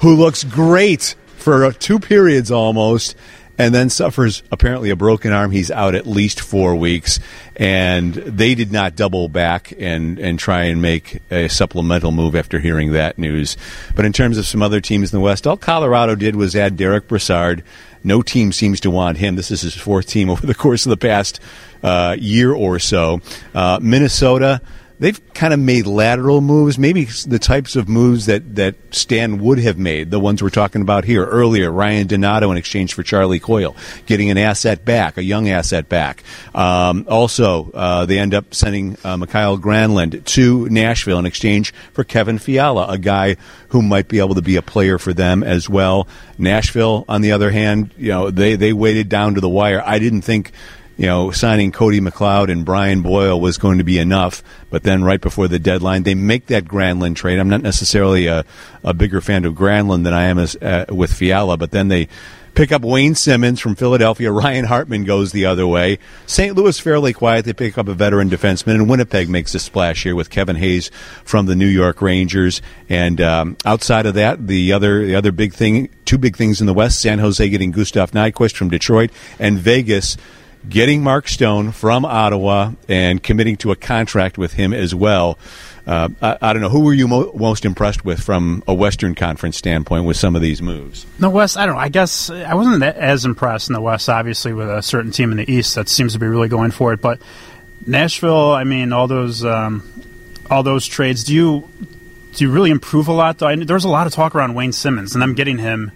who 0.00 0.16
looks 0.16 0.44
great 0.44 1.14
for 1.36 1.72
two 1.72 1.98
periods 1.98 2.50
almost, 2.50 3.16
and 3.58 3.74
then 3.74 3.90
suffers 3.90 4.42
apparently 4.50 4.88
a 4.88 4.96
broken 4.96 5.32
arm. 5.32 5.50
He's 5.50 5.70
out 5.70 5.94
at 5.94 6.06
least 6.06 6.40
four 6.40 6.74
weeks, 6.76 7.20
and 7.56 8.14
they 8.14 8.54
did 8.54 8.72
not 8.72 8.96
double 8.96 9.28
back 9.28 9.74
and, 9.78 10.18
and 10.18 10.38
try 10.38 10.64
and 10.64 10.80
make 10.80 11.20
a 11.30 11.48
supplemental 11.48 12.10
move 12.10 12.34
after 12.34 12.58
hearing 12.58 12.92
that 12.92 13.18
news. 13.18 13.56
But 13.94 14.06
in 14.06 14.12
terms 14.14 14.38
of 14.38 14.46
some 14.46 14.62
other 14.62 14.80
teams 14.80 15.12
in 15.12 15.18
the 15.18 15.22
West, 15.22 15.46
all 15.46 15.58
Colorado 15.58 16.14
did 16.14 16.36
was 16.36 16.56
add 16.56 16.76
Derek 16.76 17.06
Brassard. 17.06 17.62
No 18.02 18.22
team 18.22 18.52
seems 18.52 18.80
to 18.80 18.90
want 18.90 19.18
him. 19.18 19.36
This 19.36 19.50
is 19.50 19.60
his 19.60 19.74
fourth 19.74 20.06
team 20.06 20.30
over 20.30 20.46
the 20.46 20.54
course 20.54 20.86
of 20.86 20.90
the 20.90 20.96
past 20.96 21.38
uh, 21.82 22.16
year 22.18 22.54
or 22.54 22.78
so. 22.78 23.20
Uh, 23.54 23.78
Minnesota 23.82 24.62
they've 25.00 25.34
kind 25.34 25.52
of 25.52 25.58
made 25.58 25.86
lateral 25.86 26.40
moves, 26.40 26.78
maybe 26.78 27.04
the 27.26 27.38
types 27.38 27.74
of 27.74 27.88
moves 27.88 28.26
that, 28.26 28.54
that 28.54 28.76
Stan 28.90 29.38
would 29.38 29.58
have 29.58 29.78
made, 29.78 30.10
the 30.10 30.20
ones 30.20 30.42
we're 30.42 30.50
talking 30.50 30.82
about 30.82 31.04
here 31.04 31.24
earlier. 31.24 31.70
Ryan 31.70 32.06
Donato 32.06 32.50
in 32.52 32.58
exchange 32.58 32.94
for 32.94 33.02
Charlie 33.02 33.40
Coyle, 33.40 33.74
getting 34.06 34.30
an 34.30 34.38
asset 34.38 34.84
back, 34.84 35.16
a 35.16 35.24
young 35.24 35.48
asset 35.48 35.88
back. 35.88 36.22
Um, 36.54 37.06
also, 37.08 37.70
uh, 37.72 38.06
they 38.06 38.18
end 38.18 38.34
up 38.34 38.54
sending 38.54 38.96
uh, 39.02 39.16
Mikael 39.16 39.58
Granlund 39.58 40.24
to 40.24 40.68
Nashville 40.68 41.18
in 41.18 41.26
exchange 41.26 41.72
for 41.92 42.04
Kevin 42.04 42.38
Fiala, 42.38 42.86
a 42.88 42.98
guy 42.98 43.36
who 43.68 43.82
might 43.82 44.08
be 44.08 44.18
able 44.18 44.34
to 44.34 44.42
be 44.42 44.56
a 44.56 44.62
player 44.62 44.98
for 44.98 45.14
them 45.14 45.42
as 45.42 45.68
well. 45.68 46.06
Nashville, 46.38 47.04
on 47.08 47.22
the 47.22 47.32
other 47.32 47.50
hand, 47.50 47.94
you 47.96 48.10
know, 48.10 48.30
they, 48.30 48.56
they 48.56 48.72
waited 48.72 49.08
down 49.08 49.34
to 49.34 49.40
the 49.40 49.48
wire. 49.48 49.82
I 49.84 49.98
didn't 49.98 50.22
think 50.22 50.52
you 51.00 51.06
know, 51.06 51.30
signing 51.30 51.72
Cody 51.72 51.98
McLeod 51.98 52.52
and 52.52 52.62
Brian 52.62 53.00
Boyle 53.00 53.40
was 53.40 53.56
going 53.56 53.78
to 53.78 53.84
be 53.84 53.96
enough. 53.96 54.42
But 54.68 54.82
then 54.82 55.02
right 55.02 55.18
before 55.18 55.48
the 55.48 55.58
deadline, 55.58 56.02
they 56.02 56.14
make 56.14 56.48
that 56.48 56.66
Granlund 56.66 57.16
trade. 57.16 57.38
I'm 57.38 57.48
not 57.48 57.62
necessarily 57.62 58.26
a, 58.26 58.44
a 58.84 58.92
bigger 58.92 59.22
fan 59.22 59.46
of 59.46 59.54
Granlund 59.54 60.04
than 60.04 60.12
I 60.12 60.24
am 60.24 60.38
as, 60.38 60.56
uh, 60.56 60.84
with 60.90 61.10
Fiala, 61.10 61.56
but 61.56 61.70
then 61.70 61.88
they 61.88 62.08
pick 62.52 62.70
up 62.70 62.82
Wayne 62.82 63.14
Simmonds 63.14 63.62
from 63.62 63.76
Philadelphia. 63.76 64.30
Ryan 64.40 64.66
Hartman 64.66 65.04
goes 65.04 65.32
the 65.32 65.46
other 65.46 65.66
way. 65.66 65.98
St. 66.26 66.54
Louis 66.54 66.78
fairly 66.78 67.14
quiet. 67.14 67.46
They 67.46 67.54
pick 67.54 67.78
up 67.78 67.88
a 67.88 67.94
veteran 67.94 68.28
defenseman, 68.28 68.74
and 68.74 68.86
Winnipeg 68.86 69.30
makes 69.30 69.54
a 69.54 69.58
splash 69.58 70.02
here 70.02 70.14
with 70.14 70.28
Kevin 70.28 70.56
Hayes 70.56 70.90
from 71.24 71.46
the 71.46 71.56
New 71.56 71.66
York 71.66 72.02
Rangers. 72.02 72.60
And 72.90 73.22
um, 73.22 73.56
outside 73.64 74.04
of 74.04 74.12
that, 74.16 74.46
the 74.46 74.74
other 74.74 75.06
the 75.06 75.14
other 75.14 75.32
big 75.32 75.54
thing, 75.54 75.88
two 76.04 76.18
big 76.18 76.36
things 76.36 76.60
in 76.60 76.66
the 76.66 76.74
West: 76.74 77.00
San 77.00 77.20
Jose 77.20 77.48
getting 77.48 77.70
Gustav 77.70 78.10
Nyquist 78.10 78.54
from 78.54 78.68
Detroit, 78.68 79.10
and 79.38 79.58
Vegas 79.58 80.18
getting 80.68 81.02
Mark 81.02 81.28
Stone 81.28 81.72
from 81.72 82.04
Ottawa 82.04 82.72
and 82.88 83.22
committing 83.22 83.56
to 83.58 83.72
a 83.72 83.76
contract 83.76 84.38
with 84.38 84.52
him 84.52 84.72
as 84.72 84.94
well. 84.94 85.38
Uh, 85.86 86.08
I, 86.20 86.38
I 86.40 86.52
don't 86.52 86.62
know 86.62 86.68
who 86.68 86.80
were 86.80 86.92
you 86.92 87.08
mo- 87.08 87.32
most 87.34 87.64
impressed 87.64 88.04
with 88.04 88.20
from 88.20 88.62
a 88.68 88.74
Western 88.74 89.14
Conference 89.14 89.56
standpoint 89.56 90.04
with 90.04 90.16
some 90.16 90.36
of 90.36 90.42
these 90.42 90.60
moves. 90.60 91.06
The 91.18 91.30
West, 91.30 91.56
I 91.56 91.66
don't 91.66 91.74
know. 91.74 91.80
I 91.80 91.88
guess 91.88 92.30
I 92.30 92.54
wasn't 92.54 92.82
as 92.82 93.24
impressed 93.24 93.70
in 93.70 93.72
the 93.72 93.80
West, 93.80 94.08
obviously, 94.08 94.52
with 94.52 94.68
a 94.68 94.82
certain 94.82 95.10
team 95.10 95.30
in 95.30 95.38
the 95.38 95.50
East 95.50 95.74
that 95.76 95.88
seems 95.88 96.12
to 96.12 96.18
be 96.18 96.26
really 96.26 96.48
going 96.48 96.70
for 96.70 96.92
it. 96.92 97.00
But 97.00 97.20
Nashville, 97.86 98.52
I 98.52 98.64
mean, 98.64 98.92
all 98.92 99.08
those 99.08 99.44
um, 99.44 99.90
all 100.50 100.62
those 100.62 100.86
trades. 100.86 101.24
Do 101.24 101.34
you 101.34 101.68
do 102.34 102.44
you 102.44 102.50
really 102.50 102.70
improve 102.70 103.08
a 103.08 103.12
lot? 103.12 103.38
Though 103.38 103.48
I, 103.48 103.56
there 103.56 103.74
was 103.74 103.84
a 103.84 103.88
lot 103.88 104.06
of 104.06 104.12
talk 104.12 104.34
around 104.34 104.54
Wayne 104.54 104.72
Simmonds, 104.72 105.14
and 105.14 105.22
them 105.22 105.34
getting 105.34 105.58
him. 105.58 105.92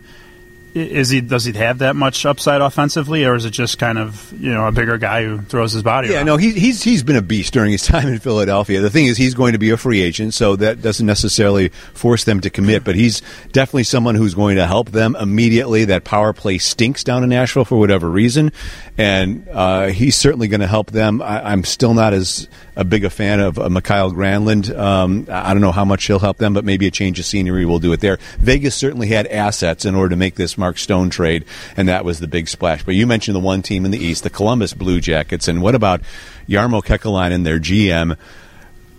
Is 0.75 1.09
he 1.09 1.21
does 1.21 1.45
he 1.45 1.53
have 1.53 1.79
that 1.79 1.95
much 1.95 2.27
upside 2.27 2.61
offensively, 2.61 3.25
or 3.25 3.37
is 3.37 3.45
it 3.45 3.53
just 3.53 3.79
kind 3.79 3.97
of 3.97 4.33
you 4.33 4.53
know 4.53 4.67
a 4.67 4.73
bigger 4.73 4.99
guy 4.99 5.23
who 5.23 5.41
throws 5.41 5.73
his 5.73 5.85
body? 5.85 6.09
Yeah, 6.09 6.17
around? 6.17 6.27
no, 6.27 6.37
he, 6.37 6.51
he's 6.51 6.83
he's 6.83 7.05
been 7.05 7.15
a 7.15 7.23
beast 7.23 7.53
during 7.53 7.71
his 7.71 7.83
time 7.87 8.09
in 8.09 8.19
Philadelphia. 8.19 8.81
The 8.81 8.91
thing 8.91 9.07
is, 9.07 9.17
he's 9.17 9.35
going 9.35 9.53
to 9.53 9.59
be 9.59 9.71
a 9.71 9.77
free 9.77 10.01
agent, 10.01 10.35
so 10.35 10.57
that 10.57 10.83
doesn't 10.83 11.07
necessarily 11.07 11.69
force 11.69 12.25
them 12.25 12.41
to 12.41 12.51
commit. 12.51 12.83
But 12.83 12.97
he's 12.97 13.23
definitely 13.53 13.85
someone 13.85 14.17
who's 14.17 14.35
going 14.35 14.57
to 14.57 14.67
help 14.67 14.91
them 14.91 15.15
immediately. 15.15 15.85
That 15.85 16.03
power 16.03 16.33
play 16.33 16.59
stinks 16.59 17.05
down 17.05 17.23
in 17.23 17.29
Nashville 17.29 17.65
for 17.65 17.79
whatever 17.79 18.11
reason, 18.11 18.51
and 18.99 19.47
uh, 19.53 19.87
he's 19.87 20.17
certainly 20.17 20.49
going 20.49 20.61
to 20.61 20.67
help 20.67 20.91
them. 20.91 21.23
I, 21.23 21.53
I'm 21.53 21.63
still 21.63 21.95
not 21.95 22.15
as 22.15 22.49
a 22.77 22.85
big 22.85 23.05
a 23.05 23.11
fan 23.11 23.41
of 23.41 23.59
uh, 23.59 23.69
Mikael 23.69 24.13
Granlund. 24.13 24.77
Um, 24.77 25.27
I 25.31 25.53
don't 25.53 25.63
know 25.63 25.73
how 25.73 25.85
much 25.85 26.05
he'll 26.07 26.19
help 26.19 26.39
them, 26.39 26.53
but 26.53 26.65
maybe 26.65 26.87
a 26.87 26.91
change 26.91 27.19
of 27.21 27.27
scenery 27.27 27.65
will 27.65 27.79
do 27.79 27.93
it 27.93 28.01
there. 28.01 28.19
Vegas 28.39 28.75
certainly 28.75 29.07
had 29.07 29.27
assets 29.29 29.85
in 29.85 29.95
order 29.95 30.11
to 30.11 30.17
make 30.17 30.35
this 30.35 30.59
Mark 30.65 30.79
Stone 30.79 31.11
trade, 31.11 31.45
and 31.77 31.89
that 31.91 32.07
was 32.07 32.21
the 32.21 32.27
big 32.27 32.49
splash. 32.49 32.83
But 32.85 32.95
you 32.95 33.07
mentioned 33.07 33.35
the 33.35 33.41
one 33.41 33.61
team 33.61 33.85
in 33.85 33.91
the 33.91 33.99
East, 33.99 34.23
the 34.23 34.31
Columbus 34.31 34.73
Blue 34.73 34.99
Jackets, 34.99 35.47
and 35.47 35.61
what 35.61 35.75
about 35.75 36.01
Jarmo 36.49 36.83
Kekalainen, 36.83 37.35
and 37.35 37.47
their 37.47 37.61
GM? 37.61 38.17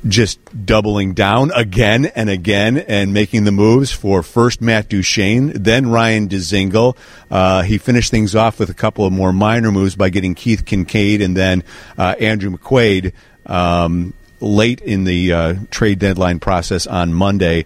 just 0.08 0.40
doubling 0.68 1.16
down 1.16 1.50
again 1.56 2.06
and 2.06 2.30
again 2.30 2.78
and 2.78 3.12
making 3.12 3.44
the 3.44 3.52
moves 3.52 3.92
for 3.92 4.22
first 4.22 4.62
Matt 4.62 4.88
Duchene, 4.88 5.52
then 5.56 5.90
Ryan 5.90 6.30
Dzingel. 6.30 6.96
Uh, 7.32 7.64
he 7.64 7.80
finished 7.80 8.12
things 8.12 8.36
off 8.36 8.60
with 8.60 8.70
a 8.70 8.76
couple 8.76 9.08
of 9.08 9.12
more 9.12 9.34
minor 9.34 9.72
moves 9.72 9.96
by 9.96 10.10
getting 10.10 10.36
Keith 10.36 10.64
Kinkaid 10.64 11.24
and 11.24 11.36
then 11.36 11.64
uh, 11.98 12.14
Andrew 12.20 12.56
McQuaid 12.56 13.14
um, 13.48 14.14
late 14.40 14.80
in 14.82 15.06
the 15.06 15.34
uh, 15.34 15.56
trade 15.72 15.98
deadline 15.98 16.40
process 16.40 16.86
on 16.86 17.12
Monday. 17.12 17.66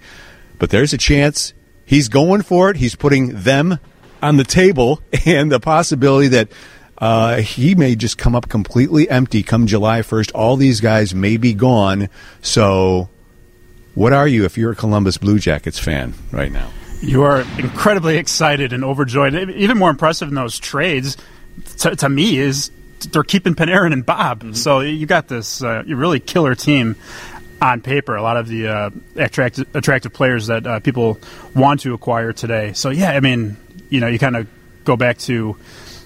But 0.60 0.70
there's 0.70 0.94
a 0.94 0.98
chance 0.98 1.54
he's 1.86 2.08
going 2.08 2.44
for 2.44 2.70
it. 2.70 2.78
He's 2.78 2.96
putting 2.96 3.42
them 3.42 3.80
on 4.22 4.38
the 4.38 4.44
table 4.44 5.02
and 5.26 5.52
the 5.52 5.60
possibility 5.60 6.30
that 6.30 6.50
uh, 6.98 7.38
he 7.38 7.76
may 7.76 7.96
just 7.96 8.18
come 8.18 8.36
up 8.36 8.50
completely 8.50 9.10
empty 9.10 9.42
come 9.42 9.68
July 9.68 10.02
1st. 10.02 10.32
All 10.36 10.58
these 10.58 10.82
guys 10.82 11.16
may 11.16 11.38
be 11.38 11.54
gone. 11.54 12.10
So, 12.42 13.10
what 13.96 14.14
are 14.14 14.28
you 14.28 14.46
if 14.46 14.58
you're 14.58 14.72
a 14.72 14.76
Columbus 14.76 15.18
Blue 15.18 15.40
Jackets 15.40 15.80
fan 15.80 16.14
right 16.32 16.52
now? 16.52 16.70
You 17.02 17.24
are 17.24 17.42
incredibly 17.58 18.18
excited 18.18 18.74
and 18.74 18.84
overjoyed. 18.84 19.34
Even 19.52 19.78
more 19.78 19.90
impressive 19.90 20.28
in 20.28 20.36
those 20.36 20.60
trades, 20.60 21.16
to, 21.78 21.96
to 21.96 22.10
me, 22.10 22.38
is 22.38 22.72
they're 23.12 23.24
keeping 23.24 23.56
Panarin 23.56 23.94
and 23.94 24.06
Bob. 24.06 24.56
So 24.56 24.82
you 24.82 25.06
got 25.06 25.30
this 25.30 25.64
uh, 25.64 25.84
really 25.88 26.20
killer 26.20 26.56
team 26.56 26.98
on 27.62 27.82
paper. 27.82 28.16
A 28.16 28.22
lot 28.22 28.36
of 28.36 28.48
the 28.48 28.68
uh, 28.68 28.90
attractive, 29.16 29.74
attractive 29.74 30.12
players 30.12 30.48
that 30.48 30.68
uh, 30.68 30.80
people 30.82 31.20
want 31.56 31.82
to 31.82 31.94
acquire 31.94 32.34
today. 32.34 32.74
So 32.74 32.90
yeah, 32.90 33.12
I 33.12 33.22
mean, 33.22 33.56
you 33.90 34.00
know, 34.00 34.08
you 34.08 34.20
kind 34.20 34.36
of 34.36 34.48
go 34.86 34.96
back 34.96 35.18
to 35.20 35.56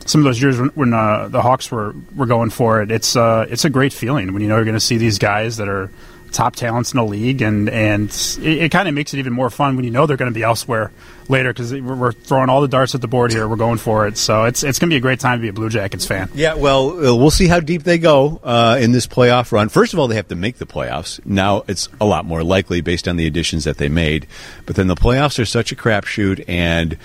some 0.05 0.21
of 0.21 0.25
those 0.25 0.41
years 0.41 0.59
when, 0.59 0.69
when 0.69 0.93
uh, 0.93 1.27
the 1.29 1.41
Hawks 1.41 1.71
were, 1.71 1.95
were 2.15 2.25
going 2.25 2.49
for 2.49 2.81
it. 2.81 2.91
It's 2.91 3.15
uh, 3.15 3.45
it's 3.49 3.65
a 3.65 3.69
great 3.69 3.93
feeling 3.93 4.33
when 4.33 4.41
you 4.41 4.47
know 4.47 4.55
you're 4.55 4.65
going 4.65 4.75
to 4.75 4.79
see 4.79 4.97
these 4.97 5.19
guys 5.19 5.57
that 5.57 5.69
are 5.69 5.89
top 6.33 6.55
talents 6.55 6.91
in 6.91 6.97
the 6.97 7.05
league, 7.05 7.41
and 7.41 7.69
and 7.69 8.09
it, 8.41 8.63
it 8.63 8.71
kind 8.71 8.87
of 8.87 8.93
makes 8.93 9.13
it 9.13 9.19
even 9.19 9.31
more 9.31 9.49
fun 9.49 9.75
when 9.75 9.85
you 9.85 9.91
know 9.91 10.05
they're 10.05 10.17
going 10.17 10.31
to 10.31 10.37
be 10.37 10.43
elsewhere 10.43 10.91
later 11.29 11.53
because 11.53 11.73
we're, 11.73 12.11
throwing 12.11 12.49
all 12.49 12.59
the 12.59 12.67
darts 12.67 12.95
at 12.95 13.01
the 13.01 13.07
board 13.07 13.31
here. 13.31 13.47
We're 13.47 13.55
going 13.55 13.77
for 13.77 14.07
it, 14.07 14.17
so 14.17 14.43
it's 14.45 14.63
it's 14.63 14.79
going 14.79 14.89
to 14.89 14.93
be 14.93 14.97
a 14.97 15.01
great 15.01 15.19
time 15.19 15.39
to 15.39 15.41
be 15.41 15.47
a 15.47 15.53
Blue 15.53 15.69
Jackets 15.69 16.05
fan. 16.05 16.29
Yeah, 16.33 16.55
well, 16.55 16.89
uh, 16.89 17.15
we'll 17.15 17.31
see 17.31 17.47
how 17.47 17.59
deep 17.59 17.83
they 17.83 17.97
go 17.97 18.41
uh, 18.43 18.77
in 18.81 18.91
this 18.91 19.07
playoff 19.07 19.51
run. 19.51 19.69
First 19.69 19.93
of 19.93 19.99
all, 19.99 20.07
they 20.07 20.15
have 20.15 20.27
to 20.29 20.35
make 20.35 20.57
the 20.57 20.65
playoffs. 20.65 21.23
Now 21.25 21.63
it's 21.67 21.87
a 22.01 22.05
lot 22.05 22.25
more 22.25 22.43
likely 22.43 22.81
based 22.81 23.07
on 23.07 23.15
the 23.15 23.27
additions 23.27 23.63
that 23.63 23.77
they 23.77 23.89
made. 23.89 24.27
But 24.65 24.75
then 24.75 24.87
the 24.87 24.95
playoffs 24.95 25.39
are 25.39 25.45
such 25.45 25.71
a 25.71 25.75
crapshoot, 25.75 26.43
and 26.47 26.97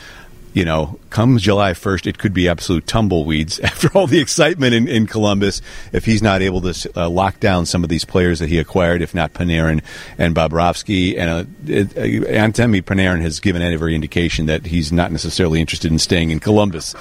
you 0.53 0.65
know, 0.65 0.99
come 1.11 1.39
July 1.39 1.73
1st, 1.73 2.07
it 2.07 2.19
could 2.19 2.35
be 2.35 2.49
absolute 2.49 2.87
tumbleweeds 2.87 3.61
after 3.63 3.89
all 3.97 4.07
the 4.07 4.21
excitement 4.21 4.75
in, 4.75 4.89
in 4.89 5.07
Columbus 5.07 5.63
if 5.93 6.05
he's 6.05 6.23
not 6.23 6.43
able 6.43 6.61
to 6.61 6.91
uh, 6.97 7.09
lock 7.09 7.41
down 7.41 7.67
some 7.67 7.83
of 7.83 7.91
these 7.91 8.05
players 8.05 8.39
that 8.39 8.49
he 8.49 8.59
acquired, 8.59 9.03
if 9.03 9.15
not 9.15 9.35
Panarin 9.35 9.83
and 10.17 10.35
Bobrovsky. 10.35 11.19
And 11.19 11.31
uh, 11.31 11.41
uh, 11.41 12.49
Artemi 12.49 12.83
Panarin 12.83 13.21
has 13.21 13.41
given 13.41 13.63
every 13.63 13.95
indication 13.95 14.47
that 14.47 14.67
he's 14.67 14.93
not 14.93 15.13
necessarily 15.13 15.61
interested 15.61 15.93
in 15.93 15.99
staying 15.99 16.31
in 16.31 16.41
Columbus 16.41 16.95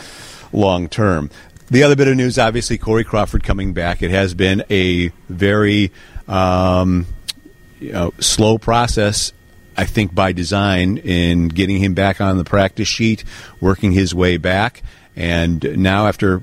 long 0.54 0.88
term. 0.88 1.30
The 1.70 1.84
other 1.84 1.96
bit 1.96 2.08
of 2.08 2.16
news, 2.16 2.40
obviously, 2.40 2.78
Corey 2.78 3.04
Crawford 3.04 3.44
coming 3.44 3.74
back. 3.74 4.02
It 4.02 4.12
has 4.12 4.34
been 4.34 4.64
a 4.70 5.10
very 5.28 5.92
um, 6.28 7.06
you 7.80 7.92
know, 7.92 8.14
slow 8.20 8.58
process 8.58 9.34
I 9.78 9.86
think 9.86 10.14
by 10.14 10.32
design 10.32 10.98
in 10.98 11.50
getting 11.50 11.78
him 11.78 11.94
back 11.94 12.20
on 12.20 12.38
the 12.38 12.44
practice 12.44 12.88
sheet, 12.88 13.24
working 13.62 13.92
his 13.92 14.14
way 14.16 14.38
back. 14.38 14.82
And 15.16 15.64
now, 15.78 16.08
after 16.08 16.42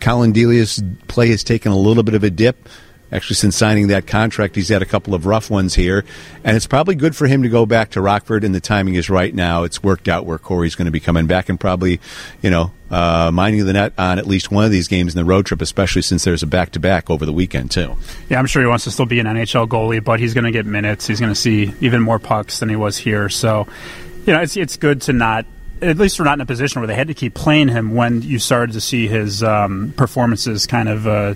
Collin 0.00 0.32
Delia's 0.32 0.82
play 1.08 1.28
has 1.28 1.44
taken 1.44 1.72
a 1.72 1.76
little 1.76 2.02
bit 2.02 2.14
of 2.14 2.24
a 2.24 2.30
dip, 2.30 2.68
Actually, 3.12 3.36
since 3.36 3.56
signing 3.56 3.88
that 3.88 4.06
contract, 4.06 4.56
he's 4.56 4.68
had 4.68 4.82
a 4.82 4.86
couple 4.86 5.14
of 5.14 5.24
rough 5.26 5.50
ones 5.50 5.74
here, 5.74 6.04
and 6.42 6.56
it's 6.56 6.66
probably 6.66 6.94
good 6.94 7.14
for 7.14 7.26
him 7.26 7.42
to 7.42 7.48
go 7.48 7.64
back 7.64 7.90
to 7.90 8.00
Rockford. 8.00 8.44
And 8.44 8.54
the 8.54 8.60
timing 8.60 8.94
is 8.94 9.08
right 9.08 9.32
now. 9.32 9.62
It's 9.62 9.82
worked 9.82 10.08
out 10.08 10.26
where 10.26 10.38
Corey's 10.38 10.74
going 10.74 10.86
to 10.86 10.92
be 10.92 11.00
coming 11.00 11.26
back 11.26 11.48
and 11.48 11.60
probably, 11.60 12.00
you 12.42 12.50
know, 12.50 12.72
uh, 12.90 13.30
minding 13.32 13.64
the 13.66 13.72
net 13.72 13.92
on 13.98 14.18
at 14.18 14.26
least 14.26 14.50
one 14.50 14.64
of 14.64 14.70
these 14.70 14.88
games 14.88 15.14
in 15.14 15.18
the 15.18 15.24
road 15.24 15.46
trip, 15.46 15.62
especially 15.62 16.02
since 16.02 16.24
there's 16.24 16.42
a 16.42 16.46
back 16.46 16.72
to 16.72 16.80
back 16.80 17.10
over 17.10 17.26
the 17.26 17.32
weekend 17.32 17.70
too. 17.70 17.96
Yeah, 18.28 18.38
I'm 18.38 18.46
sure 18.46 18.62
he 18.62 18.68
wants 18.68 18.84
to 18.84 18.90
still 18.90 19.06
be 19.06 19.20
an 19.20 19.26
NHL 19.26 19.68
goalie, 19.68 20.02
but 20.02 20.20
he's 20.20 20.34
going 20.34 20.44
to 20.44 20.52
get 20.52 20.66
minutes. 20.66 21.06
He's 21.06 21.20
going 21.20 21.32
to 21.32 21.40
see 21.40 21.72
even 21.80 22.00
more 22.00 22.18
pucks 22.18 22.60
than 22.60 22.68
he 22.68 22.76
was 22.76 22.96
here. 22.96 23.28
So, 23.28 23.66
you 24.26 24.32
know, 24.32 24.40
it's 24.40 24.56
it's 24.56 24.76
good 24.76 25.02
to 25.02 25.12
not 25.12 25.46
at 25.82 25.98
least 25.98 26.18
we're 26.18 26.24
not 26.24 26.34
in 26.34 26.40
a 26.40 26.46
position 26.46 26.80
where 26.80 26.86
they 26.86 26.94
had 26.94 27.08
to 27.08 27.14
keep 27.14 27.34
playing 27.34 27.68
him 27.68 27.94
when 27.94 28.22
you 28.22 28.38
started 28.38 28.72
to 28.72 28.80
see 28.80 29.06
his 29.06 29.42
um, 29.42 29.92
performances 29.96 30.66
kind 30.66 30.88
of 30.88 31.06
uh, 31.06 31.34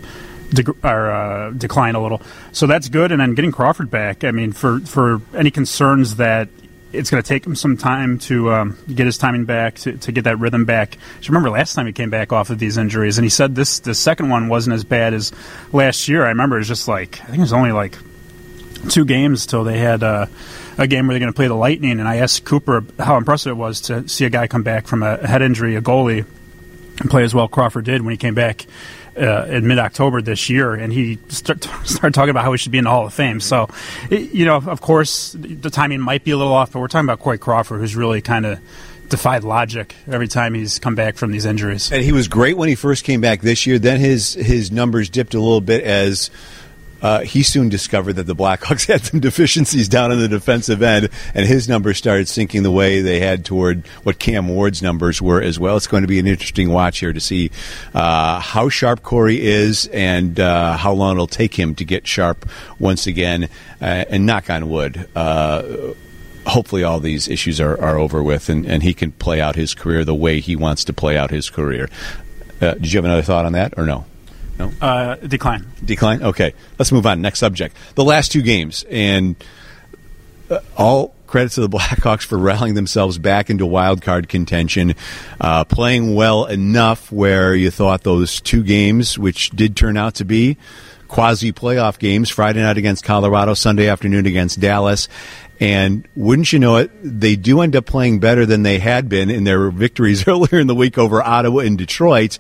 de- 0.51 0.75
or, 0.85 1.11
uh, 1.11 1.51
decline 1.51 1.95
a 1.95 2.03
little. 2.03 2.23
So 2.53 2.67
that's 2.67 2.89
good. 2.89 3.13
And 3.13 3.21
then 3.21 3.35
getting 3.35 3.53
Crawford 3.53 3.91
back, 3.91 4.25
I 4.25 4.31
mean, 4.31 4.53
for, 4.53 4.81
for 4.81 5.21
any 5.35 5.51
concerns 5.51 6.17
that 6.17 6.49
it's 6.93 7.11
going 7.11 7.23
to 7.23 7.29
take 7.29 7.47
him 7.47 7.55
some 7.55 7.77
time 7.77 8.19
to 8.19 8.53
um, 8.53 8.79
get 8.93 9.07
his 9.07 9.19
timing 9.19 9.45
back, 9.45 9.77
to, 9.77 9.97
to 9.99 10.13
get 10.13 10.25
that 10.25 10.39
rhythm 10.39 10.65
back. 10.65 10.97
Remember 11.27 11.51
last 11.51 11.75
time 11.75 11.87
he 11.87 11.93
came 11.93 12.11
back 12.11 12.33
off 12.33 12.51
of 12.51 12.59
these 12.59 12.77
injuries, 12.77 13.19
and 13.19 13.25
he 13.25 13.29
said 13.29 13.55
this 13.55 13.81
the 13.81 13.95
second 13.95 14.31
one 14.31 14.49
wasn't 14.49 14.75
as 14.75 14.85
bad 14.85 15.13
as 15.13 15.33
last 15.73 16.09
year. 16.09 16.25
I 16.25 16.29
remember 16.29 16.57
it 16.57 16.61
was 16.61 16.69
just 16.69 16.89
like 16.89 17.21
I 17.23 17.27
think 17.27 17.39
it 17.39 17.43
was 17.43 17.53
only 17.53 17.73
like 17.73 17.99
two 18.89 19.05
games 19.05 19.47
till 19.47 19.65
they 19.65 19.79
had 19.79 20.03
uh, 20.03 20.27
a 20.79 20.87
game 20.87 21.07
where 21.07 21.15
they're 21.15 21.21
going 21.21 21.33
to 21.33 21.37
play 21.37 21.49
the 21.49 21.55
Lightning, 21.55 21.99
and 22.01 22.09
I 22.09 22.17
asked 22.17 22.45
Cooper 22.45 22.85
how 22.99 23.17
impressive 23.17 23.51
it 23.51 23.57
was 23.57 23.83
to 23.83 24.09
see 24.09 24.25
a 24.25 24.31
guy 24.31 24.47
come 24.47 24.63
back 24.63 24.87
from 24.87 25.03
a 25.03 25.27
head 25.27 25.43
injury, 25.43 25.77
a 25.77 25.83
goalie, 25.83 26.25
and 27.01 27.11
play 27.11 27.23
as 27.23 27.35
well 27.35 27.49
Crawford 27.49 27.85
did 27.85 28.03
when 28.03 28.13
he 28.13 28.17
came 28.17 28.35
back 28.35 28.67
uh, 29.19 29.47
in 29.47 29.67
mid 29.67 29.79
October 29.79 30.23
this 30.23 30.49
year, 30.49 30.75
and 30.75 30.93
he 30.93 31.19
start, 31.29 31.65
started 31.85 32.15
talking 32.15 32.31
about 32.31 32.45
how 32.45 32.53
he 32.53 32.59
should 32.59 32.73
be 32.73 32.79
in 32.79 32.85
the 32.85 32.91
Hall 32.91 33.07
of 33.07 33.15
Fame. 33.15 33.41
So, 33.41 33.69
you 34.11 34.45
know, 34.45 34.57
of 34.57 34.81
course, 34.81 35.33
the 35.39 35.71
timing 35.71 36.01
might 36.01 36.25
be 36.25 36.31
a 36.31 36.37
little 36.37 36.53
off, 36.53 36.73
but 36.73 36.81
we're 36.81 36.89
talking 36.89 37.07
about 37.07 37.21
Corey 37.21 37.39
Crawford, 37.39 37.81
who's 37.81 37.97
really 37.97 38.23
kind 38.23 38.47
of 38.47 38.61
defied 39.09 39.43
logic 39.43 39.95
every 40.07 40.29
time 40.29 40.55
he's 40.55 40.79
come 40.79 40.95
back 40.95 41.17
from 41.17 41.33
these 41.33 41.45
injuries. 41.45 41.91
And 41.91 42.03
he 42.03 42.13
was 42.13 42.29
great 42.29 42.57
when 42.57 42.69
he 42.69 42.75
first 42.75 43.05
came 43.05 43.21
back 43.21 43.41
this 43.41 43.67
year. 43.67 43.79
Then 43.79 44.01
his 44.01 44.35
his 44.35 44.71
numbers 44.71 45.11
dipped 45.11 45.35
a 45.35 45.41
little 45.41 45.61
bit 45.61 45.83
as 45.85 46.31
uh, 47.03 47.21
he 47.21 47.43
soon 47.43 47.69
discovered 47.69 48.15
that 48.15 48.25
the 48.25 48.35
Blackhawks 48.35 48.87
had 48.93 49.03
some 49.03 49.21
deficiencies 49.21 49.89
down 49.89 50.13
in 50.13 50.19
the 50.19 50.29
defensive 50.29 50.83
end, 50.83 51.09
and 51.35 51.47
his 51.47 51.69
numbers 51.69 51.99
started 51.99 52.29
sinking 52.29 52.63
the 52.63 52.71
way 52.71 53.01
they 53.01 53.21
had 53.21 53.45
toward 53.45 53.87
what 54.03 54.19
Cam 54.19 54.49
Ward's 54.49 54.83
numbers 54.83 55.23
were 55.23 55.43
as 55.43 55.59
well. 55.59 55.77
It's 55.77 55.87
going 55.87 56.03
to 56.03 56.09
be 56.09 56.19
an 56.19 56.27
interesting 56.27 56.71
watch 56.71 56.99
here 56.99 57.13
to 57.13 57.21
see 57.21 57.51
uh, 57.95 58.41
how 58.41 58.69
sharp 58.69 59.03
Corey 59.03 59.41
is 59.41 59.87
and 59.89 60.39
uh, 60.39 60.77
how 60.77 60.93
long 60.93 61.17
it'll 61.17 61.27
take 61.27 61.59
him 61.59 61.75
to 61.77 61.85
get 61.85 62.07
sharp 62.07 62.49
once 62.79 63.07
again. 63.07 63.49
Uh, 63.81 64.05
and 64.11 64.27
knock 64.27 64.51
on 64.51 64.69
wood 64.69 65.09
uh, 65.15 65.63
hopefully 66.49 66.83
all 66.83 66.99
these 66.99 67.29
issues 67.29 67.61
are, 67.61 67.81
are 67.81 67.99
over 67.99 68.23
with 68.23 68.49
and, 68.49 68.67
and 68.67 68.83
he 68.83 68.95
can 68.95 69.13
play 69.13 69.41
out 69.41 69.55
his 69.55 69.75
career 69.75 70.05
the 70.05 70.15
way 70.15 70.41
he 70.41 70.57
wants 70.57 70.85
to 70.85 70.93
play 70.93 71.17
out 71.17 71.31
his 71.31 71.51
career. 71.51 71.89
Uh, 72.61 72.75
did 72.75 72.93
you 72.93 72.99
have 72.99 73.05
another 73.05 73.23
thought 73.23 73.45
on 73.45 73.53
that 73.53 73.75
or 73.77 73.87
no? 73.87 74.05
No. 74.59 74.73
Uh, 74.81 75.15
decline. 75.17 75.67
Decline. 75.85 76.23
Okay. 76.23 76.55
Let's 76.79 76.91
move 76.93 77.07
on. 77.07 77.21
Next 77.23 77.39
subject. 77.39 77.77
The 77.95 78.05
last 78.05 78.33
two 78.33 78.43
games, 78.43 78.85
and 78.91 79.37
uh, 80.51 80.61
all 80.77 81.15
credit 81.27 81.53
to 81.53 81.61
the 81.61 81.69
Blackhawks 81.79 82.23
for 82.23 82.37
rallying 82.37 82.75
themselves 82.75 83.19
back 83.19 83.51
into 83.51 83.65
wild 83.65 84.03
card 84.03 84.29
contention, 84.29 84.95
uh, 85.41 85.65
playing 85.65 86.15
well 86.15 86.47
enough 86.47 87.13
where 87.13 87.55
you 87.55 87.71
thought 87.71 88.03
those 88.03 88.41
two 88.41 88.65
games, 88.65 89.19
which 89.19 89.51
did 89.51 89.77
turn 89.77 89.97
out 89.97 90.17
to 90.17 90.25
be 90.25 90.57
quasi 91.07 91.53
playoff 91.53 91.99
games, 91.99 92.29
Friday 92.29 92.61
night 92.61 92.77
against 92.77 93.05
Colorado, 93.05 93.55
Sunday 93.55 93.89
afternoon 93.89 94.27
against 94.27 94.61
Dallas. 94.61 95.09
And 95.61 96.07
wouldn't 96.15 96.53
you 96.53 96.59
know 96.59 96.77
it, 96.77 96.91
they 97.03 97.35
do 97.35 97.63
end 97.63 97.75
up 97.75 97.87
playing 97.87 98.21
better 98.21 98.47
than 98.47 98.63
they 98.63 98.79
had 98.79 99.09
been 99.09 99.31
in 99.31 99.45
their 99.45 99.71
victories 99.73 100.27
earlier 100.29 100.61
in 100.61 100.67
the 100.67 100.75
week 100.75 100.99
over 100.99 101.23
Ottawa 101.23 101.61
and 101.61 101.77
Detroit, 101.77 102.39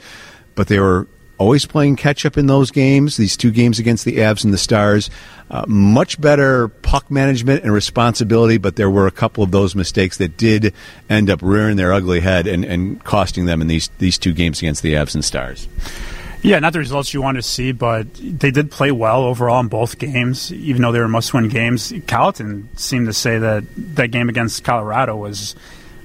but 0.54 0.68
they 0.68 0.78
were 0.78 1.08
always 1.38 1.64
playing 1.64 1.96
catch 1.96 2.26
up 2.26 2.36
in 2.36 2.46
those 2.46 2.70
games, 2.70 3.16
these 3.16 3.36
two 3.36 3.50
games 3.50 3.78
against 3.78 4.04
the 4.04 4.18
Avs 4.18 4.44
and 4.44 4.52
the 4.52 4.58
Stars. 4.58 5.08
Uh, 5.50 5.64
much 5.66 6.20
better 6.20 6.68
puck 6.68 7.10
management 7.10 7.62
and 7.62 7.72
responsibility, 7.72 8.58
but 8.58 8.76
there 8.76 8.90
were 8.90 9.06
a 9.06 9.10
couple 9.10 9.42
of 9.42 9.50
those 9.50 9.74
mistakes 9.74 10.18
that 10.18 10.36
did 10.36 10.74
end 11.08 11.30
up 11.30 11.40
rearing 11.40 11.76
their 11.76 11.92
ugly 11.92 12.20
head 12.20 12.46
and, 12.46 12.64
and 12.64 13.02
costing 13.04 13.46
them 13.46 13.62
in 13.62 13.68
these, 13.68 13.88
these 13.98 14.18
two 14.18 14.34
games 14.34 14.58
against 14.58 14.82
the 14.82 14.94
Avs 14.94 15.14
and 15.14 15.24
Stars. 15.24 15.66
Yeah, 16.42 16.60
not 16.60 16.72
the 16.72 16.78
results 16.78 17.12
you 17.12 17.20
want 17.20 17.36
to 17.36 17.42
see, 17.42 17.72
but 17.72 18.06
they 18.14 18.50
did 18.50 18.70
play 18.70 18.92
well 18.92 19.22
overall 19.22 19.58
in 19.60 19.68
both 19.68 19.98
games, 19.98 20.52
even 20.52 20.82
though 20.82 20.92
they 20.92 21.00
were 21.00 21.08
must-win 21.08 21.48
games. 21.48 21.92
Colliton 22.06 22.68
seemed 22.76 23.06
to 23.06 23.12
say 23.12 23.38
that 23.38 23.64
that 23.96 24.12
game 24.12 24.28
against 24.28 24.62
Colorado 24.62 25.16
was 25.16 25.56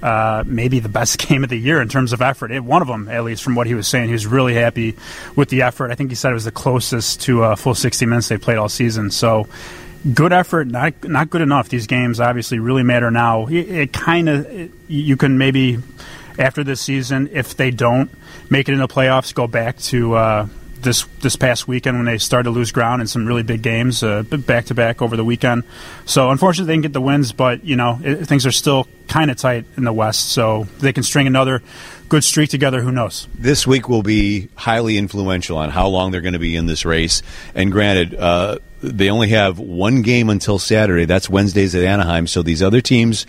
uh, 0.03 0.43
maybe 0.45 0.79
the 0.79 0.89
best 0.89 1.17
game 1.27 1.43
of 1.43 1.49
the 1.49 1.57
year 1.57 1.81
in 1.81 1.87
terms 1.87 2.11
of 2.11 2.21
effort. 2.21 2.51
It, 2.51 2.59
one 2.63 2.81
of 2.81 2.89
them, 2.89 3.07
at 3.07 3.23
least, 3.23 3.41
from 3.41 3.55
what 3.55 3.67
he 3.67 3.73
was 3.73 3.87
saying, 3.87 4.07
he 4.07 4.13
was 4.13 4.27
really 4.27 4.53
happy 4.53 4.95
with 5.35 5.47
the 5.49 5.61
effort. 5.61 5.91
I 5.91 5.95
think 5.95 6.11
he 6.11 6.15
said 6.15 6.31
it 6.31 6.33
was 6.35 6.43
the 6.43 6.51
closest 6.51 7.21
to 7.21 7.43
a 7.43 7.55
full 7.55 7.73
60 7.73 8.05
minutes 8.05 8.27
they 8.27 8.37
played 8.37 8.57
all 8.57 8.67
season. 8.67 9.11
So 9.11 9.47
good 10.13 10.33
effort, 10.33 10.67
not 10.67 11.05
not 11.05 11.29
good 11.29 11.41
enough. 11.41 11.69
These 11.69 11.87
games 11.87 12.19
obviously 12.19 12.59
really 12.59 12.83
matter 12.83 13.09
now. 13.11 13.47
It, 13.47 13.69
it 13.69 13.93
kind 13.93 14.27
of 14.27 14.71
you 14.89 15.15
can 15.15 15.37
maybe 15.37 15.79
after 16.37 16.63
this 16.63 16.81
season, 16.81 17.29
if 17.31 17.55
they 17.55 17.71
don't 17.71 18.11
make 18.49 18.67
it 18.67 18.73
in 18.73 18.79
the 18.79 18.87
playoffs, 18.87 19.33
go 19.33 19.47
back 19.47 19.77
to. 19.77 20.15
Uh, 20.15 20.47
this 20.83 21.05
this 21.21 21.35
past 21.35 21.67
weekend 21.67 21.97
when 21.97 22.05
they 22.05 22.17
started 22.17 22.45
to 22.45 22.49
lose 22.51 22.71
ground 22.71 23.01
in 23.01 23.07
some 23.07 23.25
really 23.25 23.43
big 23.43 23.61
games, 23.61 24.01
back 24.01 24.65
to 24.65 24.75
back 24.75 25.01
over 25.01 25.17
the 25.17 25.25
weekend. 25.25 25.63
So 26.05 26.29
unfortunately, 26.29 26.67
they 26.67 26.73
didn't 26.73 26.83
get 26.83 26.93
the 26.93 27.01
wins, 27.01 27.31
but 27.31 27.63
you 27.63 27.75
know 27.75 27.99
it, 28.03 28.25
things 28.25 28.45
are 28.45 28.51
still 28.51 28.87
kind 29.07 29.31
of 29.31 29.37
tight 29.37 29.65
in 29.77 29.83
the 29.83 29.93
West. 29.93 30.31
So 30.31 30.67
they 30.79 30.93
can 30.93 31.03
string 31.03 31.27
another 31.27 31.61
good 32.09 32.23
streak 32.23 32.49
together. 32.49 32.81
Who 32.81 32.91
knows? 32.91 33.27
This 33.33 33.65
week 33.65 33.89
will 33.89 34.03
be 34.03 34.49
highly 34.55 34.97
influential 34.97 35.57
on 35.57 35.69
how 35.69 35.87
long 35.87 36.11
they're 36.11 36.21
going 36.21 36.33
to 36.33 36.39
be 36.39 36.55
in 36.55 36.67
this 36.67 36.85
race. 36.85 37.23
And 37.55 37.71
granted, 37.71 38.13
uh, 38.13 38.59
they 38.81 39.09
only 39.09 39.29
have 39.29 39.59
one 39.59 40.01
game 40.01 40.29
until 40.29 40.59
Saturday. 40.59 41.05
That's 41.05 41.29
Wednesdays 41.29 41.73
at 41.73 41.83
Anaheim. 41.83 42.27
So 42.27 42.43
these 42.43 42.61
other 42.61 42.81
teams, 42.81 43.25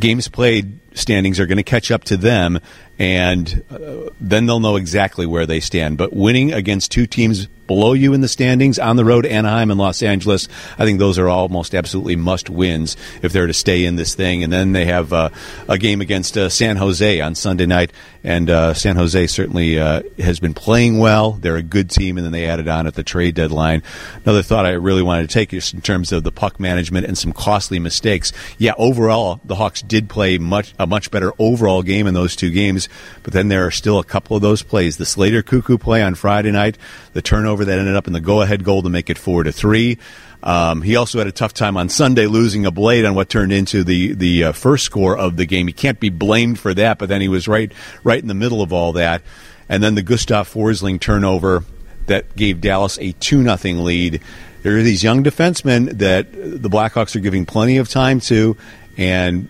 games 0.00 0.26
played 0.26 0.78
standings 0.94 1.38
are 1.38 1.46
going 1.46 1.58
to 1.58 1.62
catch 1.64 1.90
up 1.90 2.04
to 2.04 2.16
them, 2.16 2.60
and 2.98 3.64
uh, 3.70 4.10
then 4.20 4.46
they'll 4.46 4.60
know 4.60 4.76
exactly 4.76 5.26
where 5.26 5.46
they 5.46 5.60
stand. 5.60 5.98
But 5.98 6.12
winning 6.12 6.52
against 6.52 6.90
two 6.90 7.06
teams 7.06 7.48
below 7.66 7.92
you 7.92 8.12
in 8.12 8.20
the 8.20 8.28
standings 8.28 8.78
on 8.78 8.96
the 8.96 9.04
road, 9.04 9.26
Anaheim 9.26 9.70
and 9.70 9.80
Los 9.80 10.02
Angeles. 10.02 10.48
I 10.78 10.84
think 10.84 10.98
those 10.98 11.18
are 11.18 11.28
almost 11.28 11.74
absolutely 11.74 12.16
must 12.16 12.50
wins 12.50 12.96
if 13.22 13.32
they're 13.32 13.46
to 13.46 13.54
stay 13.54 13.84
in 13.84 13.96
this 13.96 14.14
thing. 14.14 14.42
And 14.42 14.52
then 14.52 14.72
they 14.72 14.86
have 14.86 15.12
uh, 15.12 15.30
a 15.68 15.78
game 15.78 16.00
against 16.00 16.36
uh, 16.36 16.48
San 16.48 16.76
Jose 16.76 17.20
on 17.20 17.34
Sunday 17.34 17.66
night, 17.66 17.92
and 18.22 18.50
uh, 18.50 18.74
San 18.74 18.96
Jose 18.96 19.26
certainly 19.26 19.78
uh, 19.78 20.02
has 20.18 20.40
been 20.40 20.54
playing 20.54 20.98
well. 20.98 21.32
They're 21.32 21.56
a 21.56 21.62
good 21.62 21.90
team, 21.90 22.16
and 22.16 22.24
then 22.24 22.32
they 22.32 22.46
added 22.46 22.68
on 22.68 22.86
at 22.86 22.94
the 22.94 23.02
trade 23.02 23.34
deadline. 23.34 23.82
Another 24.24 24.42
thought 24.42 24.66
I 24.66 24.70
really 24.70 25.02
wanted 25.02 25.28
to 25.28 25.34
take 25.34 25.52
is 25.52 25.72
in 25.72 25.80
terms 25.80 26.12
of 26.12 26.24
the 26.24 26.32
puck 26.32 26.60
management 26.60 27.06
and 27.06 27.16
some 27.16 27.32
costly 27.32 27.78
mistakes. 27.78 28.32
Yeah, 28.58 28.74
overall 28.78 29.40
the 29.44 29.54
Hawks 29.56 29.82
did 29.82 30.08
play 30.08 30.38
much 30.38 30.74
a 30.78 30.86
much 30.86 31.10
better 31.10 31.32
overall 31.38 31.82
game 31.82 32.06
in 32.06 32.14
those 32.14 32.36
two 32.36 32.50
games, 32.50 32.83
but 33.22 33.32
then 33.32 33.48
there 33.48 33.66
are 33.66 33.70
still 33.70 33.98
a 33.98 34.04
couple 34.04 34.36
of 34.36 34.42
those 34.42 34.62
plays. 34.62 34.96
The 34.96 35.06
Slater 35.06 35.42
Koekkoek 35.42 35.80
play 35.80 36.02
on 36.02 36.14
Friday 36.14 36.50
night, 36.50 36.78
the 37.12 37.22
turnover 37.22 37.64
that 37.64 37.78
ended 37.78 37.96
up 37.96 38.06
in 38.06 38.12
the 38.12 38.20
go-ahead 38.20 38.64
goal 38.64 38.82
to 38.82 38.88
make 38.88 39.10
it 39.10 39.18
four 39.18 39.42
to 39.42 39.52
three. 39.52 39.98
Um, 40.42 40.82
he 40.82 40.96
also 40.96 41.18
had 41.18 41.26
a 41.26 41.32
tough 41.32 41.54
time 41.54 41.76
on 41.76 41.88
Sunday 41.88 42.26
losing 42.26 42.66
a 42.66 42.70
blade 42.70 43.06
on 43.06 43.14
what 43.14 43.30
turned 43.30 43.50
into 43.50 43.82
the 43.82 44.12
the 44.12 44.44
uh, 44.44 44.52
first 44.52 44.84
score 44.84 45.16
of 45.16 45.36
the 45.38 45.46
game. 45.46 45.66
He 45.66 45.72
can't 45.72 45.98
be 45.98 46.10
blamed 46.10 46.58
for 46.58 46.74
that, 46.74 46.98
but 46.98 47.08
then 47.08 47.22
he 47.22 47.28
was 47.28 47.48
right 47.48 47.72
right 48.02 48.20
in 48.20 48.28
the 48.28 48.34
middle 48.34 48.60
of 48.60 48.72
all 48.72 48.92
that. 48.92 49.22
And 49.70 49.82
then 49.82 49.94
the 49.94 50.02
Gustav 50.02 50.52
Forsling 50.52 51.00
turnover 51.00 51.64
that 52.06 52.36
gave 52.36 52.60
Dallas 52.60 52.98
a 52.98 53.12
2 53.12 53.42
nothing 53.42 53.82
lead. 53.84 54.20
There 54.62 54.76
are 54.76 54.82
these 54.82 55.02
young 55.02 55.24
defensemen 55.24 55.98
that 55.98 56.32
the 56.32 56.70
Blackhawks 56.70 57.16
are 57.16 57.20
giving 57.20 57.46
plenty 57.46 57.78
of 57.78 57.88
time 57.88 58.20
to, 58.20 58.56
and 58.96 59.48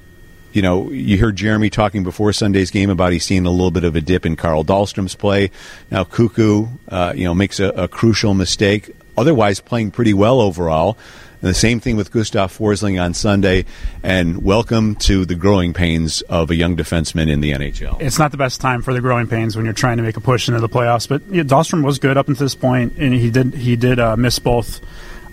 you 0.54 0.62
know, 0.62 0.88
you 0.90 1.18
heard 1.18 1.34
Jeremy 1.34 1.68
talking 1.68 2.04
before 2.04 2.32
Sunday's 2.32 2.70
game 2.70 2.88
about 2.88 3.12
he's 3.12 3.24
seeing 3.24 3.44
a 3.44 3.50
little 3.50 3.72
bit 3.72 3.82
of 3.82 3.96
a 3.96 4.00
dip 4.00 4.24
in 4.24 4.36
Carl 4.36 4.64
Dahlstrom's 4.64 5.16
play. 5.16 5.50
Now 5.90 6.04
Koekkoek, 6.04 6.70
uh, 6.88 7.12
you 7.16 7.24
know, 7.24 7.34
makes 7.34 7.58
a, 7.58 7.70
a, 7.70 7.88
crucial 7.88 8.34
mistake. 8.34 8.94
Otherwise, 9.18 9.58
playing 9.58 9.90
pretty 9.90 10.14
well 10.14 10.40
overall. 10.40 10.96
And 11.40 11.50
the 11.50 11.54
same 11.54 11.80
thing 11.80 11.96
with 11.96 12.12
Gustav 12.12 12.56
Forsling 12.56 13.02
on 13.02 13.14
Sunday. 13.14 13.64
And 14.04 14.44
welcome 14.44 14.94
to 14.96 15.24
the 15.24 15.34
growing 15.34 15.74
pains 15.74 16.22
of 16.22 16.52
a 16.52 16.54
young 16.54 16.76
defenseman 16.76 17.28
in 17.28 17.40
the 17.40 17.50
NHL. 17.50 18.00
It's 18.00 18.20
not 18.20 18.30
the 18.30 18.36
best 18.36 18.60
time 18.60 18.80
for 18.80 18.94
the 18.94 19.00
growing 19.00 19.26
pains 19.26 19.56
when 19.56 19.64
you're 19.64 19.74
trying 19.74 19.96
to 19.96 20.04
make 20.04 20.16
a 20.16 20.20
push 20.20 20.46
into 20.46 20.60
the 20.60 20.68
playoffs. 20.68 21.08
But 21.08 21.22
yeah, 21.30 21.42
Dahlstrom 21.42 21.84
was 21.84 21.98
good 21.98 22.16
up 22.16 22.28
until 22.28 22.44
this 22.44 22.54
point, 22.54 22.94
and 22.96 23.12
he 23.12 23.30
did 23.30 23.54
he 23.54 23.74
did 23.74 23.98
uh, 23.98 24.16
miss 24.16 24.38
both 24.38 24.80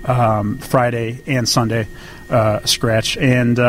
um, 0.03 0.57
Friday 0.57 1.22
and 1.28 1.47
Sunday 1.47 1.88
uh, 2.28 2.65
scratch 2.65 3.17
and. 3.17 3.59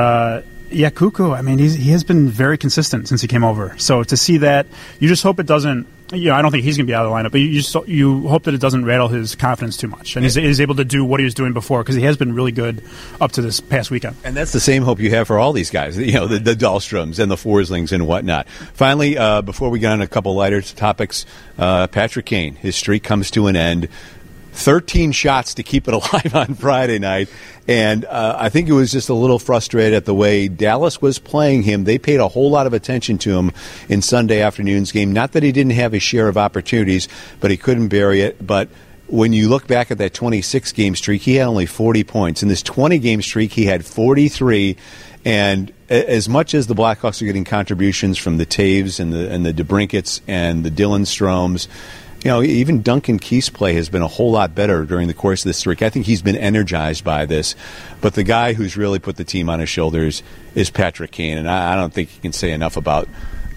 Yeah, 0.73 0.91
Koekkoek. 0.91 1.37
I 1.37 1.43
mean, 1.43 1.59
he 1.59 1.91
has 1.91 2.05
been 2.05 2.29
very 2.29 2.59
consistent 2.59 3.09
since 3.09 3.21
he 3.21 3.29
came 3.29 3.45
over. 3.45 3.75
So 3.79 4.03
to 4.03 4.17
see 4.17 4.39
that, 4.39 4.67
you 4.99 5.09
just 5.09 5.23
hope 5.23 5.39
it 5.41 5.47
doesn't. 5.47 5.87
You 6.13 6.29
know, 6.29 6.35
I 6.35 6.43
don't 6.43 6.51
think 6.51 6.63
he's 6.65 6.77
going 6.77 6.87
to 6.87 6.91
be 6.91 6.95
out 6.95 7.07
of 7.07 7.11
the 7.11 7.17
lineup, 7.17 7.33
but 7.33 7.41
you 7.41 7.63
just 7.63 7.75
you 7.89 8.29
hope 8.29 8.43
that 8.43 8.53
it 8.53 8.61
doesn't 8.61 8.85
rattle 8.85 9.09
his 9.09 9.35
confidence 9.35 9.79
too 9.79 9.89
much, 9.89 10.15
and 10.15 10.25
he's, 10.25 10.35
he's 10.35 10.61
able 10.61 10.75
to 10.75 10.85
do 10.85 11.07
what 11.07 11.21
he 11.21 11.25
was 11.25 11.33
doing 11.33 11.55
before 11.55 11.83
because 11.83 11.95
he 11.95 12.03
has 12.03 12.19
been 12.19 12.35
really 12.35 12.53
good 12.53 12.85
up 13.19 13.33
to 13.33 13.43
this 13.43 13.61
past 13.61 13.91
weekend. 13.91 14.17
And 14.23 14.37
that's 14.37 14.53
the 14.53 14.61
same 14.61 14.83
hope 14.83 15.01
you 15.01 15.09
have 15.11 15.27
for 15.27 15.39
all 15.39 15.55
these 15.55 15.71
guys, 15.71 15.97
you 15.99 16.13
know, 16.13 16.27
the, 16.27 16.39
the 16.39 16.55
Dahlstroms 16.55 17.19
and 17.19 17.31
the 17.31 17.37
Forslings 17.37 17.93
and 17.93 18.07
whatnot. 18.07 18.47
Finally, 18.75 19.17
uh, 19.17 19.41
before 19.41 19.71
we 19.71 19.79
get 19.79 19.93
on 19.93 20.03
a 20.03 20.07
couple 20.07 20.35
lighter 20.35 20.61
topics, 20.61 21.25
uh, 21.57 21.87
Patrick 21.87 22.27
Kane, 22.27 22.57
his 22.57 22.77
streak 22.77 23.03
comes 23.03 23.31
to 23.31 23.47
an 23.47 23.57
end. 23.57 23.89
13 24.53 25.13
shots 25.13 25.55
to 25.55 25.63
keep 25.63 25.89
it 25.89 25.95
alive 26.13 26.35
on 26.35 26.55
Friday 26.55 26.99
night. 26.99 27.29
And 27.69 28.05
uh, 28.05 28.37
I 28.39 28.49
think 28.49 28.69
it 28.69 28.73
was 28.73 28.91
just 28.91 29.09
a 29.09 29.15
little 29.15 29.39
frustrated 29.39 29.95
at 29.95 30.05
the 30.05 30.15
way 30.15 30.49
Dallas 30.49 31.01
was 31.01 31.19
playing 31.19 31.63
him. 31.63 31.85
They 31.85 31.99
paid 31.99 32.21
a 32.21 32.29
whole 32.29 32.51
lot 32.51 32.67
of 32.67 32.73
attention 32.73 33.19
to 33.19 33.37
him 33.39 33.53
in 33.89 34.03
Sunday 34.03 34.41
afternoon's 34.43 34.93
game. 34.93 35.13
Not 35.13 35.33
that 35.33 35.43
he 35.43 35.53
didn't 35.53 35.73
have 35.73 35.93
his 35.93 36.03
share 36.03 36.29
of 36.29 36.37
opportunities, 36.37 37.09
but 37.41 37.51
he 37.51 37.57
couldn't 37.57 37.89
bury 37.89 38.21
it. 38.21 38.45
But 38.45 38.69
when 39.07 39.33
you 39.33 39.49
look 39.49 39.67
back 39.67 39.91
at 39.91 39.99
that 39.99 40.15
26 40.15 40.73
game 40.73 40.97
streak, 40.97 41.23
he 41.23 41.37
had 41.37 41.47
only 41.47 41.67
40 41.67 42.03
points. 42.05 42.43
In 42.43 42.49
this 42.49 42.63
20 42.63 42.99
game 42.99 43.23
streak, 43.23 43.53
he 43.53 43.67
had 43.67 43.85
43. 43.85 44.77
And 45.25 45.73
as 45.89 46.29
much 46.29 46.55
as 46.55 46.67
the 46.67 46.75
Blackhawks 46.75 47.23
are 47.23 47.27
getting 47.27 47.45
contributions 47.45 48.19
from 48.19 48.39
the 48.39 48.47
Toews 48.47 48.99
and 48.99 49.13
the 49.13 49.31
and 49.31 49.45
the 49.47 49.53
DeBrincats 49.53 50.21
and 50.27 50.65
the 50.65 50.71
Dylan 50.71 51.03
Stromes, 51.03 51.69
you 52.23 52.31
know, 52.31 52.43
even 52.43 52.83
Duncan 52.83 53.19
Keith's 53.19 53.51
play 53.51 53.75
has 53.75 53.89
been 53.89 54.03
a 54.03 54.09
whole 54.09 54.31
lot 54.31 54.55
better 54.55 54.85
during 54.85 55.09
the 55.09 55.15
course 55.15 55.45
of 55.45 55.49
this 55.49 55.59
streak. 55.59 55.83
I 55.83 55.91
think 55.91 56.07
he's 56.07 56.23
been 56.23 56.37
energized 56.37 57.03
by 57.03 57.27
this. 57.27 57.57
But 58.01 58.15
the 58.15 58.23
guy 58.23 58.53
who's 58.53 58.77
really 58.77 59.01
put 59.01 59.17
the 59.17 59.25
team 59.25 59.51
on 59.51 59.59
his 59.59 59.69
shoulders 59.69 60.23
is 60.55 60.71
Patrick 60.71 61.11
Kane, 61.11 61.37
and 61.37 61.51
I, 61.51 61.73
I 61.73 61.77
don't 61.77 61.93
think 61.93 62.15
you 62.15 62.21
can 62.21 62.33
say 62.33 62.53
enough 62.53 62.77
about 62.77 63.09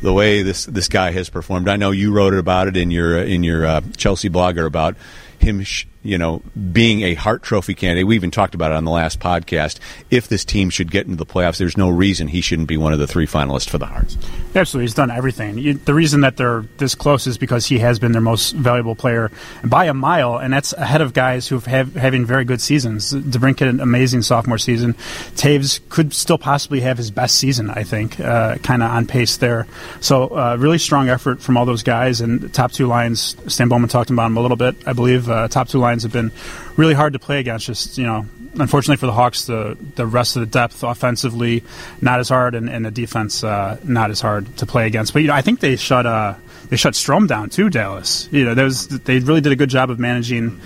the 0.01 0.13
way 0.13 0.41
this 0.41 0.65
this 0.65 0.87
guy 0.87 1.11
has 1.11 1.29
performed. 1.29 1.69
I 1.69 1.75
know 1.75 1.91
you 1.91 2.11
wrote 2.11 2.33
about 2.33 2.67
it 2.67 2.75
in 2.75 2.91
your 2.91 3.17
in 3.19 3.43
your 3.43 3.65
uh, 3.65 3.81
Chelsea 3.97 4.29
blogger 4.29 4.65
about 4.65 4.95
him, 5.39 5.63
sh- 5.63 5.85
you 6.05 6.17
know, 6.17 6.41
being 6.71 7.01
a 7.01 7.15
Hart 7.15 7.41
Trophy 7.43 7.73
candidate. 7.73 8.05
We 8.05 8.15
even 8.15 8.31
talked 8.31 8.55
about 8.55 8.71
it 8.71 8.75
on 8.75 8.85
the 8.85 8.91
last 8.91 9.19
podcast. 9.19 9.79
If 10.11 10.27
this 10.27 10.45
team 10.45 10.69
should 10.69 10.91
get 10.91 11.05
into 11.05 11.17
the 11.17 11.25
playoffs, 11.25 11.57
there's 11.57 11.77
no 11.77 11.89
reason 11.89 12.27
he 12.27 12.41
shouldn't 12.41 12.67
be 12.67 12.77
one 12.77 12.93
of 12.93 12.99
the 12.99 13.07
three 13.07 13.25
finalists 13.25 13.69
for 13.69 13.77
the 13.77 13.87
Harts. 13.87 14.17
Absolutely, 14.53 14.85
he's 14.85 14.93
done 14.93 15.11
everything. 15.11 15.79
The 15.83 15.93
reason 15.93 16.21
that 16.21 16.37
they're 16.37 16.65
this 16.77 16.95
close 16.95 17.27
is 17.27 17.37
because 17.37 17.65
he 17.65 17.79
has 17.79 17.99
been 17.99 18.11
their 18.11 18.21
most 18.21 18.53
valuable 18.53 18.95
player 18.95 19.31
by 19.63 19.85
a 19.85 19.93
mile, 19.93 20.37
and 20.37 20.53
that's 20.53 20.73
ahead 20.73 21.01
of 21.01 21.13
guys 21.13 21.47
who 21.47 21.59
have 21.59 21.95
having 21.95 22.25
very 22.25 22.45
good 22.45 22.61
seasons. 22.61 23.11
DeBrink 23.11 23.59
had 23.59 23.69
an 23.69 23.79
amazing 23.79 24.21
sophomore 24.21 24.57
season. 24.57 24.93
Toews 25.35 25.79
could 25.89 26.13
still 26.13 26.37
possibly 26.37 26.81
have 26.81 26.97
his 26.97 27.09
best 27.09 27.35
season, 27.35 27.69
I 27.69 27.83
think, 27.83 28.19
uh, 28.19 28.57
kind 28.57 28.83
of 28.83 28.91
on 28.91 29.07
pace 29.07 29.37
there. 29.37 29.65
So, 30.01 30.27
uh, 30.27 30.55
really 30.59 30.77
strong 30.77 31.09
effort 31.09 31.41
from 31.41 31.57
all 31.57 31.65
those 31.65 31.83
guys, 31.83 32.21
and 32.21 32.53
top 32.53 32.71
two 32.71 32.87
lines. 32.87 33.35
Stan 33.47 33.69
Bowman 33.69 33.89
talked 33.89 34.09
about 34.09 34.23
them 34.23 34.37
a 34.37 34.41
little 34.41 34.57
bit, 34.57 34.75
I 34.85 34.93
believe. 34.93 35.29
Uh, 35.29 35.47
top 35.47 35.67
two 35.67 35.79
lines 35.79 35.94
have 36.03 36.11
been 36.11 36.31
really 36.75 36.93
hard 36.93 37.13
to 37.13 37.19
play 37.19 37.39
against. 37.39 37.65
Just 37.65 37.97
you 37.97 38.05
know, 38.05 38.25
unfortunately 38.55 38.97
for 38.97 39.05
the 39.05 39.13
Hawks, 39.13 39.45
the 39.45 39.77
the 39.95 40.05
rest 40.05 40.35
of 40.35 40.41
the 40.41 40.47
depth 40.47 40.83
offensively 40.83 41.63
not 42.01 42.19
as 42.19 42.29
hard, 42.29 42.55
and, 42.55 42.69
and 42.69 42.85
the 42.85 42.91
defense 42.91 43.43
uh, 43.43 43.77
not 43.83 44.11
as 44.11 44.21
hard 44.21 44.57
to 44.57 44.65
play 44.65 44.87
against. 44.87 45.13
But 45.13 45.21
you 45.21 45.27
know, 45.27 45.35
I 45.35 45.41
think 45.41 45.59
they 45.59 45.75
shut 45.75 46.05
uh, 46.05 46.35
they 46.69 46.75
shut 46.77 46.93
Strome 46.93 47.27
down 47.27 47.49
too. 47.49 47.69
Dallas, 47.69 48.29
you 48.31 48.45
know, 48.45 48.63
was, 48.63 48.87
they 48.87 49.19
really 49.19 49.41
did 49.41 49.51
a 49.51 49.55
good 49.55 49.69
job 49.69 49.89
of 49.89 49.99
managing 49.99 50.59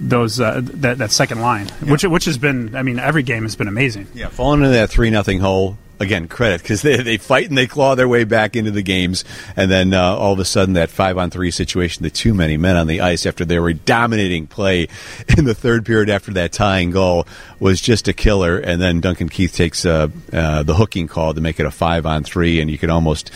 those 0.00 0.40
uh, 0.40 0.60
that 0.62 0.98
that 0.98 1.10
second 1.10 1.40
line, 1.40 1.68
yeah. 1.82 1.92
which 1.92 2.04
which 2.04 2.24
has 2.24 2.38
been, 2.38 2.74
I 2.74 2.82
mean, 2.82 2.98
every 2.98 3.22
game 3.22 3.44
has 3.44 3.56
been 3.56 3.68
amazing. 3.68 4.08
Yeah, 4.14 4.28
falling 4.28 4.60
into 4.60 4.72
that 4.72 4.90
three 4.90 5.10
nothing 5.10 5.40
hole 5.40 5.78
again, 6.02 6.28
credit 6.28 6.60
because 6.60 6.82
they, 6.82 7.02
they 7.02 7.16
fight 7.16 7.48
and 7.48 7.56
they 7.56 7.66
claw 7.66 7.94
their 7.94 8.08
way 8.08 8.24
back 8.24 8.56
into 8.56 8.70
the 8.70 8.82
games, 8.82 9.24
and 9.56 9.70
then 9.70 9.94
uh, 9.94 10.02
all 10.02 10.32
of 10.32 10.38
a 10.38 10.44
sudden 10.44 10.74
that 10.74 10.90
five 10.90 11.16
on 11.16 11.30
three 11.30 11.50
situation, 11.50 12.02
the 12.02 12.10
too 12.10 12.34
many 12.34 12.56
men 12.56 12.76
on 12.76 12.86
the 12.86 13.00
ice 13.00 13.24
after 13.24 13.44
they 13.44 13.58
were 13.58 13.72
dominating 13.72 14.46
play 14.46 14.88
in 15.38 15.44
the 15.44 15.54
third 15.54 15.86
period 15.86 16.10
after 16.10 16.32
that 16.32 16.52
tying 16.52 16.90
goal 16.90 17.26
was 17.60 17.80
just 17.80 18.08
a 18.08 18.12
killer. 18.12 18.58
And 18.58 18.80
then 18.80 19.00
Duncan 19.00 19.28
Keith 19.28 19.54
takes 19.54 19.86
uh, 19.86 20.08
uh, 20.32 20.62
the 20.62 20.74
hooking 20.74 21.06
call 21.06 21.32
to 21.32 21.40
make 21.40 21.58
it 21.60 21.66
a 21.66 21.70
five 21.70 22.04
on 22.04 22.24
three, 22.24 22.60
and 22.60 22.70
you 22.70 22.76
could 22.76 22.90
almost 22.90 23.30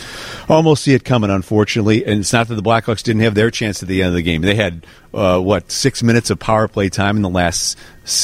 almost 0.49 0.83
see 0.83 0.93
it 0.93 1.03
coming. 1.03 1.29
Unfortunately, 1.29 2.05
and 2.05 2.19
it's 2.19 2.33
not 2.33 2.47
that 2.49 2.55
the 2.55 2.61
Blackhawks 2.61 3.01
didn't 3.01 3.21
have 3.21 3.35
their 3.35 3.49
chance 3.49 3.81
at 3.81 3.89
the 3.89 4.01
end 4.01 4.09
of 4.09 4.15
the 4.15 4.21
game; 4.21 4.41
they 4.41 4.55
had 4.55 4.85
uh, 5.17 5.39
what 5.39 5.71
six 5.71 6.03
minutes 6.03 6.29
of 6.29 6.39
power 6.39 6.67
play 6.67 6.89
time 6.89 7.15
in 7.15 7.23
the 7.23 7.29
last 7.29 7.77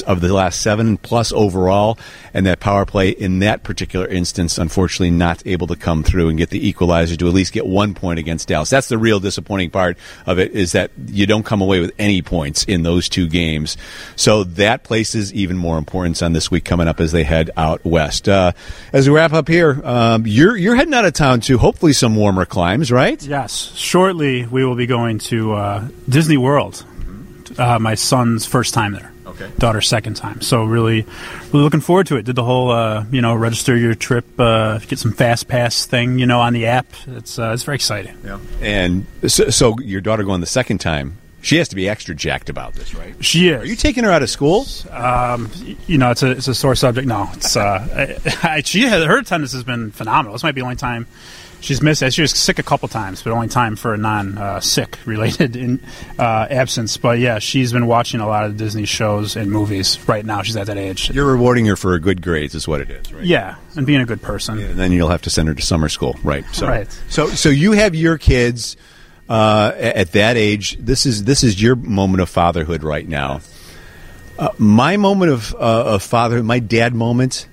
of 0.08 0.22
the 0.22 0.34
last 0.34 0.62
seven 0.62 0.98
plus 0.98 1.34
overall, 1.34 1.98
and 2.34 2.46
that 2.46 2.60
power 2.60 2.86
play 2.86 3.10
in 3.10 3.40
that 3.40 3.64
particular 3.64 4.08
instance, 4.08 4.58
unfortunately, 4.58 5.12
not 5.12 5.46
able 5.46 5.68
to 5.68 5.76
come 5.76 6.04
through 6.04 6.30
and 6.30 6.38
get 6.38 6.50
the 6.50 6.68
equalizer 6.68 7.18
to 7.18 7.28
at 7.28 7.34
least 7.34 7.52
get 7.52 7.66
one 7.66 7.94
point 7.94 8.20
against 8.20 8.48
Dallas. 8.48 8.70
That's 8.70 8.88
the 8.88 8.98
real 8.98 9.20
disappointing 9.20 9.72
part 9.72 9.98
of 10.26 10.40
it 10.40 10.52
is 10.52 10.72
that 10.72 10.92
you 11.08 11.26
don't 11.26 11.44
come 11.44 11.62
away 11.62 11.82
with 11.82 11.92
any 12.00 12.22
points 12.22 12.64
in 12.64 12.84
those 12.84 13.10
two 13.10 13.28
games. 13.28 13.76
So 14.16 14.46
that 14.46 14.84
places 14.84 15.34
even 15.34 15.58
more 15.58 15.78
importance 15.78 16.22
on 16.22 16.34
this 16.34 16.50
week 16.50 16.64
coming 16.64 16.88
up 16.88 17.02
as 17.02 17.12
they 17.12 17.24
head 17.24 17.52
out 17.58 17.84
west. 17.84 18.30
Uh, 18.30 18.54
as 18.94 19.10
we 19.10 19.16
wrap 19.16 19.34
up 19.34 19.48
here, 19.48 19.82
um, 19.84 20.26
you're 20.26 20.56
you're 20.56 20.76
heading 20.76 20.94
out 20.94 21.06
of 21.06 21.14
town 21.14 21.42
to 21.42 21.58
hopefully 21.58 21.94
some 21.94 22.16
warmer 22.16 22.46
climes, 22.46 22.92
right? 22.92 23.22
Yes. 23.22 23.74
Shortly, 23.76 24.46
we 24.46 24.64
will 24.64 24.76
be 24.76 24.86
going 24.86 25.20
to 25.20 25.54
uh, 25.54 25.88
Disney 26.08 26.38
World. 26.38 26.83
Uh, 27.60 27.80
my 27.80 27.96
son's 27.96 28.46
first 28.46 28.74
time 28.74 28.94
there. 28.94 29.12
Okay. 29.26 29.50
Daughter's 29.58 29.88
second 29.88 30.16
time. 30.16 30.42
So 30.42 30.64
really, 30.64 31.06
really 31.52 31.64
looking 31.64 31.80
forward 31.80 32.08
to 32.08 32.18
it. 32.18 32.26
Did 32.26 32.36
the 32.36 32.44
whole, 32.44 32.72
uh, 32.72 33.06
you 33.12 33.22
know, 33.22 33.34
register 33.34 33.76
your 33.76 33.96
trip, 33.96 34.26
uh, 34.40 34.80
get 34.80 35.00
some 35.00 35.12
fast 35.12 35.48
pass 35.48 35.86
thing, 35.86 36.20
you 36.20 36.26
know, 36.26 36.40
on 36.40 36.54
the 36.54 36.68
app. 36.68 36.88
It's 37.08 37.40
uh, 37.40 37.52
it's 37.54 37.64
very 37.64 37.76
exciting. 37.76 38.16
Yeah. 38.24 38.40
And 38.62 39.06
so, 39.28 39.50
so 39.50 39.76
your 39.80 40.02
daughter 40.02 40.24
going 40.24 40.42
the 40.42 40.48
second 40.48 40.80
time. 40.80 41.18
She 41.42 41.58
has 41.58 41.68
to 41.70 41.76
be 41.76 41.90
extra 41.90 42.16
jacked 42.16 42.50
about 42.50 42.74
this, 42.74 42.96
right? 42.96 43.14
She 43.20 43.50
is. 43.50 43.62
Are 43.62 43.66
you 43.66 43.76
taking 43.76 44.06
her 44.06 44.12
out 44.12 44.24
of 44.24 44.30
school? 44.30 44.66
Um, 44.92 45.52
you 45.88 45.98
know, 45.98 46.12
it's 46.12 46.24
a 46.24 46.32
it's 46.32 46.48
a 46.48 46.56
sore 46.56 46.74
subject. 46.74 47.06
No, 47.06 47.30
it's 47.34 47.58
uh, 47.58 48.18
I, 48.44 48.48
I, 48.58 48.62
she 48.62 48.84
has, 48.84 49.04
her 49.04 49.18
attendance 49.18 49.52
has 49.52 49.66
been 49.66 49.92
phenomenal. 49.92 50.34
This 50.34 50.44
might 50.44 50.56
be 50.56 50.62
the 50.62 50.66
only 50.66 50.78
time 50.78 51.06
she's 51.64 51.82
missed. 51.82 52.04
She 52.12 52.22
was 52.22 52.32
sick 52.32 52.60
a 52.60 52.64
couple 52.64 52.88
times, 52.88 53.24
but 53.24 53.32
only 53.32 53.48
time 53.48 53.76
for 53.76 53.94
a 53.94 53.98
non-sick 53.98 54.98
uh, 54.98 55.02
related 55.06 55.56
in, 55.56 55.80
uh, 56.20 56.48
absence. 56.50 56.98
But 56.98 57.20
yeah, 57.20 57.40
she's 57.40 57.72
been 57.72 57.88
watching 57.88 58.20
a 58.20 58.28
lot 58.28 58.46
of 58.46 58.58
Disney 58.58 58.86
shows 58.86 59.36
and 59.36 59.50
movies 59.50 59.98
right 60.08 60.26
now. 60.26 60.42
She's 60.44 60.58
at 60.58 60.68
that 60.68 60.78
age. 60.78 61.10
You're 61.10 61.32
rewarding 61.32 61.66
her 61.66 61.76
for 61.76 61.94
a 61.94 62.00
good 62.00 62.22
grades, 62.22 62.54
is 62.54 62.68
what 62.68 62.82
it 62.82 62.92
is, 62.92 63.12
right? 63.12 63.24
Yeah, 63.24 63.56
and 63.76 63.88
being 63.88 64.02
a 64.02 64.06
good 64.06 64.22
person. 64.22 64.60
Yeah, 64.60 64.66
and 64.68 64.80
then 64.80 64.92
you'll 64.92 65.10
have 65.10 65.24
to 65.24 65.30
send 65.30 65.48
her 65.48 65.56
to 65.56 65.62
summer 65.62 65.90
school, 65.90 66.16
right? 66.24 66.46
So, 66.52 66.68
right. 66.68 66.92
So, 67.10 67.28
so 67.28 67.50
you 67.50 67.72
have 67.72 67.96
your 67.96 68.18
kids 68.18 68.78
uh, 69.30 69.72
at 69.76 70.12
that 70.12 70.38
age. 70.38 70.78
This 70.78 71.06
is 71.06 71.24
this 71.24 71.44
is 71.44 71.62
your 71.62 71.76
moment 71.76 72.22
of 72.22 72.30
fatherhood 72.30 72.84
right 72.84 73.08
now. 73.08 73.42
Uh, 74.38 74.50
my 74.58 74.98
moment 74.98 75.32
of, 75.32 75.54
uh, 75.54 75.94
of 75.94 76.04
fatherhood, 76.04 76.44
my 76.44 76.58
dad 76.58 76.96
moment, 76.96 77.48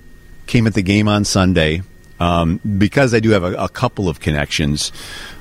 came 0.47 0.65
at 0.65 0.73
the 0.73 0.81
game 0.81 1.07
on 1.07 1.23
Sunday 1.23 1.83
um, 2.21 2.59
because 2.77 3.15
I 3.15 3.19
do 3.19 3.31
have 3.31 3.43
a, 3.43 3.53
a, 3.55 3.67
couple 3.67 4.07
of 4.07 4.19
connections, 4.19 4.91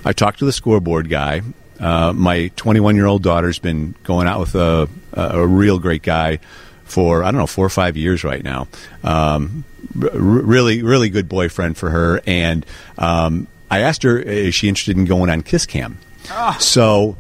I 0.03 0.15
talked 0.15 0.39
to 0.39 0.47
the 0.47 0.53
scoreboard 0.53 1.11
guy. 1.11 1.43
Uh, 1.79 2.15
my 2.15 2.51
21 2.57 2.97
year 2.97 3.05
old 3.05 3.23
daughter's 3.23 3.59
been 3.59 3.95
going 4.03 4.27
out 4.27 4.41
with 4.41 4.55
a, 4.55 4.89
a, 5.13 5.47
real 5.47 5.79
great 5.79 6.03
guy 6.03 6.39
for, 6.85 7.23
I 7.23 7.31
don't 7.31 7.39
know, 7.39 7.47
four 7.47 7.67
or 7.67 7.71
five 7.71 7.99
years 7.99 8.25
right 8.25 8.43
now. 8.43 8.67
Um, 9.05 9.65
r- 10.01 10.09
really, 10.15 10.83
really 10.83 11.11
good 11.11 11.29
boyfriend 11.29 11.77
for 11.77 11.91
her. 11.91 12.23
And 12.27 12.65
um, 12.97 13.47
I 13.71 13.81
asked 13.81 14.03
her, 14.05 14.19
is 14.19 14.55
she 14.55 14.69
interested 14.69 14.97
in 14.97 15.05
going 15.05 15.29
on 15.29 15.43
Kiss 15.43 15.67
Cam? 15.67 15.99
Oh. 16.31 16.57
So, 16.61 17.19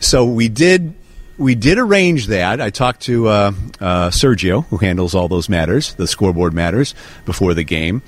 so 0.00 0.26
we 0.26 0.48
did 0.48 0.94
we 1.40 1.54
did 1.54 1.78
arrange 1.78 2.26
that. 2.26 2.60
I 2.60 2.68
talked 2.68 3.00
to 3.02 3.26
uh, 3.28 3.52
uh, 3.80 4.10
Sergio, 4.10 4.66
who 4.66 4.76
handles 4.76 5.14
all 5.14 5.26
those 5.26 5.48
matters, 5.48 5.94
the 5.94 6.06
scoreboard 6.06 6.52
matters, 6.52 6.94
before 7.24 7.54
the 7.54 7.64
game. 7.64 8.02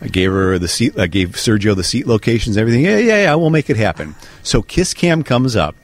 I 0.00 0.08
gave 0.08 0.30
her 0.30 0.58
the 0.58 0.68
seat. 0.68 0.98
I 0.98 1.06
gave 1.06 1.30
Sergio 1.30 1.74
the 1.74 1.84
seat 1.84 2.06
locations, 2.06 2.56
everything. 2.56 2.84
Yeah, 2.84 2.98
yeah, 2.98 3.22
yeah. 3.22 3.34
We'll 3.36 3.50
make 3.50 3.70
it 3.70 3.76
happen. 3.76 4.14
So 4.42 4.62
Kiss 4.62 4.94
Cam 4.94 5.22
comes 5.22 5.56
up, 5.56 5.76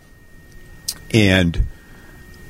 and 1.12 1.66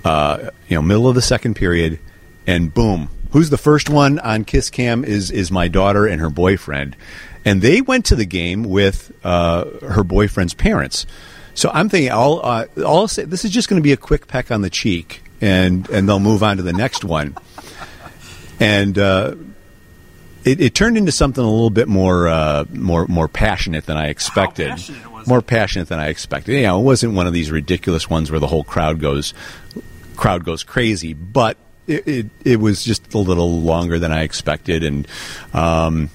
uh, 0.05 0.51
you 0.69 0.77
know, 0.77 0.83
middle 0.83 1.09
of 1.09 1.15
the 1.15 1.23
second 1.23 1.55
period, 1.55 1.99
and 2.47 2.73
boom, 2.73 3.09
who's 3.33 3.51
the 3.51 3.59
first 3.59 3.91
one 3.91 4.19
on 4.19 4.45
Kiss 4.45 4.71
Cam 4.71 5.05
is 5.05 5.31
is 5.31 5.51
my 5.51 5.69
daughter 5.69 6.07
and 6.07 6.21
her 6.21 6.31
boyfriend, 6.31 6.97
and 7.45 7.63
they 7.63 7.81
went 7.81 8.07
to 8.07 8.17
the 8.17 8.25
game 8.25 8.65
with 8.65 9.13
uh, 9.25 9.65
her 9.87 10.03
boyfriend's 10.03 10.55
parents. 10.55 11.07
So 11.55 11.71
I'm 11.75 11.89
thinking, 11.89 12.13
I'll, 12.13 12.41
uh, 12.43 12.67
I'll 12.79 13.09
say 13.09 13.25
this 13.25 13.45
is 13.45 13.51
just 13.51 13.69
going 13.69 13.81
to 13.81 13.85
be 13.85 13.93
a 13.93 13.97
quick 13.97 14.29
peck 14.29 14.51
on 14.51 14.63
the 14.63 14.71
cheek, 14.71 15.23
and 15.41 15.89
and 15.91 16.09
they'll 16.09 16.21
move 16.21 16.43
on 16.43 16.57
to 16.57 16.63
the 16.63 16.73
next 16.73 17.05
one, 17.05 17.37
and. 18.59 18.99
It, 20.45 20.61
it 20.61 20.75
turned 20.75 20.97
into 20.97 21.13
something 21.13 21.43
a 21.43 21.51
little 21.51 21.71
bit 21.71 21.89
more, 21.89 22.29
uh, 22.29 22.65
more, 22.73 23.07
more 23.09 23.29
passionate 23.29 23.87
than 23.87 23.97
I 23.97 24.07
expected. 24.07 24.73
More 25.27 25.43
passionate 25.43 25.89
than 25.89 25.99
I 25.99 26.09
expected. 26.09 26.57
You 26.57 26.63
know, 26.63 26.81
it 26.81 26.85
wasn't 26.85 27.15
one 27.15 27.27
of 27.27 27.35
these 27.35 27.51
ridiculous 27.51 28.09
ones 28.09 28.31
where 28.31 28.41
the 28.41 28.47
whole 28.47 28.65
crowd 28.65 29.01
goes, 29.01 29.35
crowd 30.17 30.45
goes 30.45 30.63
crazy, 30.63 31.13
but 31.13 31.59
it, 31.87 32.07
it, 32.07 32.27
it 32.45 32.61
was 32.61 32.83
just 32.85 33.13
a 33.13 33.19
little 33.19 33.61
longer 33.61 33.99
than 33.99 34.13
I 34.13 34.23
expected, 34.23 34.85
and 34.85 35.07
um, 35.53 36.11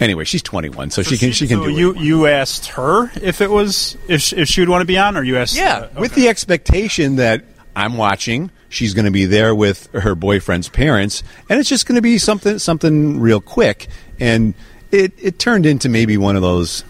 anyway, 0.00 0.24
she's 0.24 0.42
21, 0.42 0.90
so, 0.90 1.02
she 1.02 1.16
can 1.16 1.32
she 1.32 1.46
can 1.46 1.58
so 1.58 1.64
do 1.64 1.70
it. 1.70 1.78
you 1.78 1.94
you 1.96 2.26
asked 2.26 2.66
her 2.68 3.10
if 3.22 3.40
it 3.40 3.50
was 3.50 3.96
if 4.08 4.20
she, 4.22 4.36
if 4.36 4.48
she 4.48 4.60
would 4.60 4.68
want 4.68 4.82
to 4.82 4.86
be 4.86 4.98
on, 4.98 5.16
or 5.16 5.22
you 5.22 5.36
asked? 5.36 5.56
Yeah, 5.56 5.88
uh, 5.94 6.00
with 6.00 6.14
the 6.14 6.28
expectation 6.28 7.16
that 7.16 7.44
I'm 7.76 7.96
watching. 7.96 8.50
She's 8.70 8.94
going 8.94 9.04
to 9.04 9.10
be 9.10 9.26
there 9.26 9.52
with 9.52 9.92
her 9.92 10.14
boyfriend's 10.14 10.68
parents, 10.68 11.24
and 11.48 11.58
it's 11.58 11.68
just 11.68 11.86
going 11.86 11.96
to 11.96 12.02
be 12.02 12.18
something 12.18 12.58
something 12.60 13.18
real 13.18 13.40
quick. 13.40 13.88
And 14.20 14.54
it 14.92 15.12
it 15.18 15.38
turned 15.40 15.66
into 15.66 15.88
maybe 15.88 16.16
one 16.16 16.36
of 16.36 16.42
those, 16.42 16.84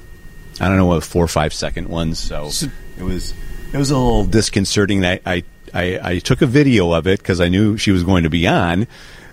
I 0.61 0.69
don't 0.69 0.77
know, 0.77 0.85
what 0.85 1.03
four 1.03 1.25
or 1.25 1.29
five 1.29 1.55
second 1.55 1.89
ones. 1.89 2.19
So 2.19 2.51
it 2.99 3.03
was 3.03 3.33
it 3.73 3.79
was 3.79 3.91
a 3.91 3.97
little 3.97 4.27
disconcerting. 4.27 5.05
I 5.07 5.21
I 5.25 5.45
I, 5.73 6.01
I 6.03 6.19
took 6.19 6.43
a 6.43 6.47
video 6.47 6.93
of 6.93 7.07
it 7.07 7.19
because 7.19 7.41
I 7.41 7.49
knew 7.49 7.79
she 7.79 7.93
was 7.93 8.05
going 8.05 8.25
to 8.25 8.31
be 8.31 8.47
on, 8.47 8.87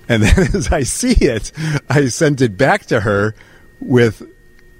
and 0.07 0.23
then 0.23 0.55
as 0.55 0.71
I 0.71 0.83
see 0.83 1.15
it, 1.19 1.51
I 1.89 2.07
sent 2.07 2.39
it 2.39 2.57
back 2.57 2.85
to 2.87 3.01
her 3.01 3.35
with 3.81 4.23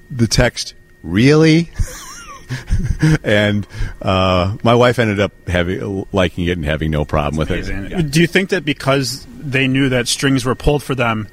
the 0.10 0.28
text, 0.28 0.74
"Really." 1.04 1.70
and 3.24 3.68
uh, 4.02 4.56
my 4.64 4.76
wife 4.76 5.00
ended 5.00 5.20
up 5.20 5.32
having 5.48 6.06
liking 6.12 6.46
it 6.46 6.58
and 6.58 6.66
having 6.66 6.92
no 6.92 7.06
problem 7.06 7.38
with 7.38 7.52
it. 7.52 8.12
Do 8.12 8.22
you 8.22 8.28
think 8.28 8.50
that 8.50 8.66
because 8.66 9.26
they 9.40 9.68
knew 9.68 9.90
that 9.90 10.08
strings 10.08 10.46
were 10.46 10.56
pulled 10.56 10.84
for 10.84 10.96
them, 10.96 11.28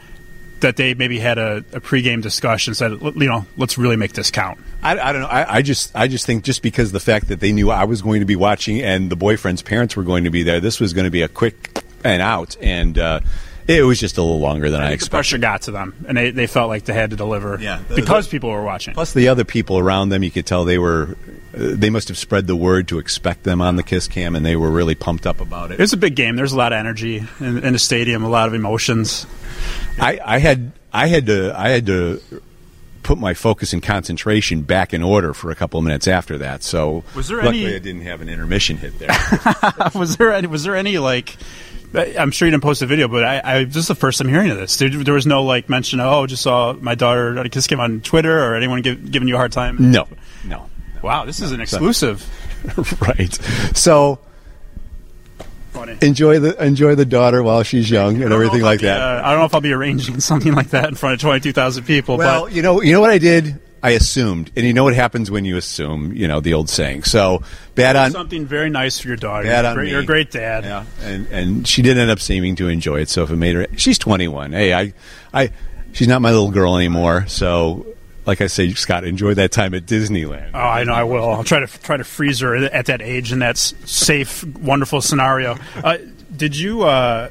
that 0.61 0.77
they 0.77 0.95
maybe 0.95 1.19
had 1.19 1.39
a, 1.39 1.59
a 1.73 1.81
pregame 1.81 2.23
discussion, 2.23 2.75
said, 2.75 2.93
you 2.93 3.27
know, 3.27 3.47
let's 3.57 3.77
really 3.77 3.97
make 3.97 4.13
this 4.13 4.31
count? 4.31 4.59
I, 4.83 4.99
I 4.99 5.13
don't 5.13 5.23
know. 5.23 5.29
I, 5.29 5.57
I 5.57 5.63
just 5.63 5.95
I 5.95 6.09
just 6.09 6.27
think 6.27 6.45
just 6.45 6.63
because 6.63 6.93
the 6.93 7.01
fact 7.01 7.29
that 7.29 7.41
they 7.41 7.53
knew 7.53 7.71
I 7.71 7.85
was 7.85 8.03
going 8.03 8.21
to 8.21 8.27
be 8.27 8.37
watching 8.37 8.83
and 8.83 9.11
the 9.11 9.17
boyfriend's 9.17 9.63
parents 9.63 9.97
were 9.97 10.03
going 10.03 10.25
to 10.25 10.31
be 10.31 10.43
there, 10.43 10.61
this 10.61 10.81
was 10.81 10.93
going 10.93 11.05
to 11.05 11.11
be 11.11 11.23
a 11.23 11.29
quick 11.29 11.83
and 12.05 12.21
out, 12.21 12.57
and 12.61 12.99
uh, 12.99 13.21
it 13.67 13.83
was 13.83 13.99
just 14.01 14.19
a 14.19 14.23
little 14.23 14.41
longer 14.41 14.71
than 14.71 14.81
I, 14.81 14.85
I 14.85 14.89
think 14.89 15.01
the 15.01 15.05
expected. 15.05 15.17
pressure 15.17 15.39
got 15.39 15.63
to 15.63 15.71
them, 15.71 16.05
and 16.09 16.17
they, 16.17 16.31
they 16.31 16.47
felt 16.47 16.69
like 16.69 16.85
they 16.85 16.93
had 16.95 17.11
to 17.11 17.17
deliver 17.17 17.57
the- 17.57 17.95
because 17.95 18.29
people 18.29 18.51
were 18.51 18.63
watching. 18.65 18.95
Plus, 18.95 19.13
the 19.15 19.29
other 19.29 19.45
people 19.45 19.79
around 19.79 20.11
them, 20.11 20.23
you 20.23 20.31
could 20.31 20.47
tell 20.47 20.65
they 20.65 20.79
were. 20.79 21.17
Uh, 21.57 21.71
they 21.77 21.89
must 21.89 22.09
have 22.09 22.19
spread 22.19 22.47
the 22.49 22.57
word 22.57 22.89
to 22.89 22.99
expect 22.99 23.45
them 23.45 23.61
on 23.63 23.77
the 23.77 23.83
Kiss 23.85 24.09
Cam, 24.09 24.35
and 24.35 24.45
they 24.45 24.57
were 24.57 24.71
really 24.71 24.97
pumped 24.97 25.25
up 25.27 25.41
about 25.41 25.71
it. 25.71 25.75
It 25.75 25.81
was 25.81 25.93
a 25.93 25.97
big 25.97 26.17
game. 26.17 26.35
There's 26.35 26.53
a 26.53 26.57
lot 26.57 26.73
of 26.73 26.79
energy 26.79 27.23
in, 27.39 27.59
in 27.65 27.73
the 27.75 27.79
stadium, 27.79 28.25
a 28.25 28.29
lot 28.29 28.49
of 28.49 28.55
emotions. 28.55 29.25
I, 30.01 30.19
I 30.25 30.39
had 30.39 30.73
I 30.93 31.07
had 31.07 31.27
to 31.27 31.53
I 31.59 31.69
had 31.69 31.87
to 31.87 32.21
put 33.05 33.19
my 33.19 33.35
focus 33.35 33.73
and 33.73 33.83
concentration 33.83 34.63
back 34.63 34.93
in 34.95 35.03
order 35.03 35.33
for 35.35 35.51
a 35.51 35.55
couple 35.55 35.79
of 35.79 35.85
minutes 35.85 36.09
after 36.09 36.39
that. 36.39 36.63
So 36.65 37.05
Was 37.15 37.29
there 37.29 37.37
luckily 37.39 37.67
any- 37.67 37.75
I 37.77 37.79
didn't 37.79 38.03
have 38.03 38.21
an 38.21 38.29
intermission 38.29 38.77
hit 38.79 38.99
there. 38.99 39.11
was 39.95 40.17
there 40.17 40.33
any, 40.33 40.47
was 40.49 40.65
there 40.65 40.75
any 40.75 40.99
like? 40.99 41.37
I'm 41.95 42.31
sure 42.31 42.47
you 42.47 42.51
didn't 42.51 42.63
post 42.63 42.83
a 42.83 42.87
video, 42.87 43.09
but 43.09 43.25
I, 43.25 43.41
I 43.45 43.65
this 43.65 43.77
is 43.77 43.89
the 43.89 43.95
first 43.95 44.21
I'm 44.21 44.29
hearing 44.29 44.51
of 44.51 44.57
this. 44.57 44.77
There, 44.77 44.89
there 44.89 45.15
was 45.15 45.27
no 45.27 45.43
like 45.43 45.69
mention. 45.69 46.01
Of, 46.01 46.13
oh, 46.13 46.27
just 46.27 46.43
saw 46.43 46.73
my 46.73 46.95
daughter 46.95 47.39
at 47.39 47.47
a 47.47 47.49
kiss 47.49 47.67
game 47.67 47.81
on 47.81 48.01
Twitter, 48.01 48.43
or 48.43 48.57
anyone 48.57 48.83
give, 48.83 49.11
giving 49.11 49.29
you 49.29 49.35
a 49.35 49.39
hard 49.39 49.53
time. 49.53 49.93
No, 49.93 50.09
no. 50.45 50.69
Wow, 51.03 51.25
this 51.25 51.41
is 51.41 51.53
an 51.53 51.59
So- 51.59 51.63
exclusive. 51.77 53.01
right. 53.03 53.33
So 53.77 54.19
enjoy 56.01 56.39
the 56.39 56.63
enjoy 56.65 56.95
the 56.95 57.05
daughter 57.05 57.43
while 57.43 57.63
she's 57.63 57.91
young 57.91 58.23
and 58.23 58.33
everything 58.33 58.63
like 58.63 58.81
that. 58.81 59.01
Uh, 59.01 59.23
I 59.25 59.31
don't 59.31 59.41
know 59.41 59.45
if 59.47 59.55
I'll 59.55 59.61
be 59.61 59.73
arranging 59.73 60.21
something 60.21 60.55
like 60.55 60.71
that 60.71 60.89
in 60.89 60.95
front 60.95 61.15
of 61.15 61.21
22,000 61.21 61.85
people. 61.85 62.17
Well, 62.17 62.45
but 62.45 62.53
you 62.53 62.63
know, 62.63 62.81
you 62.81 62.93
know 62.93 63.01
what 63.01 63.11
I 63.11 63.19
did? 63.19 63.61
I 63.85 63.91
assumed, 63.91 64.51
and 64.57 64.65
you 64.65 64.73
know 64.73 64.83
what 64.83 64.95
happens 64.95 65.31
when 65.31 65.45
you 65.45 65.59
assume. 65.59 66.15
You 66.15 66.27
know 66.27 66.41
the 66.41 66.55
old 66.55 66.71
saying. 66.71 67.03
So 67.03 67.43
bad 67.75 67.97
on 67.97 68.13
something 68.13 68.47
very 68.47 68.71
nice 68.71 68.99
for 68.99 69.09
your 69.09 69.19
daughter. 69.19 69.47
Bad 69.47 69.67
on 69.67 69.75
great, 69.75 69.85
me. 69.85 69.91
you're 69.91 70.01
a 70.01 70.07
great 70.07 70.31
dad. 70.31 70.65
Yeah, 70.65 70.87
and 71.03 71.27
and 71.27 71.69
she 71.69 71.83
did 71.83 71.99
end 71.99 72.11
up 72.11 72.19
seeming 72.19 72.57
to 72.57 72.69
enjoy 72.69 73.01
it. 73.01 73.11
So 73.11 73.25
if 73.25 73.31
it 73.31 73.37
made 73.37 73.57
her, 73.57 73.67
she's 73.77 73.99
21. 73.99 74.53
Hey, 74.53 74.73
I, 74.73 74.95
I, 75.35 75.51
she's 75.93 76.09
not 76.09 76.23
my 76.23 76.31
little 76.31 76.51
girl 76.51 76.77
anymore. 76.77 77.27
So, 77.29 77.85
like 78.25 78.41
I 78.41 78.47
say, 78.47 78.73
Scott, 78.73 79.05
enjoy 79.05 79.35
that 79.35 79.53
time 79.53 79.75
at 79.75 79.85
Disneyland. 79.85 80.53
Oh, 80.55 80.59
I 80.61 80.85
know 80.85 80.95
I 80.95 81.05
will. 81.05 81.29
I'll 81.29 81.45
try 81.45 81.61
to 81.61 81.67
try 81.67 81.99
to 81.99 82.05
freeze 82.05 82.41
her 82.41 82.57
at 82.57 82.87
that 82.87 83.03
age 83.03 83.33
in 83.33 83.41
that 83.41 83.59
safe, 83.59 84.45
wonderful 84.45 85.03
scenario. 85.03 85.59
Uh, 85.77 85.99
did 86.35 86.57
you? 86.57 86.85
Uh, 86.85 87.29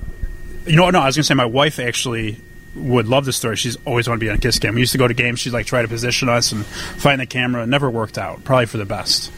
you 0.67 0.75
know, 0.75 0.87
no. 0.91 0.99
I 0.99 1.07
was 1.07 1.15
going 1.15 1.23
to 1.23 1.27
say 1.27 1.33
my 1.33 1.45
wife 1.45 1.79
actually 1.79 2.37
would 2.75 3.07
love 3.07 3.25
the 3.25 3.33
story. 3.33 3.55
She's 3.55 3.77
always 3.85 4.07
wanted 4.07 4.19
to 4.19 4.25
be 4.25 4.29
on 4.29 4.35
a 4.37 4.39
Kiss 4.39 4.59
Cam. 4.59 4.75
We 4.75 4.81
used 4.81 4.91
to 4.93 4.97
go 4.97 5.07
to 5.07 5.13
games. 5.13 5.39
She'd 5.39 5.53
like 5.53 5.65
try 5.65 5.81
to 5.81 5.87
position 5.87 6.29
us 6.29 6.51
and 6.51 6.65
find 6.65 7.21
the 7.21 7.25
camera. 7.25 7.63
It 7.63 7.67
never 7.67 7.89
worked 7.89 8.17
out. 8.17 8.43
Probably 8.43 8.65
for 8.65 8.77
the 8.77 8.85
best. 8.85 9.31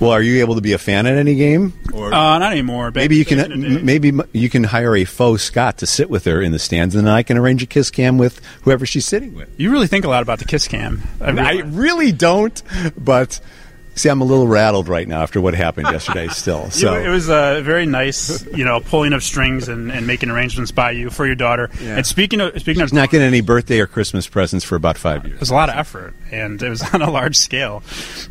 Well, 0.00 0.12
are 0.12 0.22
you 0.22 0.40
able 0.40 0.54
to 0.54 0.62
be 0.62 0.72
a 0.72 0.78
fan 0.78 1.04
at 1.06 1.14
any 1.16 1.34
game? 1.34 1.74
Or 1.92 2.06
Uh, 2.06 2.38
not 2.38 2.52
anymore. 2.52 2.90
Maybe 2.94 3.16
you 3.16 3.24
back 3.26 3.32
in 3.50 3.60
the 3.60 3.66
can 3.76 3.84
maybe 3.84 4.12
you 4.32 4.48
can 4.48 4.64
hire 4.64 4.96
a 4.96 5.04
faux 5.04 5.42
Scott 5.42 5.76
to 5.78 5.86
sit 5.86 6.08
with 6.08 6.24
her 6.24 6.40
in 6.40 6.52
the 6.52 6.58
stands, 6.58 6.94
and 6.94 7.06
then 7.06 7.12
I 7.12 7.22
can 7.22 7.36
arrange 7.36 7.62
a 7.62 7.66
kiss 7.66 7.90
cam 7.90 8.16
with 8.16 8.40
whoever 8.62 8.86
she's 8.86 9.04
sitting 9.04 9.34
with. 9.34 9.50
You 9.58 9.70
really 9.70 9.88
think 9.88 10.06
a 10.06 10.08
lot 10.08 10.22
about 10.22 10.38
the 10.38 10.46
Kiss 10.46 10.66
Cam. 10.68 11.02
I, 11.20 11.32
I 11.32 11.52
really 11.66 12.12
don't, 12.12 12.62
but 12.96 13.40
see, 14.00 14.08
I'm 14.08 14.20
a 14.20 14.24
little 14.24 14.46
rattled 14.46 14.88
right 14.88 15.06
now 15.06 15.22
after 15.22 15.40
what 15.40 15.54
happened 15.54 15.88
yesterday. 15.88 16.28
Still, 16.28 16.70
so 16.70 16.94
it 16.94 17.08
was 17.08 17.28
a 17.28 17.60
very 17.62 17.86
nice, 17.86 18.44
you 18.54 18.64
know, 18.64 18.80
pulling 18.80 19.12
of 19.12 19.22
strings 19.22 19.68
and, 19.68 19.92
and 19.92 20.06
making 20.06 20.30
arrangements 20.30 20.70
by 20.70 20.92
you 20.92 21.10
for 21.10 21.26
your 21.26 21.34
daughter. 21.34 21.70
Yeah. 21.80 21.96
And 21.96 22.06
speaking 22.06 22.40
of 22.40 22.58
speaking 22.60 22.82
of 22.82 22.88
she's 22.88 22.94
not 22.94 23.10
getting 23.10 23.26
any 23.26 23.40
birthday 23.40 23.80
or 23.80 23.86
Christmas 23.86 24.26
presents 24.26 24.64
for 24.64 24.76
about 24.76 24.98
five 24.98 25.24
years. 25.24 25.36
It 25.36 25.40
was 25.40 25.50
a 25.50 25.54
lot 25.54 25.68
of 25.68 25.76
effort, 25.76 26.14
and 26.30 26.60
it 26.62 26.68
was 26.68 26.82
on 26.94 27.02
a 27.02 27.10
large 27.10 27.36
scale. 27.36 27.82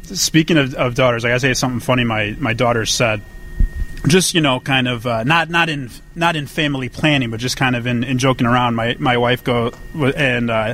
Speaking 0.04 0.58
of, 0.58 0.74
of 0.76 0.96
daughters, 0.96 1.26
I 1.26 1.30
gotta 1.30 1.40
say 1.40 1.54
something 1.54 1.80
funny. 1.80 2.04
My 2.04 2.36
my 2.40 2.54
daughter 2.54 2.86
said, 2.86 3.22
just 4.08 4.34
you 4.34 4.42
know, 4.42 4.60
kind 4.60 4.88
of 4.88 5.06
uh, 5.06 5.24
not 5.24 5.50
not 5.50 5.70
in 5.70 5.90
not 6.16 6.36
in 6.36 6.48
family 6.48 6.90
planning, 6.90 7.32
but 7.32 7.40
just 7.40 7.58
kind 7.58 7.76
of 7.76 7.88
in, 7.88 8.04
in 8.04 8.18
joking 8.18 8.48
around. 8.48 8.76
My 8.76 8.96
my 9.00 9.18
wife 9.18 9.44
go 9.44 9.72
and 9.94 10.50
uh, 10.50 10.74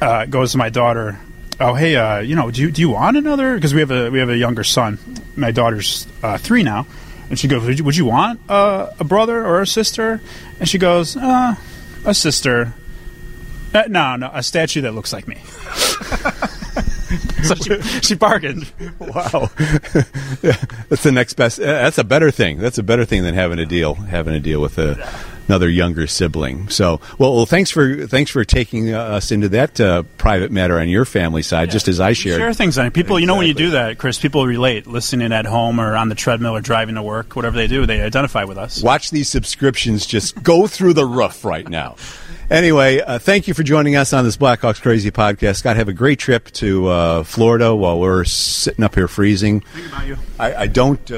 uh, 0.00 0.26
goes 0.26 0.52
to 0.52 0.58
my 0.58 0.70
daughter. 0.70 1.18
Oh 1.58 1.74
hey, 1.74 1.96
uh, 1.96 2.18
you 2.18 2.36
know, 2.36 2.50
do 2.50 2.60
you, 2.60 2.70
do 2.70 2.82
you 2.82 2.90
want 2.90 3.16
another? 3.16 3.54
Because 3.54 3.72
we 3.72 3.80
have 3.80 3.90
a 3.90 4.10
we 4.10 4.18
have 4.18 4.28
a 4.28 4.36
younger 4.36 4.62
son. 4.62 4.98
My 5.36 5.52
daughter's 5.52 6.06
uh, 6.22 6.36
three 6.36 6.62
now, 6.62 6.86
and 7.30 7.38
she 7.38 7.48
goes, 7.48 7.64
"Would 7.64 7.78
you, 7.78 7.84
would 7.84 7.96
you 7.96 8.04
want 8.04 8.40
uh, 8.48 8.90
a 8.98 9.04
brother 9.04 9.44
or 9.44 9.62
a 9.62 9.66
sister?" 9.66 10.20
And 10.60 10.68
she 10.68 10.76
goes, 10.76 11.16
uh, 11.16 11.54
"A 12.04 12.12
sister." 12.12 12.74
Uh, 13.72 13.84
no, 13.88 14.16
no, 14.16 14.30
a 14.32 14.42
statue 14.42 14.82
that 14.82 14.92
looks 14.92 15.12
like 15.12 15.26
me. 15.26 15.36
so 17.42 17.54
she, 17.54 17.80
she 18.00 18.14
bargained. 18.14 18.70
Wow, 18.98 19.50
that's 19.58 21.02
the 21.02 21.12
next 21.12 21.34
best. 21.34 21.56
That's 21.56 21.98
a 21.98 22.04
better 22.04 22.30
thing. 22.30 22.58
That's 22.58 22.78
a 22.78 22.82
better 22.82 23.06
thing 23.06 23.22
than 23.22 23.34
having 23.34 23.58
a 23.58 23.66
deal 23.66 23.94
having 23.94 24.34
a 24.34 24.40
deal 24.40 24.60
with 24.60 24.78
a, 24.78 24.94
another 25.48 25.68
younger 25.68 26.06
sibling. 26.06 26.68
So, 26.68 27.00
well, 27.18 27.34
well, 27.34 27.46
thanks 27.46 27.70
for 27.70 28.06
thanks 28.06 28.30
for 28.30 28.44
taking 28.44 28.92
uh, 28.92 29.00
us 29.00 29.30
into 29.32 29.48
that 29.50 29.80
uh, 29.80 30.02
private 30.18 30.50
matter 30.50 30.78
on 30.78 30.88
your 30.88 31.04
family 31.04 31.42
side, 31.42 31.70
just 31.70 31.88
as 31.88 32.00
I 32.00 32.12
shared. 32.12 32.40
Share 32.40 32.54
things 32.54 32.78
on 32.78 32.86
it. 32.86 32.92
People, 32.92 33.18
you 33.18 33.26
know, 33.26 33.36
when 33.36 33.46
you 33.46 33.54
do 33.54 33.70
that, 33.70 33.98
Chris, 33.98 34.18
people 34.18 34.46
relate. 34.46 34.86
Listening 34.86 35.32
at 35.32 35.46
home 35.46 35.80
or 35.80 35.96
on 35.96 36.08
the 36.08 36.14
treadmill 36.14 36.56
or 36.56 36.60
driving 36.60 36.94
to 36.94 37.02
work, 37.02 37.36
whatever 37.36 37.56
they 37.56 37.66
do, 37.66 37.86
they 37.86 38.00
identify 38.00 38.44
with 38.44 38.58
us. 38.58 38.82
Watch 38.82 39.10
these 39.10 39.28
subscriptions 39.28 40.06
just 40.06 40.42
go 40.42 40.66
through 40.66 40.94
the 40.94 41.06
roof 41.06 41.44
right 41.44 41.68
now. 41.68 41.96
Anyway, 42.48 43.00
uh, 43.00 43.18
thank 43.18 43.48
you 43.48 43.54
for 43.54 43.64
joining 43.64 43.96
us 43.96 44.12
on 44.12 44.24
this 44.24 44.36
Blackhawks 44.36 44.80
Crazy 44.80 45.10
podcast. 45.10 45.56
Scott, 45.56 45.76
have 45.76 45.88
a 45.88 45.92
great 45.92 46.20
trip 46.20 46.48
to 46.52 46.86
uh, 46.86 47.22
Florida 47.24 47.74
while 47.74 47.98
we're 47.98 48.24
sitting 48.24 48.84
up 48.84 48.94
here 48.94 49.08
freezing. 49.08 49.64
I, 50.38 50.54
I 50.54 50.66
don't. 50.68 51.10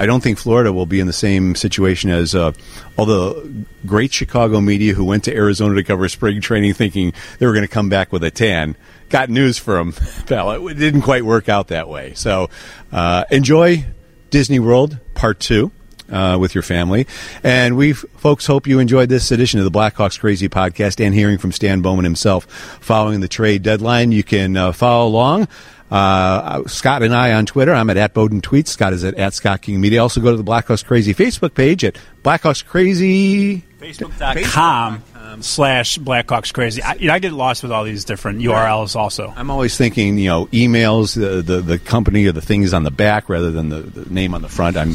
I 0.00 0.06
don't 0.06 0.22
think 0.22 0.38
Florida 0.38 0.72
will 0.72 0.86
be 0.86 0.98
in 0.98 1.06
the 1.06 1.12
same 1.12 1.54
situation 1.54 2.08
as 2.08 2.34
uh, 2.34 2.52
all 2.96 3.04
the 3.04 3.66
great 3.84 4.14
Chicago 4.14 4.58
media 4.58 4.94
who 4.94 5.04
went 5.04 5.24
to 5.24 5.34
Arizona 5.34 5.74
to 5.74 5.84
cover 5.84 6.08
spring 6.08 6.40
training, 6.40 6.72
thinking 6.72 7.12
they 7.38 7.46
were 7.46 7.52
going 7.52 7.66
to 7.66 7.72
come 7.72 7.90
back 7.90 8.10
with 8.10 8.24
a 8.24 8.30
tan. 8.30 8.76
Got 9.10 9.28
news 9.28 9.58
for 9.58 9.74
them. 9.74 9.94
It 10.30 10.78
didn't 10.78 11.02
quite 11.02 11.26
work 11.26 11.50
out 11.50 11.68
that 11.68 11.86
way. 11.88 12.14
So 12.14 12.48
uh, 12.90 13.24
enjoy 13.30 13.84
Disney 14.30 14.58
World 14.58 14.98
Part 15.12 15.38
Two 15.38 15.70
uh, 16.10 16.38
with 16.40 16.54
your 16.54 16.62
family. 16.62 17.06
And 17.42 17.76
we, 17.76 17.92
folks, 17.92 18.46
hope 18.46 18.66
you 18.66 18.78
enjoyed 18.78 19.08
this 19.10 19.30
edition 19.30 19.60
of 19.60 19.70
the 19.70 19.70
Blackhawks 19.70 20.18
Crazy 20.18 20.48
podcast 20.48 21.04
and 21.04 21.14
hearing 21.14 21.38
from 21.38 21.52
Stan 21.52 21.82
Bowman 21.82 22.04
himself 22.04 22.46
following 22.80 23.20
the 23.20 23.28
trade 23.28 23.62
deadline. 23.62 24.12
You 24.12 24.22
can 24.22 24.56
uh, 24.56 24.72
follow 24.72 25.08
along. 25.08 25.48
Uh, 25.90 26.66
Scott 26.66 27.02
and 27.02 27.14
I 27.14 27.32
on 27.32 27.46
Twitter. 27.46 27.72
I'm 27.72 27.90
at, 27.90 27.96
at 27.96 28.14
Boden 28.14 28.40
Tweets. 28.40 28.68
Scott 28.68 28.92
is 28.92 29.04
at, 29.04 29.14
at 29.14 29.34
Scott 29.34 29.62
King 29.62 29.80
Media. 29.80 30.00
Also 30.02 30.20
go 30.20 30.30
to 30.30 30.36
the 30.36 30.44
Blackhawks 30.44 30.84
Crazy 30.84 31.14
Facebook 31.14 31.54
page 31.54 31.84
at 31.84 31.98
Blackhawks 32.22 32.64
Crazy. 32.64 33.64
Facebook.com 33.80 35.02
slash 35.40 35.98
Blackhawks 35.98 36.52
Crazy. 36.52 36.82
I, 36.82 36.94
you 36.94 37.08
know, 37.08 37.14
I 37.14 37.18
get 37.18 37.32
lost 37.32 37.62
with 37.62 37.72
all 37.72 37.84
these 37.84 38.04
different 38.04 38.40
URLs 38.40 38.96
also. 38.96 39.32
I'm 39.36 39.50
always 39.50 39.76
thinking, 39.76 40.18
you 40.18 40.28
know, 40.28 40.46
emails, 40.46 41.14
the 41.14 41.42
the, 41.42 41.60
the 41.60 41.78
company 41.78 42.26
or 42.26 42.32
the 42.32 42.40
things 42.40 42.72
on 42.74 42.82
the 42.82 42.90
back 42.90 43.28
rather 43.28 43.50
than 43.50 43.68
the, 43.68 43.80
the 43.80 44.12
name 44.12 44.34
on 44.34 44.42
the 44.42 44.48
front. 44.48 44.76
I'm, 44.76 44.94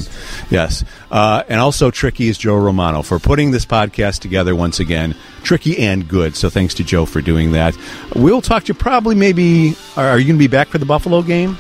yes, 0.50 0.84
uh, 1.12 1.44
and 1.50 1.60
also 1.60 1.92
Tricky 1.92 2.28
is 2.28 2.38
Joe 2.38 2.58
Romano 2.58 3.02
for 3.02 3.20
putting 3.20 3.52
this 3.52 3.66
podcast 3.66 4.20
together 4.20 4.56
once 4.56 4.80
again. 4.80 5.16
Tricky 5.44 5.78
and 5.80 6.08
good. 6.08 6.36
So 6.36 6.50
thanks 6.50 6.74
to 6.76 6.84
Joe 6.84 7.06
for 7.06 7.22
doing 7.22 7.52
that. 7.54 7.78
We'll 8.16 8.42
talk 8.42 8.64
to 8.64 8.68
you 8.70 8.74
probably 8.74 9.16
maybe. 9.16 9.76
Are 9.96 10.18
you 10.18 10.26
going 10.26 10.38
to 10.38 10.40
be 10.40 10.48
back 10.48 10.68
for 10.68 10.78
the 10.78 10.86
Buffalo 10.86 11.22
game? 11.22 11.58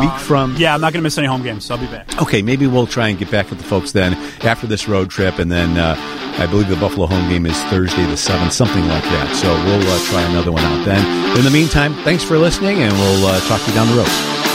Week 0.00 0.12
from 0.20 0.54
Uh, 0.54 0.58
Yeah, 0.58 0.74
I'm 0.74 0.80
not 0.80 0.92
going 0.92 1.00
to 1.00 1.04
miss 1.04 1.18
any 1.18 1.26
home 1.26 1.42
games, 1.42 1.64
so 1.64 1.74
I'll 1.74 1.80
be 1.80 1.86
back. 1.86 2.20
Okay, 2.22 2.42
maybe 2.42 2.66
we'll 2.66 2.86
try 2.86 3.08
and 3.08 3.18
get 3.18 3.30
back 3.30 3.50
with 3.50 3.58
the 3.58 3.64
folks 3.64 3.92
then 3.92 4.14
after 4.42 4.66
this 4.66 4.88
road 4.88 5.10
trip, 5.10 5.38
and 5.38 5.50
then 5.52 5.76
uh, 5.76 5.94
I 6.38 6.46
believe 6.46 6.68
the 6.68 6.76
Buffalo 6.76 7.06
home 7.06 7.28
game 7.28 7.46
is 7.46 7.56
Thursday 7.64 8.04
the 8.06 8.16
seventh, 8.16 8.52
something 8.52 8.86
like 8.88 9.04
that. 9.04 9.36
So 9.36 9.48
we'll 9.64 9.86
uh, 9.86 9.98
try 10.10 10.22
another 10.30 10.52
one 10.52 10.62
out 10.64 10.84
then. 10.84 11.36
In 11.38 11.44
the 11.44 11.50
meantime, 11.50 11.94
thanks 12.04 12.22
for 12.24 12.38
listening, 12.38 12.78
and 12.78 12.92
we'll 12.92 13.26
uh, 13.26 13.40
talk 13.48 13.60
to 13.62 13.68
you 13.70 13.74
down 13.76 13.88
the 13.88 13.96
road. 13.96 14.45